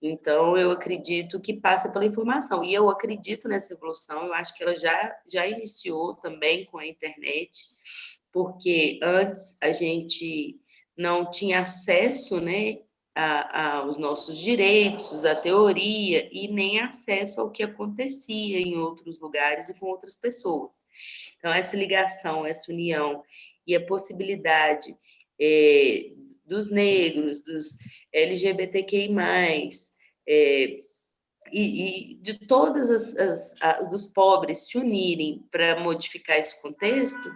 Então, 0.01 0.57
eu 0.57 0.71
acredito 0.71 1.39
que 1.39 1.53
passa 1.53 1.89
pela 1.89 2.05
informação. 2.05 2.63
E 2.63 2.73
eu 2.73 2.89
acredito 2.89 3.47
nessa 3.47 3.73
evolução, 3.73 4.25
eu 4.25 4.33
acho 4.33 4.53
que 4.55 4.61
ela 4.61 4.77
já, 4.77 5.15
já 5.25 5.47
iniciou 5.47 6.15
também 6.15 6.65
com 6.65 6.77
a 6.77 6.85
internet, 6.85 7.63
porque 8.35 8.99
antes 9.01 9.55
a 9.61 9.71
gente 9.71 10.59
não 10.97 11.31
tinha 11.31 11.61
acesso 11.61 12.41
né, 12.41 12.79
a, 13.15 13.77
aos 13.77 13.97
nossos 13.97 14.37
direitos, 14.37 15.23
à 15.23 15.33
teoria, 15.33 16.27
e 16.33 16.49
nem 16.49 16.81
acesso 16.81 17.39
ao 17.39 17.49
que 17.49 17.63
acontecia 17.63 18.59
em 18.59 18.75
outros 18.75 19.21
lugares 19.21 19.69
e 19.69 19.79
com 19.79 19.85
outras 19.85 20.17
pessoas. 20.17 20.85
Então, 21.37 21.53
essa 21.53 21.77
ligação, 21.77 22.45
essa 22.45 22.73
união 22.73 23.23
e 23.65 23.73
a 23.73 23.85
possibilidade 23.85 24.93
é, 25.39 26.11
dos 26.45 26.69
negros, 26.69 27.41
dos 27.41 27.77
LGBTQI+, 28.11 29.15
é, 30.27 30.77
e, 31.53 32.11
e, 32.11 32.15
de 32.15 32.45
todas 32.47 32.89
as, 32.89 33.55
dos 33.89 34.07
pobres 34.07 34.67
se 34.67 34.77
unirem 34.77 35.41
para 35.49 35.79
modificar 35.79 36.37
esse 36.37 36.61
contexto, 36.61 37.31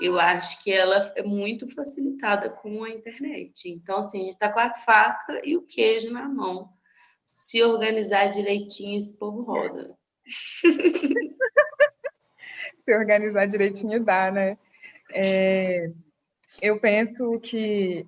eu 0.00 0.18
acho 0.18 0.62
que 0.62 0.72
ela 0.72 1.12
é 1.16 1.22
muito 1.22 1.68
facilitada 1.74 2.50
com 2.50 2.84
a 2.84 2.90
internet. 2.90 3.68
Então, 3.68 3.98
assim, 3.98 4.20
a 4.20 4.24
gente 4.24 4.34
está 4.34 4.52
com 4.52 4.60
a 4.60 4.72
faca 4.72 5.40
e 5.44 5.56
o 5.56 5.62
queijo 5.62 6.12
na 6.12 6.28
mão. 6.28 6.72
Se 7.26 7.62
organizar 7.62 8.26
direitinho, 8.28 8.98
esse 8.98 9.18
povo 9.18 9.42
roda. 9.42 9.96
Se 12.84 12.96
organizar 12.96 13.46
direitinho 13.46 14.02
dá, 14.02 14.30
né? 14.30 14.56
É, 15.12 15.90
eu 16.62 16.80
penso 16.80 17.38
que 17.40 18.06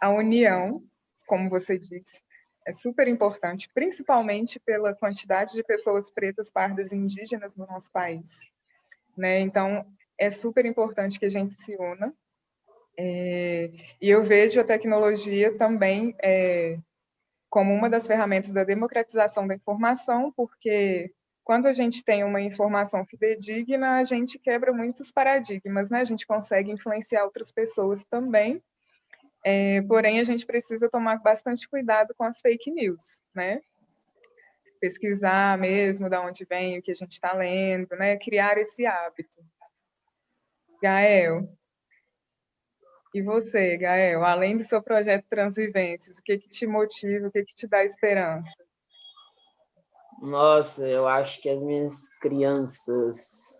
a 0.00 0.08
união, 0.10 0.82
como 1.26 1.50
você 1.50 1.78
disse, 1.78 2.22
é 2.66 2.72
super 2.72 3.06
importante, 3.06 3.68
principalmente 3.72 4.58
pela 4.58 4.94
quantidade 4.94 5.52
de 5.52 5.62
pessoas 5.62 6.10
pretas, 6.10 6.50
pardas 6.50 6.90
e 6.90 6.96
indígenas 6.96 7.54
no 7.54 7.66
nosso 7.66 7.90
país. 7.92 8.40
Né? 9.16 9.40
Então, 9.40 9.86
é 10.18 10.30
super 10.30 10.64
importante 10.64 11.18
que 11.18 11.26
a 11.26 11.30
gente 11.30 11.54
se 11.54 11.76
una. 11.76 12.14
É, 12.98 13.70
e 14.00 14.08
eu 14.08 14.22
vejo 14.22 14.60
a 14.60 14.64
tecnologia 14.64 15.56
também 15.56 16.14
é, 16.22 16.78
como 17.50 17.74
uma 17.74 17.90
das 17.90 18.06
ferramentas 18.06 18.50
da 18.50 18.64
democratização 18.64 19.46
da 19.46 19.54
informação, 19.54 20.32
porque 20.34 21.12
quando 21.44 21.66
a 21.66 21.72
gente 21.72 22.02
tem 22.02 22.24
uma 22.24 22.40
informação 22.40 23.06
fidedigna, 23.06 23.98
a 23.98 24.04
gente 24.04 24.38
quebra 24.38 24.72
muitos 24.72 25.12
paradigmas, 25.12 25.88
né? 25.88 26.00
A 26.00 26.04
gente 26.04 26.26
consegue 26.26 26.72
influenciar 26.72 27.24
outras 27.24 27.52
pessoas 27.52 28.04
também. 28.04 28.60
É, 29.44 29.80
porém, 29.82 30.18
a 30.18 30.24
gente 30.24 30.44
precisa 30.44 30.90
tomar 30.90 31.22
bastante 31.22 31.68
cuidado 31.68 32.12
com 32.18 32.24
as 32.24 32.40
fake 32.40 32.68
news, 32.68 33.22
né? 33.32 33.60
Pesquisar 34.80 35.56
mesmo 35.56 36.10
de 36.10 36.16
onde 36.16 36.44
vem 36.44 36.78
o 36.78 36.82
que 36.82 36.90
a 36.90 36.94
gente 36.96 37.12
está 37.12 37.32
lendo, 37.32 37.94
né? 37.94 38.16
Criar 38.16 38.58
esse 38.58 38.84
hábito. 38.84 39.40
Gael, 40.82 41.48
e 43.16 43.22
você, 43.22 43.78
Gael, 43.78 44.22
além 44.24 44.58
do 44.58 44.62
seu 44.62 44.82
projeto 44.82 45.24
Transvivências, 45.30 46.18
o 46.18 46.22
que, 46.22 46.36
que 46.36 46.50
te 46.50 46.66
motiva, 46.66 47.28
o 47.28 47.30
que, 47.30 47.44
que 47.44 47.54
te 47.54 47.66
dá 47.66 47.82
esperança? 47.82 48.62
Nossa, 50.20 50.86
eu 50.86 51.08
acho 51.08 51.40
que 51.40 51.48
as 51.48 51.62
minhas 51.62 52.10
crianças. 52.20 53.58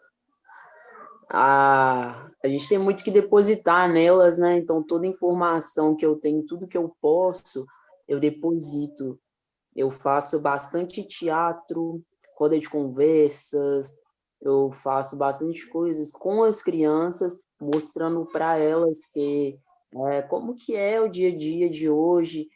A, 1.31 2.29
a 2.45 2.49
gente 2.49 2.69
tem 2.69 2.77
muito 2.77 3.03
que 3.03 3.11
depositar 3.11 3.91
nelas, 3.91 4.37
né? 4.37 4.59
Então, 4.59 4.83
toda 4.83 5.07
informação 5.07 5.97
que 5.97 6.05
eu 6.05 6.17
tenho, 6.17 6.45
tudo 6.45 6.69
que 6.69 6.77
eu 6.77 6.95
posso, 7.01 7.67
eu 8.07 8.21
deposito. 8.21 9.19
Eu 9.75 9.91
faço 9.91 10.39
bastante 10.39 11.03
teatro, 11.03 12.03
roda 12.37 12.59
de 12.59 12.69
conversas, 12.69 13.95
eu 14.41 14.71
faço 14.71 15.17
bastante 15.17 15.69
coisas 15.69 16.11
com 16.11 16.45
as 16.45 16.63
crianças 16.63 17.41
mostrando 17.61 18.27
para 18.27 18.59
elas 18.59 19.07
que 19.07 19.59
é, 20.09 20.23
como 20.23 20.55
que 20.55 20.77
é 20.77 21.01
o 21.01 21.09
dia 21.09 21.31
a 21.31 21.37
dia 21.37 21.71
de 21.71 21.89
hoje, 21.89 22.49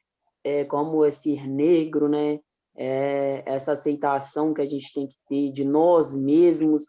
é, 0.45 0.65
como 0.65 1.05
é 1.05 1.11
ser 1.11 1.49
negro, 1.49 2.09
né? 2.09 2.41
É, 2.77 3.43
essa 3.47 3.73
aceitação 3.73 4.55
que 4.55 4.63
a 4.63 4.69
gente 4.69 4.93
tem 4.93 5.07
que 5.07 5.17
ter 5.29 5.53
de 5.53 5.65
nós 5.65 6.17
mesmos, 6.17 6.85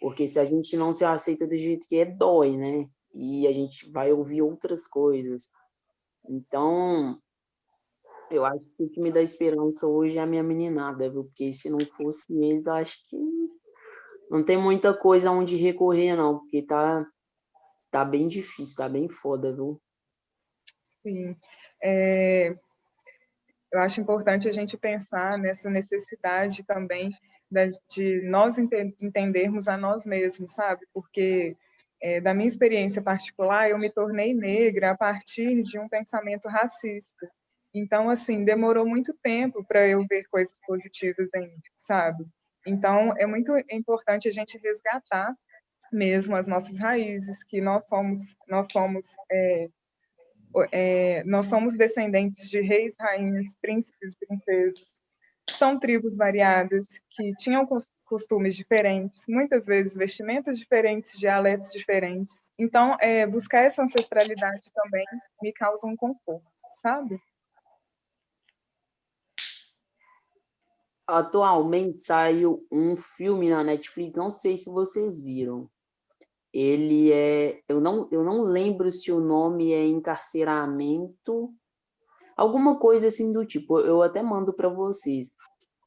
porque 0.00 0.26
se 0.26 0.38
a 0.38 0.44
gente 0.44 0.76
não 0.76 0.92
se 0.92 1.04
aceita 1.04 1.46
do 1.46 1.56
jeito 1.56 1.86
que 1.88 1.96
é, 1.96 2.04
dói, 2.04 2.56
né? 2.56 2.88
E 3.14 3.46
a 3.46 3.52
gente 3.52 3.90
vai 3.90 4.12
ouvir 4.12 4.42
outras 4.42 4.86
coisas. 4.86 5.50
Então, 6.28 7.18
eu 8.30 8.44
acho 8.44 8.70
que 8.76 8.84
o 8.84 8.90
que 8.90 9.00
me 9.00 9.10
dá 9.10 9.22
esperança 9.22 9.86
hoje 9.86 10.18
é 10.18 10.20
a 10.20 10.26
minha 10.26 10.42
meninada, 10.42 11.08
viu? 11.10 11.24
Porque 11.24 11.50
se 11.50 11.70
não 11.70 11.80
fosse 11.80 12.24
eles, 12.30 12.66
acho 12.68 12.96
que 13.08 13.16
não 14.30 14.44
tem 14.44 14.56
muita 14.56 14.94
coisa 14.94 15.30
onde 15.30 15.56
recorrer, 15.56 16.16
não, 16.16 16.38
porque 16.38 16.62
tá 16.62 17.06
tá 17.90 18.04
bem 18.04 18.28
difícil, 18.28 18.76
tá 18.76 18.88
bem 18.88 19.08
foda, 19.08 19.52
viu? 19.52 19.80
Sim. 21.02 21.36
É, 21.82 22.54
eu 23.72 23.80
acho 23.80 24.00
importante 24.00 24.48
a 24.48 24.52
gente 24.52 24.76
pensar 24.76 25.38
nessa 25.38 25.70
necessidade 25.70 26.64
também 26.64 27.10
de 27.90 28.22
nós 28.28 28.56
entendermos 28.58 29.68
a 29.68 29.76
nós 29.76 30.04
mesmos, 30.04 30.54
sabe? 30.54 30.86
Porque, 30.92 31.56
é, 32.00 32.20
da 32.20 32.34
minha 32.34 32.48
experiência 32.48 33.00
particular, 33.00 33.70
eu 33.70 33.78
me 33.78 33.90
tornei 33.90 34.34
negra 34.34 34.90
a 34.90 34.96
partir 34.96 35.62
de 35.62 35.78
um 35.78 35.88
pensamento 35.88 36.46
racista. 36.46 37.30
Então, 37.74 38.10
assim, 38.10 38.44
demorou 38.44 38.86
muito 38.86 39.14
tempo 39.22 39.64
para 39.64 39.86
eu 39.86 40.04
ver 40.06 40.24
coisas 40.30 40.60
positivas 40.66 41.32
em 41.34 41.40
mim, 41.40 41.60
sabe? 41.76 42.24
Então, 42.66 43.14
é 43.16 43.26
muito 43.26 43.52
importante 43.70 44.28
a 44.28 44.32
gente 44.32 44.58
resgatar 44.58 45.34
mesmo 45.92 46.36
as 46.36 46.46
nossas 46.46 46.78
raízes, 46.78 47.42
que 47.44 47.60
nós 47.60 47.86
somos, 47.86 48.20
nós 48.46 48.66
somos, 48.70 49.06
é, 49.30 49.68
é, 50.72 51.24
nós 51.24 51.46
somos 51.46 51.76
descendentes 51.76 52.48
de 52.48 52.60
reis, 52.60 52.96
rainhas, 53.00 53.54
príncipes, 53.60 54.14
princesas. 54.16 55.00
São 55.48 55.78
tribos 55.78 56.16
variadas 56.16 57.00
que 57.10 57.34
tinham 57.36 57.66
costumes 58.04 58.54
diferentes, 58.54 59.24
muitas 59.26 59.64
vezes 59.64 59.94
vestimentas 59.94 60.58
diferentes, 60.58 61.18
dialetos 61.18 61.72
diferentes. 61.72 62.50
Então, 62.58 62.96
é, 63.00 63.26
buscar 63.26 63.62
essa 63.62 63.82
ancestralidade 63.82 64.70
também 64.74 65.04
me 65.42 65.52
causa 65.52 65.86
um 65.86 65.96
conforto, 65.96 66.44
sabe? 66.82 67.18
Atualmente 71.08 72.02
saiu 72.02 72.66
um 72.70 72.94
filme 72.94 73.48
na 73.48 73.64
Netflix, 73.64 74.14
não 74.14 74.30
sei 74.30 74.58
se 74.58 74.70
vocês 74.70 75.22
viram, 75.22 75.70
ele 76.52 77.12
é, 77.12 77.60
eu 77.68 77.80
não, 77.80 78.08
eu 78.10 78.22
não 78.22 78.42
lembro 78.42 78.90
se 78.90 79.10
o 79.10 79.20
nome 79.20 79.72
é 79.72 79.86
encarceramento, 79.86 81.50
alguma 82.36 82.78
coisa 82.78 83.06
assim 83.06 83.32
do 83.32 83.44
tipo, 83.44 83.80
eu 83.80 84.02
até 84.02 84.22
mando 84.22 84.52
para 84.52 84.68
vocês, 84.68 85.32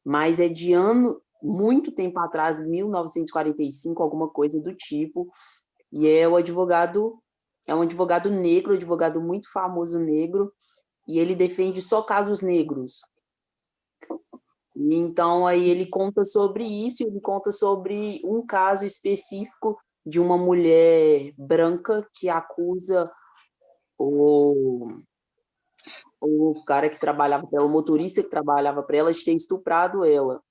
mas 0.03 0.39
é 0.39 0.47
de 0.47 0.73
ano, 0.73 1.21
muito 1.41 1.91
tempo 1.91 2.19
atrás, 2.19 2.61
1945, 2.61 4.01
alguma 4.01 4.27
coisa 4.27 4.59
do 4.59 4.73
tipo, 4.73 5.31
e 5.91 6.07
é 6.07 6.27
o 6.27 6.35
advogado, 6.35 7.19
é 7.67 7.75
um 7.75 7.81
advogado 7.81 8.29
negro, 8.29 8.73
advogado 8.73 9.21
muito 9.21 9.51
famoso 9.51 9.99
negro, 9.99 10.51
e 11.07 11.19
ele 11.19 11.35
defende 11.35 11.81
só 11.81 12.01
casos 12.01 12.41
negros. 12.41 13.01
Então 14.75 15.45
aí 15.45 15.69
ele 15.69 15.85
conta 15.85 16.23
sobre 16.23 16.63
isso, 16.63 17.03
ele 17.03 17.19
conta 17.19 17.51
sobre 17.51 18.21
um 18.23 18.45
caso 18.45 18.85
específico 18.85 19.77
de 20.05 20.19
uma 20.19 20.37
mulher 20.37 21.33
branca 21.37 22.07
que 22.13 22.29
acusa 22.29 23.11
o, 23.97 25.01
o 26.19 26.63
cara 26.65 26.89
que 26.89 26.99
trabalhava 26.99 27.45
para 27.47 27.59
ela, 27.59 27.67
o 27.67 27.71
motorista 27.71 28.23
que 28.23 28.29
trabalhava 28.29 28.81
para 28.81 28.97
ela, 28.97 29.11
de 29.11 29.23
ter 29.23 29.33
estuprado 29.33 30.05
ela. 30.05 30.41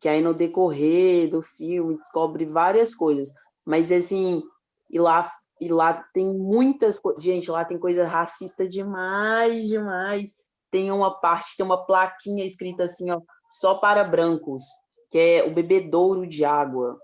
Que 0.00 0.08
aí 0.08 0.22
no 0.22 0.32
decorrer 0.32 1.28
do 1.28 1.42
filme 1.42 1.96
descobre 1.96 2.44
várias 2.44 2.94
coisas. 2.94 3.32
Mas 3.64 3.92
assim, 3.92 4.42
e 4.90 4.98
lá, 4.98 5.30
e 5.60 5.68
lá 5.68 5.92
tem 6.12 6.26
muitas 6.32 7.00
coisas. 7.00 7.22
Gente, 7.22 7.50
lá 7.50 7.64
tem 7.64 7.78
coisa 7.78 8.06
racista 8.06 8.66
demais, 8.66 9.68
demais. 9.68 10.34
Tem 10.70 10.90
uma 10.92 11.18
parte, 11.20 11.56
tem 11.56 11.64
uma 11.64 11.84
plaquinha 11.84 12.44
escrita 12.44 12.84
assim, 12.84 13.10
ó, 13.10 13.20
só 13.50 13.74
para 13.74 14.04
brancos, 14.04 14.62
que 15.10 15.18
é 15.18 15.44
o 15.44 15.54
bebedouro 15.54 16.26
de 16.26 16.44
água. 16.44 16.98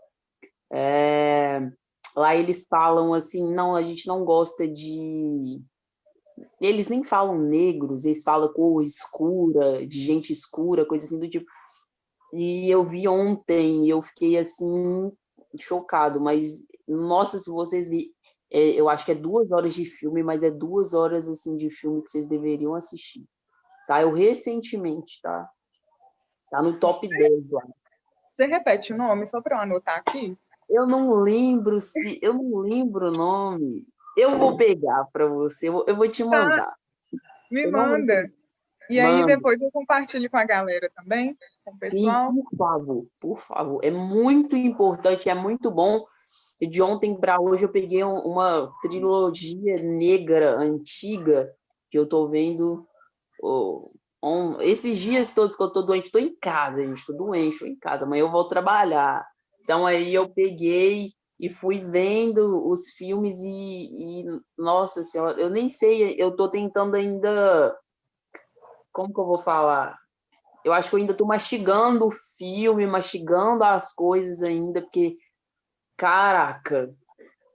É, 0.72 1.60
lá 2.16 2.34
eles 2.34 2.66
falam 2.68 3.14
assim, 3.14 3.42
não, 3.52 3.74
a 3.74 3.82
gente 3.82 4.06
não 4.06 4.24
gosta 4.24 4.66
de. 4.68 5.60
Eles 6.60 6.88
nem 6.88 7.02
falam 7.02 7.38
negros, 7.38 8.04
eles 8.04 8.22
falam 8.22 8.52
cor 8.52 8.82
escura, 8.82 9.86
de 9.86 10.00
gente 10.00 10.32
escura, 10.32 10.86
coisa 10.86 11.04
assim 11.04 11.18
do 11.18 11.28
tipo. 11.28 11.46
E 12.32 12.68
eu 12.68 12.82
vi 12.84 13.06
ontem 13.06 13.88
eu 13.88 14.02
fiquei 14.02 14.36
assim, 14.36 15.12
chocado, 15.56 16.20
mas 16.20 16.66
nossa, 16.86 17.38
se 17.38 17.50
vocês 17.50 17.88
vi, 17.88 18.10
é, 18.50 18.70
eu 18.70 18.88
acho 18.88 19.04
que 19.04 19.12
é 19.12 19.14
duas 19.14 19.50
horas 19.50 19.74
de 19.74 19.84
filme, 19.84 20.22
mas 20.22 20.42
é 20.42 20.50
duas 20.50 20.94
horas 20.94 21.28
assim 21.28 21.56
de 21.56 21.70
filme 21.70 22.02
que 22.02 22.10
vocês 22.10 22.26
deveriam 22.26 22.74
assistir. 22.74 23.24
Saiu 23.84 24.12
recentemente, 24.12 25.20
tá? 25.22 25.48
Tá 26.50 26.62
no 26.62 26.78
top 26.78 27.06
10 27.06 27.52
lá. 27.52 27.62
Você 28.32 28.46
repete 28.46 28.92
o 28.92 28.96
nome 28.96 29.26
só 29.26 29.40
para 29.40 29.56
eu 29.56 29.60
anotar 29.60 29.98
aqui? 29.98 30.36
Eu 30.68 30.86
não 30.86 31.14
lembro 31.14 31.80
se. 31.80 32.18
Eu 32.22 32.34
não 32.34 32.58
lembro 32.58 33.08
o 33.08 33.12
nome. 33.12 33.86
Eu 34.16 34.38
vou 34.38 34.56
pegar 34.56 35.04
para 35.12 35.26
você, 35.26 35.68
eu 35.68 35.96
vou 35.96 36.08
te 36.08 36.22
tá. 36.22 36.30
mandar. 36.30 36.66
Tá. 36.66 36.76
Me 37.50 37.64
eu 37.64 37.72
manda. 37.72 38.32
E 38.88 39.00
aí 39.00 39.20
Manda. 39.20 39.26
depois 39.26 39.62
eu 39.62 39.70
compartilho 39.70 40.28
com 40.30 40.36
a 40.36 40.44
galera 40.44 40.90
também, 40.94 41.36
com 41.64 41.72
o 41.72 41.78
pessoal. 41.78 42.32
Sim, 42.32 42.42
por 42.42 42.56
favor, 42.56 43.06
por 43.18 43.40
favor. 43.40 43.80
É 43.82 43.90
muito 43.90 44.56
importante, 44.56 45.28
é 45.28 45.34
muito 45.34 45.70
bom. 45.70 46.04
De 46.60 46.82
ontem 46.82 47.18
para 47.18 47.40
hoje 47.40 47.64
eu 47.64 47.68
peguei 47.68 48.04
uma 48.04 48.70
trilogia 48.82 49.82
negra 49.82 50.56
antiga 50.56 51.50
que 51.90 51.98
eu 51.98 52.06
tô 52.06 52.28
vendo. 52.28 52.86
Oh, 53.46 53.92
um, 54.22 54.60
esses 54.62 54.98
dias 54.98 55.34
todos 55.34 55.54
que 55.54 55.62
eu 55.62 55.70
tô 55.70 55.82
doente, 55.82 56.10
tô 56.10 56.18
em 56.18 56.34
casa, 56.34 56.82
gente, 56.82 57.04
tô 57.06 57.12
doente, 57.12 57.58
tô 57.58 57.66
em 57.66 57.76
casa. 57.76 58.04
Amanhã 58.06 58.22
eu 58.22 58.30
vou 58.30 58.48
trabalhar. 58.48 59.26
Então 59.62 59.86
aí 59.86 60.14
eu 60.14 60.28
peguei 60.28 61.12
e 61.38 61.50
fui 61.50 61.80
vendo 61.80 62.66
os 62.66 62.90
filmes 62.92 63.42
e, 63.44 63.50
e, 63.50 64.24
nossa 64.56 65.02
senhora, 65.02 65.38
eu 65.40 65.50
nem 65.50 65.68
sei, 65.68 66.14
eu 66.18 66.34
tô 66.34 66.48
tentando 66.48 66.94
ainda 66.94 67.76
como 68.94 69.12
que 69.12 69.20
eu 69.20 69.26
vou 69.26 69.38
falar? 69.38 69.98
Eu 70.64 70.72
acho 70.72 70.88
que 70.88 70.94
eu 70.94 71.00
ainda 71.00 71.12
tô 71.12 71.26
mastigando 71.26 72.06
o 72.06 72.12
filme, 72.38 72.86
mastigando 72.86 73.64
as 73.64 73.92
coisas 73.92 74.42
ainda, 74.42 74.80
porque 74.80 75.18
caraca, 75.96 76.94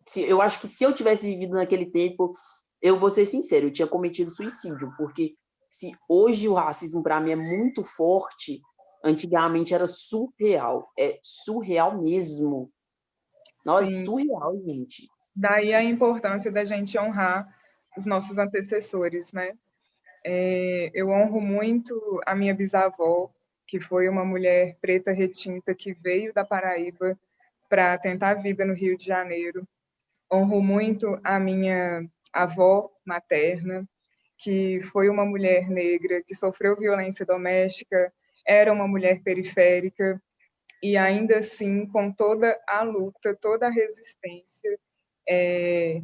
se, 0.06 0.22
eu 0.22 0.42
acho 0.42 0.60
que 0.60 0.68
se 0.68 0.84
eu 0.84 0.94
tivesse 0.94 1.28
vivido 1.28 1.54
naquele 1.54 1.86
tempo, 1.90 2.34
eu 2.82 2.98
vou 2.98 3.10
ser 3.10 3.26
sincero, 3.26 3.68
eu 3.68 3.74
tinha 3.74 3.88
cometido 3.88 4.30
suicídio, 4.30 4.94
porque 4.98 5.36
se 5.70 5.92
hoje 6.08 6.48
o 6.48 6.56
racismo 6.56 7.04
para 7.04 7.20
mim 7.20 7.32
é 7.32 7.36
muito 7.36 7.84
forte, 7.84 8.62
Antigamente 9.04 9.74
era 9.74 9.88
surreal, 9.88 10.92
é 10.98 11.20
surreal 11.24 12.02
mesmo. 12.02 12.70
Nossa, 13.66 13.86
Sim. 13.86 14.04
surreal, 14.04 14.62
gente. 14.66 15.08
Daí 15.34 15.74
a 15.74 15.84
importância 15.84 16.52
da 16.52 16.66
gente 16.66 17.00
honrar 17.00 17.48
os 17.98 18.06
nossos 18.06 18.38
antecessores, 18.38 19.32
né? 19.32 19.54
É, 20.26 20.92
eu 20.94 21.10
honro 21.10 21.40
muito 21.40 22.22
a 22.26 22.36
minha 22.36 22.54
bisavó, 22.54 23.32
que 23.66 23.80
foi 23.80 24.10
uma 24.10 24.26
mulher 24.26 24.78
preta 24.82 25.12
retinta 25.12 25.74
que 25.74 25.94
veio 25.94 26.34
da 26.34 26.44
Paraíba 26.44 27.18
para 27.70 27.98
tentar 27.98 28.32
a 28.32 28.34
vida 28.34 28.66
no 28.66 28.74
Rio 28.74 28.98
de 28.98 29.06
Janeiro. 29.06 29.66
Honro 30.32 30.62
muito 30.62 31.18
a 31.24 31.40
minha 31.40 32.06
avó 32.34 32.92
materna, 33.06 33.88
que 34.40 34.82
foi 34.92 35.10
uma 35.10 35.26
mulher 35.26 35.70
negra 35.70 36.24
que 36.24 36.34
sofreu 36.34 36.76
violência 36.76 37.26
doméstica, 37.26 38.12
era 38.48 38.72
uma 38.72 38.88
mulher 38.88 39.22
periférica 39.22 40.20
e 40.82 40.98
ainda 40.98 41.40
assim 41.40 41.86
com 41.86 42.12
toda 42.12 42.58
a 42.68 42.82
luta, 42.82 43.38
toda 43.40 43.68
a 43.68 43.72
resistência, 43.72 44.80
é, 45.28 46.02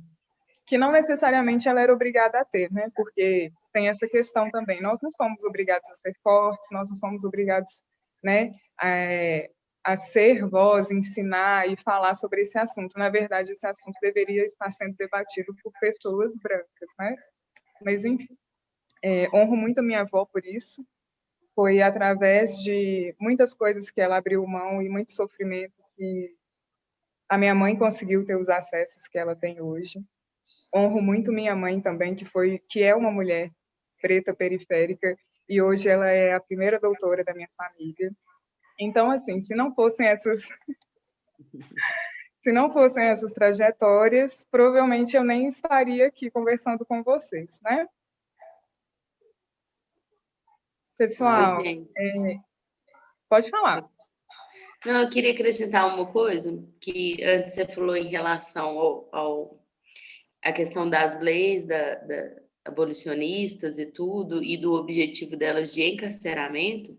que 0.67 0.77
não 0.77 0.91
necessariamente 0.91 1.69
ela 1.69 1.81
era 1.81 1.93
obrigada 1.93 2.39
a 2.39 2.45
ter, 2.45 2.71
né? 2.71 2.89
Porque 2.93 3.51
tem 3.71 3.87
essa 3.87 4.07
questão 4.07 4.51
também. 4.51 4.81
Nós 4.81 4.99
não 5.01 5.11
somos 5.11 5.43
obrigados 5.45 5.89
a 5.89 5.95
ser 5.95 6.13
fortes, 6.21 6.67
nós 6.71 6.89
não 6.89 6.97
somos 6.97 7.23
obrigados, 7.23 7.81
né, 8.23 8.53
a, 8.81 9.93
a 9.93 9.95
ser 9.95 10.45
voz, 10.45 10.91
ensinar 10.91 11.69
e 11.69 11.77
falar 11.77 12.15
sobre 12.15 12.41
esse 12.41 12.57
assunto. 12.57 12.97
Na 12.97 13.09
verdade, 13.09 13.51
esse 13.51 13.65
assunto 13.65 13.97
deveria 14.01 14.43
estar 14.43 14.71
sendo 14.71 14.95
debatido 14.97 15.55
por 15.63 15.71
pessoas 15.79 16.33
brancas, 16.41 16.89
né? 16.99 17.15
Mas 17.81 18.05
enfim, 18.05 18.37
é, 19.03 19.29
honro 19.35 19.55
muito 19.55 19.79
a 19.79 19.83
minha 19.83 20.01
avó 20.01 20.25
por 20.25 20.45
isso. 20.45 20.85
Foi 21.53 21.81
através 21.81 22.57
de 22.57 23.15
muitas 23.19 23.53
coisas 23.53 23.89
que 23.89 24.01
ela 24.01 24.17
abriu 24.17 24.45
mão 24.45 24.81
e 24.81 24.89
muito 24.89 25.13
sofrimento 25.13 25.83
que 25.95 26.35
a 27.29 27.37
minha 27.37 27.55
mãe 27.55 27.75
conseguiu 27.77 28.25
ter 28.25 28.35
os 28.35 28.49
acessos 28.49 29.07
que 29.07 29.17
ela 29.17 29.35
tem 29.35 29.61
hoje. 29.61 29.99
Honro 30.73 31.01
muito 31.01 31.31
minha 31.31 31.55
mãe 31.55 31.79
também, 31.79 32.15
que 32.15 32.25
foi 32.25 32.59
que 32.69 32.83
é 32.83 32.93
uma 32.93 33.11
mulher 33.11 33.51
preta 34.01 34.33
periférica 34.33 35.17
e 35.47 35.61
hoje 35.61 35.87
ela 35.87 36.09
é 36.09 36.33
a 36.33 36.39
primeira 36.39 36.79
doutora 36.79 37.23
da 37.23 37.33
minha 37.33 37.49
família. 37.55 38.11
Então, 38.79 39.09
assim, 39.09 39.39
se 39.39 39.55
não 39.55 39.73
fossem 39.73 40.07
essas 40.07 40.41
se 42.45 42.51
não 42.51 42.71
fossem 42.71 43.05
essas 43.05 43.33
trajetórias, 43.33 44.45
provavelmente 44.51 45.17
eu 45.17 45.23
nem 45.23 45.47
estaria 45.47 46.05
aqui 46.05 46.29
conversando 46.29 46.85
com 46.85 47.01
vocês, 47.01 47.59
né? 47.63 47.89
Pessoal, 50.95 51.59
é... 51.65 52.39
pode 53.27 53.49
falar. 53.49 53.89
Não, 54.85 55.01
eu 55.01 55.09
queria 55.09 55.31
acrescentar 55.31 55.87
uma 55.95 56.05
coisa 56.05 56.63
que 56.79 57.17
antes 57.23 57.55
você 57.55 57.67
falou 57.67 57.95
em 57.95 58.09
relação 58.09 58.77
ao, 58.77 59.09
ao 59.11 59.65
a 60.43 60.53
questão 60.53 60.87
das 60.87 61.19
leis 61.19 61.63
da, 61.63 61.95
da, 61.95 62.41
abolicionistas 62.63 63.79
e 63.79 63.87
tudo 63.87 64.43
e 64.43 64.55
do 64.55 64.73
objetivo 64.73 65.35
delas 65.35 65.73
de 65.73 65.81
encarceramento, 65.81 66.95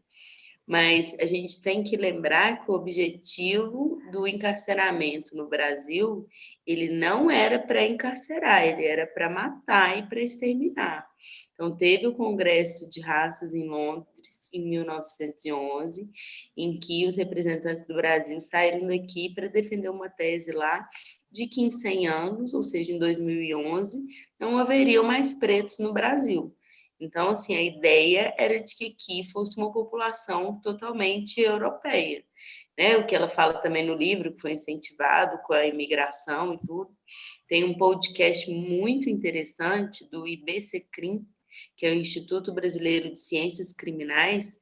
mas 0.66 1.14
a 1.20 1.26
gente 1.26 1.62
tem 1.62 1.84
que 1.84 1.96
lembrar 1.96 2.64
que 2.64 2.70
o 2.70 2.74
objetivo 2.74 4.00
do 4.10 4.26
encarceramento 4.26 5.36
no 5.36 5.48
Brasil, 5.48 6.26
ele 6.66 6.88
não 6.88 7.30
era 7.30 7.58
para 7.58 7.86
encarcerar, 7.86 8.66
ele 8.66 8.84
era 8.84 9.06
para 9.06 9.30
matar 9.30 9.96
e 9.96 10.08
para 10.08 10.20
exterminar. 10.20 11.06
Então, 11.54 11.76
teve 11.76 12.06
o 12.06 12.14
Congresso 12.14 12.90
de 12.90 13.00
Raças 13.00 13.54
em 13.54 13.68
Londres, 13.68 14.48
em 14.52 14.68
1911, 14.68 16.10
em 16.56 16.78
que 16.78 17.06
os 17.06 17.16
representantes 17.16 17.86
do 17.86 17.94
Brasil 17.94 18.40
saíram 18.40 18.88
daqui 18.88 19.32
para 19.34 19.48
defender 19.48 19.88
uma 19.88 20.08
tese 20.08 20.50
lá 20.50 20.88
de 21.30 21.46
que 21.46 21.62
em 21.62 21.70
100 21.70 22.08
anos, 22.08 22.54
ou 22.54 22.62
seja, 22.62 22.92
em 22.92 22.98
2011, 22.98 24.04
não 24.40 24.58
haveriam 24.58 25.04
mais 25.04 25.34
pretos 25.34 25.78
no 25.78 25.92
Brasil. 25.92 26.55
Então, 26.98 27.30
assim, 27.30 27.54
a 27.54 27.62
ideia 27.62 28.34
era 28.38 28.62
de 28.62 28.74
que 28.74 28.86
aqui 28.86 29.30
fosse 29.30 29.58
uma 29.58 29.72
população 29.72 30.60
totalmente 30.60 31.40
europeia. 31.40 32.24
Né? 32.78 32.96
O 32.96 33.06
que 33.06 33.14
ela 33.14 33.28
fala 33.28 33.60
também 33.60 33.86
no 33.86 33.94
livro, 33.94 34.32
que 34.34 34.40
foi 34.40 34.52
incentivado 34.52 35.38
com 35.44 35.52
a 35.52 35.66
imigração 35.66 36.54
e 36.54 36.58
tudo. 36.58 36.90
Tem 37.46 37.64
um 37.64 37.76
podcast 37.76 38.50
muito 38.50 39.08
interessante 39.10 40.08
do 40.10 40.26
IBCCRIM, 40.26 41.26
que 41.76 41.86
é 41.86 41.90
o 41.90 41.94
Instituto 41.94 42.52
Brasileiro 42.52 43.10
de 43.10 43.18
Ciências 43.18 43.72
Criminais, 43.72 44.58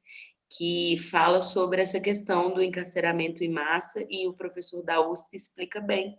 que 0.57 0.97
fala 0.97 1.41
sobre 1.41 1.81
essa 1.81 1.99
questão 1.99 2.53
do 2.53 2.61
encarceramento 2.61 3.43
em 3.43 3.49
massa, 3.49 4.05
e 4.09 4.27
o 4.27 4.33
professor 4.33 4.83
da 4.83 5.01
USP 5.01 5.35
explica 5.35 5.81
bem 5.81 6.17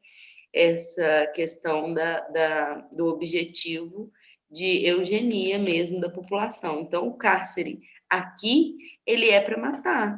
essa 0.52 1.26
questão 1.34 1.92
da, 1.92 2.20
da, 2.28 2.74
do 2.92 3.06
objetivo 3.06 4.10
de 4.50 4.86
eugenia 4.86 5.58
mesmo 5.58 6.00
da 6.00 6.10
população. 6.10 6.80
Então, 6.80 7.08
o 7.08 7.16
cárcere 7.16 7.80
aqui, 8.08 8.76
ele 9.04 9.30
é 9.30 9.40
para 9.40 9.60
matar. 9.60 10.16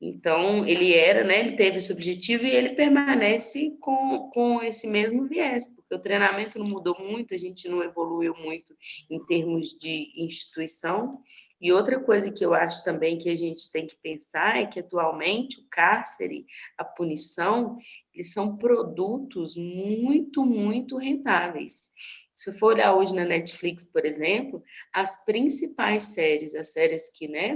Então, 0.00 0.66
ele 0.66 0.92
era, 0.92 1.24
né, 1.24 1.40
ele 1.40 1.56
teve 1.56 1.78
esse 1.78 1.90
objetivo 1.90 2.44
e 2.44 2.50
ele 2.50 2.74
permanece 2.74 3.76
com, 3.80 4.30
com 4.30 4.62
esse 4.62 4.86
mesmo 4.86 5.26
viés, 5.26 5.66
porque 5.66 5.94
o 5.94 5.98
treinamento 5.98 6.58
não 6.58 6.68
mudou 6.68 6.96
muito, 7.00 7.32
a 7.32 7.38
gente 7.38 7.66
não 7.66 7.82
evoluiu 7.82 8.34
muito 8.34 8.76
em 9.10 9.24
termos 9.24 9.70
de 9.70 10.12
instituição. 10.14 11.22
E 11.58 11.72
outra 11.72 11.98
coisa 11.98 12.30
que 12.30 12.44
eu 12.44 12.52
acho 12.52 12.84
também 12.84 13.16
que 13.16 13.30
a 13.30 13.34
gente 13.34 13.72
tem 13.72 13.86
que 13.86 13.96
pensar 14.02 14.58
é 14.58 14.66
que 14.66 14.80
atualmente 14.80 15.58
o 15.60 15.66
cárcere, 15.70 16.44
a 16.76 16.84
punição, 16.84 17.78
eles 18.12 18.34
são 18.34 18.58
produtos 18.58 19.56
muito, 19.56 20.44
muito 20.44 20.98
rentáveis. 20.98 21.92
Se 22.36 22.52
for 22.52 22.74
olhar 22.74 22.94
hoje 22.94 23.14
na 23.14 23.24
Netflix, 23.24 23.82
por 23.82 24.04
exemplo, 24.04 24.62
as 24.92 25.24
principais 25.24 26.04
séries, 26.04 26.54
as 26.54 26.70
séries 26.70 27.10
que 27.10 27.26
né, 27.26 27.54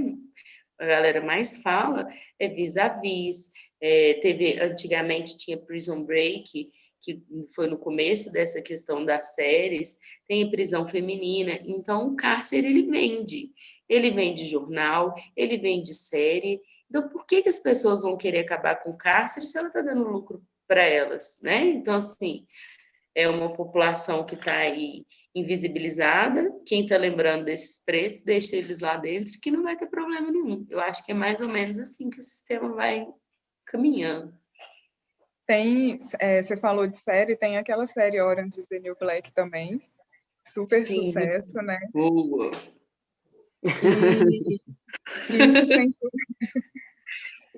a 0.78 0.86
galera 0.86 1.20
mais 1.20 1.58
fala, 1.58 2.08
é 2.38 2.48
Vis-a-Vis, 2.48 3.52
é, 3.78 4.14
teve, 4.14 4.58
antigamente 4.58 5.36
tinha 5.36 5.58
Prison 5.58 6.04
Break, 6.06 6.70
que 7.02 7.22
foi 7.54 7.66
no 7.66 7.78
começo 7.78 8.32
dessa 8.32 8.62
questão 8.62 9.04
das 9.04 9.34
séries, 9.34 9.98
tem 10.26 10.50
prisão 10.50 10.86
feminina, 10.86 11.60
então 11.64 12.08
o 12.08 12.16
cárcere 12.16 12.66
ele 12.68 12.90
vende, 12.90 13.50
ele 13.88 14.10
vende 14.10 14.46
jornal, 14.46 15.14
ele 15.36 15.58
vende 15.58 15.94
série, 15.94 16.60
então 16.88 17.08
por 17.08 17.26
que, 17.26 17.42
que 17.42 17.48
as 17.48 17.58
pessoas 17.58 18.02
vão 18.02 18.16
querer 18.16 18.40
acabar 18.40 18.76
com 18.76 18.90
o 18.90 18.98
cárcere 18.98 19.46
se 19.46 19.58
ela 19.58 19.68
está 19.68 19.82
dando 19.82 20.08
lucro 20.08 20.42
para 20.66 20.82
elas, 20.82 21.38
né? 21.42 21.66
Então, 21.66 21.96
assim, 21.96 22.46
é 23.14 23.28
uma 23.28 23.52
população 23.52 24.24
que 24.24 24.34
está 24.34 24.56
aí 24.56 25.04
invisibilizada, 25.34 26.50
quem 26.66 26.82
está 26.82 26.96
lembrando 26.96 27.44
desses 27.44 27.84
pretos, 27.84 28.24
deixa 28.24 28.56
eles 28.56 28.80
lá 28.80 28.96
dentro, 28.96 29.32
que 29.40 29.50
não 29.50 29.62
vai 29.62 29.76
ter 29.76 29.86
problema 29.86 30.30
nenhum. 30.30 30.66
Eu 30.68 30.80
acho 30.80 31.04
que 31.04 31.12
é 31.12 31.14
mais 31.14 31.40
ou 31.40 31.48
menos 31.48 31.78
assim 31.78 32.10
que 32.10 32.18
o 32.18 32.22
sistema 32.22 32.72
vai 32.74 33.06
caminhando. 33.64 34.34
Tem, 35.46 35.98
é, 36.18 36.40
você 36.40 36.56
falou 36.56 36.86
de 36.86 36.96
série, 36.96 37.36
tem 37.36 37.58
aquela 37.58 37.86
série 37.86 38.20
Orange 38.20 38.58
is 38.58 38.68
the 38.68 38.78
New 38.78 38.96
Black 38.98 39.32
também, 39.32 39.82
super 40.46 40.84
Sim. 40.84 41.06
sucesso, 41.06 41.60
né? 41.62 41.78
Boa! 41.92 42.50
E, 43.62 43.68
isso, 45.36 45.68
tem 45.68 45.92
tudo, 46.00 46.12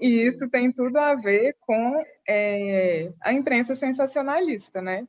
e 0.00 0.26
isso 0.26 0.50
tem 0.50 0.72
tudo 0.72 0.96
a 0.96 1.14
ver 1.14 1.57
com 1.61 2.03
é, 2.28 3.12
a 3.20 3.32
imprensa 3.32 3.74
sensacionalista, 3.74 4.80
né? 4.80 5.07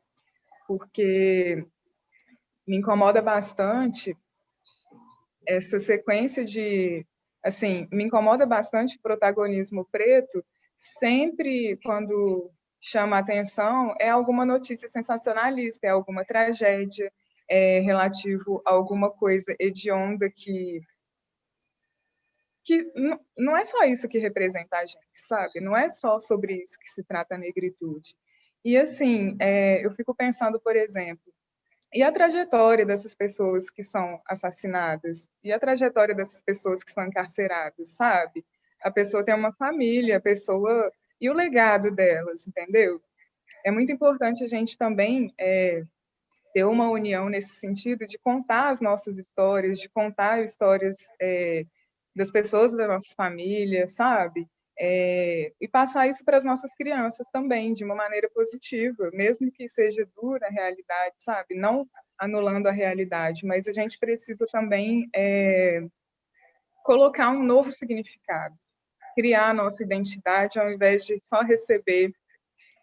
Porque 0.67 1.65
me 2.67 2.77
incomoda 2.77 3.21
bastante 3.21 4.17
essa 5.47 5.79
sequência 5.79 6.45
de, 6.45 7.05
assim, 7.43 7.87
me 7.91 8.03
incomoda 8.05 8.45
bastante 8.45 8.97
o 8.97 9.01
protagonismo 9.01 9.85
preto 9.91 10.43
sempre 10.77 11.77
quando 11.83 12.51
chama 12.79 13.17
atenção 13.17 13.95
é 13.99 14.09
alguma 14.09 14.45
notícia 14.45 14.87
sensacionalista, 14.89 15.87
é 15.87 15.89
alguma 15.89 16.25
tragédia, 16.25 17.11
é 17.49 17.79
relativo 17.79 18.61
a 18.65 18.71
alguma 18.71 19.09
coisa 19.09 19.55
hedionda 19.59 20.29
que 20.29 20.81
que 22.65 22.89
não 23.37 23.57
é 23.57 23.65
só 23.65 23.83
isso 23.83 24.07
que 24.07 24.17
representa 24.17 24.77
a 24.77 24.85
gente, 24.85 24.97
sabe? 25.13 25.59
Não 25.59 25.75
é 25.75 25.89
só 25.89 26.17
sobre 26.17 26.61
isso 26.61 26.77
que 26.79 26.89
se 26.89 27.03
trata 27.03 27.35
a 27.35 27.37
negritude. 27.37 28.15
E 28.63 28.77
assim, 28.77 29.35
é, 29.39 29.85
eu 29.85 29.91
fico 29.91 30.15
pensando, 30.15 30.59
por 30.59 30.75
exemplo, 30.75 31.33
e 31.93 32.01
a 32.01 32.11
trajetória 32.11 32.85
dessas 32.85 33.13
pessoas 33.13 33.69
que 33.69 33.83
são 33.83 34.19
assassinadas? 34.25 35.29
E 35.43 35.51
a 35.51 35.59
trajetória 35.59 36.15
dessas 36.15 36.41
pessoas 36.41 36.83
que 36.83 36.91
são 36.91 37.05
encarceradas, 37.05 37.89
sabe? 37.89 38.43
A 38.81 38.89
pessoa 38.89 39.23
tem 39.23 39.35
uma 39.35 39.53
família, 39.53 40.17
a 40.17 40.21
pessoa 40.21 40.91
e 41.21 41.29
o 41.29 41.33
legado 41.33 41.91
delas, 41.91 42.47
entendeu? 42.47 42.99
É 43.63 43.69
muito 43.69 43.91
importante 43.91 44.43
a 44.43 44.47
gente 44.47 44.75
também 44.75 45.31
é, 45.39 45.83
ter 46.53 46.63
uma 46.63 46.89
união 46.89 47.29
nesse 47.29 47.55
sentido 47.55 48.07
de 48.07 48.17
contar 48.17 48.69
as 48.69 48.81
nossas 48.81 49.19
histórias, 49.19 49.77
de 49.79 49.87
contar 49.87 50.43
histórias 50.43 50.97
é, 51.21 51.65
das 52.15 52.31
pessoas 52.31 52.75
da 52.75 52.87
nossa 52.87 53.13
família, 53.15 53.87
sabe? 53.87 54.47
É, 54.79 55.53
e 55.61 55.67
passar 55.67 56.07
isso 56.07 56.25
para 56.25 56.37
as 56.37 56.45
nossas 56.45 56.75
crianças 56.75 57.27
também, 57.29 57.73
de 57.73 57.83
uma 57.83 57.95
maneira 57.95 58.29
positiva, 58.29 59.11
mesmo 59.13 59.51
que 59.51 59.67
seja 59.67 60.07
dura 60.15 60.47
a 60.47 60.51
realidade, 60.51 61.21
sabe? 61.21 61.55
Não, 61.55 61.87
anulando 62.17 62.67
a 62.67 62.71
realidade, 62.71 63.45
mas 63.45 63.67
a 63.67 63.71
gente 63.71 63.99
precisa 63.99 64.45
também 64.51 65.07
é, 65.15 65.85
colocar 66.83 67.29
um 67.29 67.43
novo 67.43 67.71
significado, 67.71 68.55
criar 69.15 69.49
a 69.49 69.53
nossa 69.53 69.83
identidade 69.83 70.59
ao 70.59 70.71
invés 70.71 71.05
de 71.05 71.19
só 71.21 71.41
receber 71.41 72.11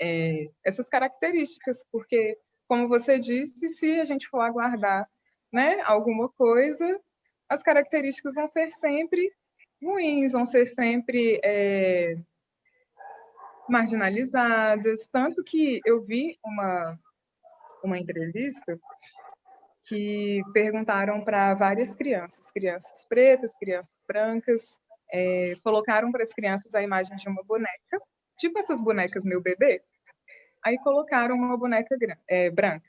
é, 0.01 0.49
essas 0.65 0.89
características, 0.89 1.85
porque, 1.91 2.39
como 2.69 2.89
você 2.89 3.19
disse, 3.19 3.69
se 3.69 4.01
a 4.01 4.05
gente 4.05 4.29
for 4.29 4.41
aguardar 4.41 5.09
né, 5.53 5.81
alguma 5.83 6.29
coisa, 6.29 6.99
as 7.49 7.63
características 7.63 8.35
vão 8.37 8.47
ser 8.47 8.71
sempre 8.73 9.33
ruins, 9.83 10.33
vão 10.33 10.45
ser 10.45 10.67
sempre 10.67 11.41
é, 11.45 12.17
marginalizadas. 13.69 15.07
Tanto 15.11 15.43
que 15.45 15.81
eu 15.85 16.03
vi 16.03 16.39
uma, 16.45 16.99
uma 17.83 17.99
entrevista 17.99 18.79
que 19.87 20.43
perguntaram 20.53 21.25
para 21.25 21.55
várias 21.55 21.95
crianças, 21.95 22.51
crianças 22.51 23.07
pretas, 23.09 23.57
crianças 23.57 23.97
brancas, 24.07 24.81
é, 25.13 25.55
colocaram 25.65 26.13
para 26.13 26.23
as 26.23 26.33
crianças 26.33 26.75
a 26.75 26.83
imagem 26.83 27.17
de 27.17 27.29
uma 27.29 27.43
boneca, 27.43 28.01
tipo 28.39 28.59
essas 28.59 28.81
bonecas 28.81 29.25
meu 29.25 29.41
bebê. 29.41 29.83
Aí 30.65 30.79
colocaram 30.79 31.35
uma 31.35 31.57
boneca 31.57 31.97
é, 32.29 32.51
branca 32.51 32.89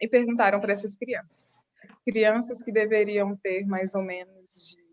e 0.00 0.08
perguntaram 0.08 0.60
para 0.60 0.72
essas 0.72 0.96
crianças, 0.96 1.64
crianças 2.04 2.62
que 2.62 2.72
deveriam 2.72 3.36
ter 3.36 3.64
mais 3.66 3.94
ou 3.94 4.02
menos 4.02 4.50
de 4.52 4.85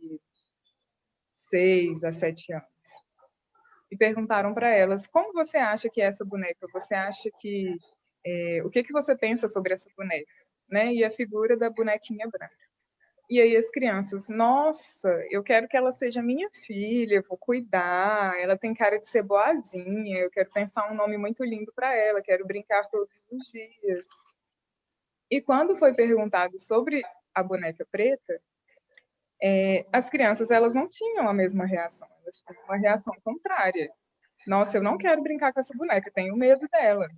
seis 1.53 2.03
a 2.03 2.11
sete 2.11 2.51
anos, 2.53 2.67
e 3.91 3.97
perguntaram 3.97 4.53
para 4.53 4.69
elas 4.69 5.05
como 5.07 5.33
você 5.33 5.57
acha 5.57 5.89
que 5.89 6.01
é 6.01 6.05
essa 6.05 6.25
boneca? 6.25 6.67
Você 6.73 6.95
acha 6.95 7.29
que 7.39 7.77
é, 8.25 8.61
o 8.63 8.69
que 8.69 8.83
que 8.83 8.93
você 8.93 9.15
pensa 9.15 9.47
sobre 9.47 9.73
essa 9.73 9.89
boneca? 9.95 10.43
né? 10.69 10.93
E 10.93 11.03
a 11.03 11.11
figura 11.11 11.55
da 11.55 11.69
bonequinha 11.69 12.27
branca. 12.27 12.55
E 13.29 13.39
aí 13.39 13.55
as 13.55 13.69
crianças, 13.69 14.27
nossa, 14.27 15.09
eu 15.29 15.41
quero 15.41 15.67
que 15.67 15.77
ela 15.77 15.91
seja 15.91 16.21
minha 16.21 16.49
filha, 16.65 17.15
eu 17.15 17.23
vou 17.27 17.37
cuidar, 17.37 18.37
ela 18.39 18.57
tem 18.57 18.73
cara 18.73 18.99
de 18.99 19.07
ser 19.07 19.23
boazinha, 19.23 20.19
eu 20.19 20.29
quero 20.29 20.49
pensar 20.51 20.91
um 20.91 20.95
nome 20.95 21.17
muito 21.17 21.43
lindo 21.43 21.71
para 21.73 21.95
ela, 21.95 22.21
quero 22.21 22.45
brincar 22.45 22.89
todos 22.89 23.09
os 23.31 23.47
dias. 23.47 24.07
E 25.31 25.41
quando 25.41 25.77
foi 25.77 25.93
perguntado 25.93 26.59
sobre 26.59 27.01
a 27.33 27.41
boneca 27.41 27.87
preta, 27.89 28.41
é, 29.43 29.85
as 29.91 30.09
crianças 30.09 30.51
elas 30.51 30.73
não 30.73 30.87
tinham 30.87 31.27
a 31.27 31.33
mesma 31.33 31.65
reação, 31.65 32.07
elas 32.21 32.41
tinham 32.41 32.63
uma 32.63 32.77
reação 32.77 33.13
contrária. 33.25 33.91
Nossa, 34.47 34.77
eu 34.77 34.83
não 34.83 34.97
quero 34.97 35.21
brincar 35.21 35.51
com 35.51 35.59
essa 35.59 35.73
boneca, 35.77 36.09
tenho 36.15 36.35
medo 36.37 36.65
dela. 36.69 37.09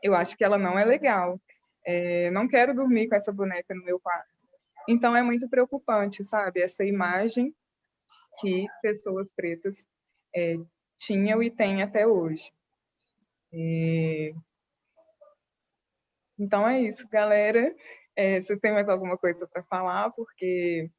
Eu 0.00 0.14
acho 0.14 0.36
que 0.36 0.44
ela 0.44 0.56
não 0.56 0.78
é 0.78 0.84
legal. 0.84 1.40
É, 1.84 2.30
não 2.30 2.46
quero 2.46 2.72
dormir 2.72 3.08
com 3.08 3.16
essa 3.16 3.32
boneca 3.32 3.74
no 3.74 3.84
meu 3.84 3.98
quarto. 3.98 4.28
Então 4.88 5.16
é 5.16 5.22
muito 5.22 5.48
preocupante, 5.48 6.22
sabe? 6.22 6.60
Essa 6.60 6.84
imagem 6.84 7.52
que 8.40 8.66
pessoas 8.80 9.32
pretas 9.32 9.86
é, 10.34 10.54
tinham 10.98 11.42
e 11.42 11.50
têm 11.50 11.82
até 11.82 12.06
hoje. 12.06 12.52
É... 13.52 14.32
Então 16.38 16.68
é 16.68 16.80
isso, 16.80 17.08
galera. 17.08 17.74
É, 18.14 18.40
você 18.40 18.56
tem 18.56 18.72
mais 18.72 18.88
alguma 18.88 19.18
coisa 19.18 19.48
para 19.48 19.62
falar? 19.64 20.10
Porque 20.12 20.90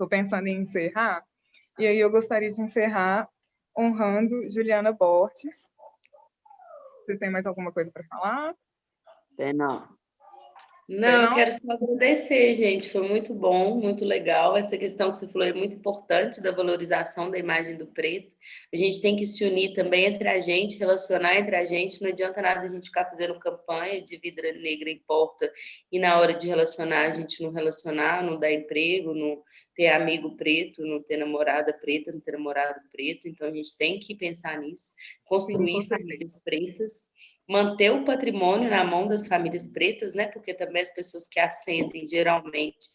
estou 0.00 0.08
pensando 0.08 0.46
em 0.46 0.62
encerrar. 0.62 1.22
E 1.78 1.86
aí 1.86 1.98
eu 1.98 2.10
gostaria 2.10 2.50
de 2.50 2.62
encerrar 2.62 3.28
honrando 3.76 4.48
Juliana 4.48 4.92
Borges. 4.92 5.70
Vocês 7.04 7.18
têm 7.18 7.30
mais 7.30 7.46
alguma 7.46 7.70
coisa 7.70 7.90
para 7.92 8.04
falar? 8.04 8.54
Tem 9.36 9.52
não. 9.52 9.84
Não, 10.90 11.22
eu 11.22 11.34
quero 11.36 11.52
só 11.52 11.70
agradecer, 11.70 12.52
gente. 12.52 12.90
Foi 12.90 13.06
muito 13.06 13.32
bom, 13.32 13.76
muito 13.76 14.04
legal. 14.04 14.56
Essa 14.56 14.76
questão 14.76 15.12
que 15.12 15.18
você 15.18 15.28
falou 15.28 15.46
é 15.46 15.52
muito 15.52 15.76
importante 15.76 16.42
da 16.42 16.50
valorização 16.50 17.30
da 17.30 17.38
imagem 17.38 17.76
do 17.76 17.86
preto. 17.86 18.34
A 18.74 18.76
gente 18.76 19.00
tem 19.00 19.14
que 19.14 19.24
se 19.24 19.44
unir 19.44 19.72
também 19.72 20.06
entre 20.06 20.28
a 20.28 20.40
gente, 20.40 20.78
relacionar 20.78 21.36
entre 21.36 21.54
a 21.54 21.64
gente. 21.64 22.02
Não 22.02 22.08
adianta 22.08 22.42
nada 22.42 22.62
a 22.62 22.66
gente 22.66 22.86
ficar 22.86 23.06
fazendo 23.06 23.38
campanha 23.38 24.02
de 24.02 24.18
vida 24.18 24.42
negra 24.54 24.90
importa 24.90 25.52
e 25.92 25.98
na 26.00 26.18
hora 26.18 26.34
de 26.34 26.48
relacionar 26.48 27.06
a 27.06 27.10
gente 27.12 27.40
não 27.40 27.52
relacionar, 27.52 28.24
não 28.24 28.36
dar 28.36 28.50
emprego, 28.50 29.14
não 29.14 29.44
ter 29.76 29.88
amigo 29.88 30.36
preto, 30.36 30.82
não 30.82 31.00
ter 31.00 31.18
namorada 31.18 31.72
preta, 31.72 32.10
não 32.10 32.18
ter 32.20 32.32
namorado 32.32 32.80
preto. 32.90 33.28
Então 33.28 33.46
a 33.46 33.54
gente 33.54 33.76
tem 33.76 34.00
que 34.00 34.16
pensar 34.16 34.58
nisso, 34.58 34.92
construir 35.22 35.82
Sim, 35.82 35.88
famílias 35.88 36.40
pretas 36.40 37.10
manter 37.50 37.90
o 37.90 38.04
patrimônio 38.04 38.70
na 38.70 38.84
mão 38.84 39.08
das 39.08 39.26
famílias 39.26 39.66
pretas, 39.66 40.14
né? 40.14 40.28
Porque 40.28 40.54
também 40.54 40.82
as 40.82 40.94
pessoas 40.94 41.26
que 41.26 41.40
ascendem, 41.40 42.06
geralmente, 42.06 42.86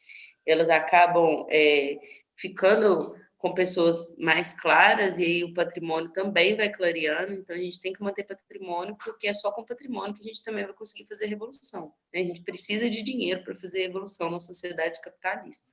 elas 0.45 0.69
acabam 0.69 1.45
é, 1.49 1.99
ficando 2.37 2.99
com 3.37 3.53
pessoas 3.53 4.15
mais 4.17 4.53
claras 4.53 5.19
e 5.19 5.25
aí 5.25 5.43
o 5.43 5.53
patrimônio 5.53 6.09
também 6.13 6.55
vai 6.55 6.69
clareando. 6.69 7.33
Então 7.33 7.53
a 7.53 7.59
gente 7.59 7.81
tem 7.81 7.91
que 7.91 8.01
manter 8.01 8.23
patrimônio 8.23 8.95
porque 9.03 9.27
é 9.27 9.33
só 9.33 9.51
com 9.51 9.65
patrimônio 9.65 10.13
que 10.13 10.21
a 10.21 10.27
gente 10.27 10.41
também 10.41 10.63
vai 10.63 10.73
conseguir 10.73 11.05
fazer 11.05 11.25
revolução. 11.25 11.93
Né? 12.13 12.21
A 12.21 12.25
gente 12.25 12.41
precisa 12.41 12.89
de 12.89 13.03
dinheiro 13.03 13.43
para 13.43 13.55
fazer 13.55 13.81
revolução 13.81 14.31
na 14.31 14.39
sociedade 14.39 15.01
capitalista. 15.01 15.69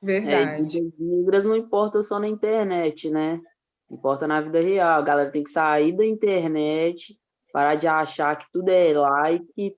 Verdade. 0.00 0.78
É, 0.78 0.82
negras 0.98 1.44
não 1.44 1.54
importa 1.54 2.02
só 2.02 2.18
na 2.18 2.26
internet, 2.26 3.10
né? 3.10 3.38
Importa 3.90 4.26
na 4.26 4.40
vida 4.40 4.60
real. 4.62 4.98
A 4.98 5.04
galera 5.04 5.30
tem 5.30 5.44
que 5.44 5.50
sair 5.50 5.94
da 5.94 6.06
internet 6.06 7.20
parar 7.52 7.74
de 7.74 7.86
achar 7.86 8.36
que 8.36 8.46
tudo 8.50 8.70
é 8.70 8.92
like, 8.92 9.76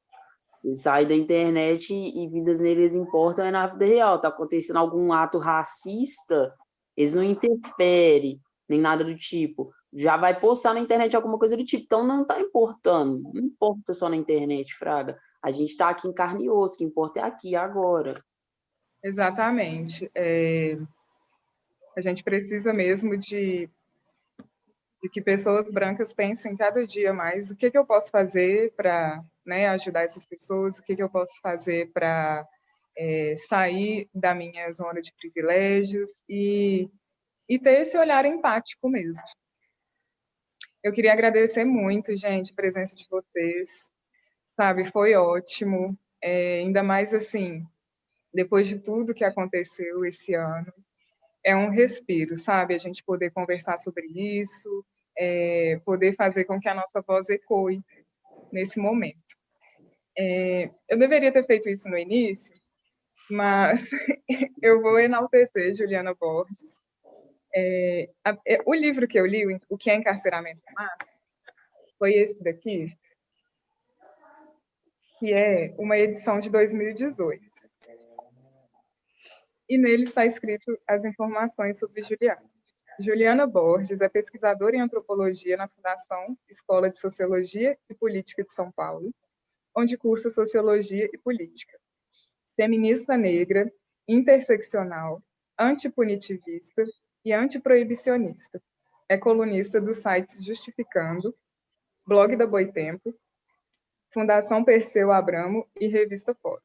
sair 0.75 1.07
da 1.07 1.15
internet 1.15 1.93
e 1.93 2.27
vidas 2.29 2.61
negras 2.61 2.95
importam 2.95 3.45
é 3.45 3.51
na 3.51 3.67
vida 3.67 3.85
real. 3.85 4.21
Tá 4.21 4.29
acontecendo 4.29 4.79
algum 4.79 5.13
ato 5.13 5.39
racista, 5.39 6.55
eles 6.97 7.15
não 7.15 7.23
interferem, 7.23 8.41
nem 8.69 8.81
nada 8.81 9.05
do 9.05 9.17
tipo. 9.17 9.73
Já 9.93 10.17
vai 10.17 10.39
postar 10.39 10.75
na 10.75 10.81
internet 10.81 11.15
alguma 11.15 11.39
coisa 11.39 11.57
do 11.57 11.65
tipo. 11.65 11.85
Então 11.85 12.07
não 12.07 12.25
tá 12.25 12.41
importando. 12.41 13.31
Não 13.33 13.43
importa 13.43 13.93
só 13.93 14.09
na 14.09 14.17
internet, 14.17 14.75
Fraga. 14.75 15.19
A 15.43 15.51
gente 15.51 15.71
está 15.71 15.91
aqui 15.91 16.09
em 16.09 16.13
carne 16.13 16.47
e 16.47 16.51
osso, 16.51 16.75
o 16.75 16.79
que 16.79 16.85
importa 16.85 17.21
é 17.21 17.23
aqui, 17.23 17.55
agora. 17.55 18.25
Exatamente. 19.03 20.11
É... 20.15 20.79
A 21.97 22.01
gente 22.01 22.25
precisa 22.25 22.73
mesmo 22.73 23.17
de 23.17 23.69
de 25.05 25.11
que 25.11 25.21
pessoas 25.21 25.71
brancas 25.71 26.15
pensem 26.15 26.57
cada 26.57 26.87
dia 26.87 27.13
mais 27.13 27.51
o 27.51 27.55
que, 27.55 27.71
que 27.71 27.77
eu 27.77 27.85
posso 27.85 28.11
fazer 28.11 28.73
para 28.75 29.23
né, 29.45 29.69
ajudar 29.69 30.03
essas 30.03 30.25
pessoas, 30.25 30.79
o 30.79 30.83
que, 30.83 30.97
que 30.97 31.03
eu 31.03 31.11
posso 31.11 31.39
fazer 31.43 31.93
para 31.93 32.49
é, 32.97 33.35
sair 33.37 34.09
da 34.15 34.35
minha 34.35 34.73
zona 34.73 35.03
de 35.03 35.13
privilégios 35.13 36.25
e, 36.27 36.89
e 37.47 37.59
ter 37.59 37.83
esse 37.83 37.99
olhar 37.99 38.25
empático 38.25 38.89
mesmo. 38.89 39.23
Eu 40.83 40.91
queria 40.91 41.13
agradecer 41.13 41.67
muito, 41.67 42.17
gente, 42.17 42.53
a 42.53 42.57
presença 42.57 42.97
de 42.97 43.07
vocês, 43.11 43.91
sabe, 44.57 44.91
foi 44.91 45.15
ótimo, 45.15 45.99
é, 46.23 46.61
ainda 46.61 46.83
mais 46.83 47.13
assim, 47.13 47.63
depois 48.33 48.67
de 48.67 48.79
tudo 48.79 49.13
que 49.13 49.23
aconteceu 49.23 50.03
esse 50.07 50.33
ano, 50.33 50.73
é 51.45 51.55
um 51.55 51.69
respiro, 51.69 52.39
sabe? 52.39 52.73
A 52.73 52.79
gente 52.79 53.05
poder 53.05 53.31
conversar 53.33 53.77
sobre 53.77 54.07
isso, 54.07 54.83
é, 55.17 55.81
poder 55.85 56.15
fazer 56.15 56.45
com 56.45 56.61
que 56.61 56.69
a 56.69 56.75
nossa 56.75 57.01
voz 57.03 57.29
ecoe 57.29 57.81
nesse 58.53 58.79
momento. 58.79 59.19
É, 60.17 60.71
eu 60.89 60.99
deveria 60.99 61.33
ter 61.33 61.45
feito 61.45 61.69
isso 61.69 61.89
no 61.89 61.99
início, 61.99 62.55
mas 63.31 63.91
eu 64.63 64.81
vou 64.81 64.99
enaltecer 64.99 65.75
Juliana 65.75 66.15
Borges. 66.15 66.85
É, 67.55 68.11
a, 68.25 68.37
é, 68.47 68.59
o 68.65 68.75
livro 68.75 69.07
que 69.07 69.19
eu 69.19 69.27
li, 69.27 69.45
O 69.69 69.79
que 69.79 69.91
é 69.91 69.95
Encarceramento 69.95 70.63
em 70.69 70.75
Massa, 70.75 71.17
foi 71.99 72.15
esse 72.15 72.43
daqui, 72.43 72.89
que 75.19 75.33
é 75.33 75.75
uma 75.79 75.97
edição 75.97 76.41
de 76.41 76.51
2018. 76.51 77.43
E 79.69 79.79
nele 79.79 80.05
está 80.05 80.27
escrito 80.27 80.79
as 80.87 81.05
informações 81.05 81.79
sobre 81.79 82.03
Juliana. 82.03 82.54
Juliana 82.99 83.47
Borges 83.47 84.01
é 84.01 84.09
pesquisadora 84.09 84.77
em 84.77 84.81
antropologia 84.81 85.57
na 85.57 85.67
Fundação 85.67 86.39
Escola 86.49 86.89
de 86.89 86.99
Sociologia 86.99 87.77
e 87.91 87.95
Política 87.95 88.45
de 88.45 88.55
São 88.55 88.71
Paulo, 88.71 89.13
onde 89.75 89.97
cursa 89.97 90.31
sociologia 90.31 91.11
e 91.13 91.19
política. 91.19 91.77
Feminista 92.55 93.17
negra, 93.17 93.73
interseccional, 94.07 95.21
antipunitivista 95.59 96.85
e 97.25 97.33
antiproibicionista. 97.33 98.63
É 99.09 99.19
colunista 99.19 99.81
dos 99.81 99.99
sites 99.99 100.45
Justificando, 100.45 101.35
Blog 102.07 102.37
da 102.37 102.47
Boitempo, 102.47 103.13
Fundação 104.13 104.65
Perseu 104.65 105.11
Abramo 105.11 105.69
e 105.81 105.89
Revista 105.89 106.33
Fórum. 106.35 106.63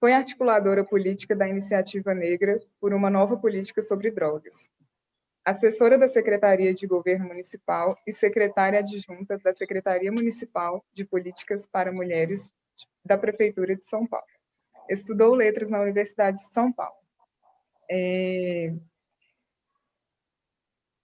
Foi 0.00 0.12
articuladora 0.12 0.84
política 0.84 1.36
da 1.36 1.48
Iniciativa 1.48 2.12
Negra 2.12 2.60
por 2.80 2.92
uma 2.92 3.08
nova 3.08 3.36
política 3.36 3.80
sobre 3.80 4.10
drogas, 4.10 4.68
assessora 5.44 5.98
da 5.98 6.08
Secretaria 6.08 6.74
de 6.74 6.86
Governo 6.86 7.26
Municipal 7.26 7.96
e 8.06 8.12
secretária 8.12 8.78
adjunta 8.78 9.38
da 9.38 9.52
Secretaria 9.52 10.10
Municipal 10.10 10.84
de 10.92 11.04
Políticas 11.04 11.66
para 11.66 11.92
Mulheres 11.92 12.54
da 13.04 13.18
Prefeitura 13.18 13.76
de 13.76 13.84
São 13.84 14.06
Paulo. 14.06 14.26
Estudou 14.88 15.34
letras 15.34 15.70
na 15.70 15.80
Universidade 15.80 16.38
de 16.38 16.52
São 16.52 16.72
Paulo. 16.72 16.96
É... 17.90 18.72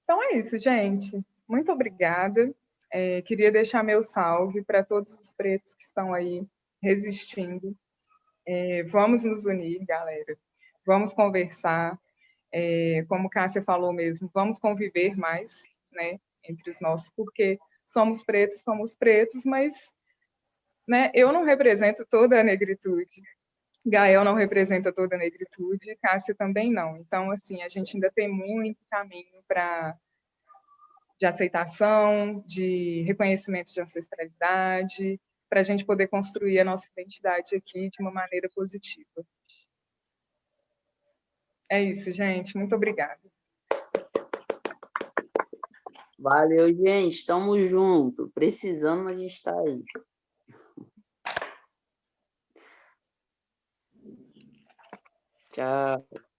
Então 0.03 0.23
é 0.23 0.37
isso, 0.37 0.59
gente. 0.59 1.21
Muito 1.47 1.71
obrigada. 1.71 2.53
É, 2.93 3.23
queria 3.23 3.53
deixar 3.53 3.85
meu 3.85 4.03
salve 4.03 4.65
para 4.65 4.83
todos 4.83 5.13
os 5.19 5.33
pretos 5.33 5.75
que 5.75 5.85
estão 5.85 6.13
aí 6.13 6.47
resistindo. 6.83 7.77
É, 8.47 8.83
vamos 8.85 9.23
nos 9.23 9.45
unir, 9.45 9.85
galera. 9.85 10.37
Vamos 10.85 11.13
conversar. 11.13 11.99
É, 12.53 13.05
como 13.09 13.31
Cássia 13.31 13.63
falou 13.63 13.93
mesmo, 13.93 14.31
vamos 14.35 14.59
conviver 14.59 15.17
mais 15.17 15.63
né, 15.93 16.19
entre 16.45 16.71
os 16.71 16.81
nossos, 16.81 17.11
porque 17.11 17.59
somos 17.87 18.25
pretos, 18.25 18.63
somos 18.63 18.95
pretos, 18.95 19.45
mas 19.45 19.93
né, 20.87 21.11
eu 21.15 21.33
não 21.33 21.45
represento 21.45 22.05
toda 22.09 22.41
a 22.41 22.45
negritude. 22.45 23.23
Gael 23.87 24.25
não 24.25 24.35
representa 24.35 24.93
toda 24.93 25.17
a 25.17 25.19
negritude, 25.19 25.97
Cássia 26.03 26.35
também 26.35 26.71
não. 26.71 26.97
Então, 26.99 27.31
assim, 27.31 27.63
a 27.63 27.69
gente 27.69 27.97
ainda 27.97 28.11
tem 28.11 28.29
muito 28.29 28.79
caminho 28.91 29.43
para 29.49 29.97
de 31.19 31.27
aceitação, 31.27 32.43
de 32.47 33.03
reconhecimento 33.03 33.75
de 33.75 33.81
ancestralidade, 33.81 35.21
para 35.51 35.61
a 35.61 35.63
gente 35.63 35.85
poder 35.85 36.07
construir 36.09 36.61
a 36.61 36.65
nossa 36.65 36.91
identidade 36.91 37.55
aqui 37.55 37.91
de 37.91 38.01
uma 38.01 38.11
maneira 38.11 38.49
positiva. 38.55 39.25
É 41.71 41.81
isso, 41.81 42.11
gente. 42.11 42.57
Muito 42.59 42.75
obrigada. 42.75 43.21
Valeu, 46.19 46.69
gente. 46.75 47.15
Estamos 47.15 47.71
juntos. 47.71 48.29
Precisando, 48.35 49.09
a 49.09 49.13
gente 49.13 49.33
está 49.33 49.55
aí. 49.59 49.81
Tchau. 55.53 56.30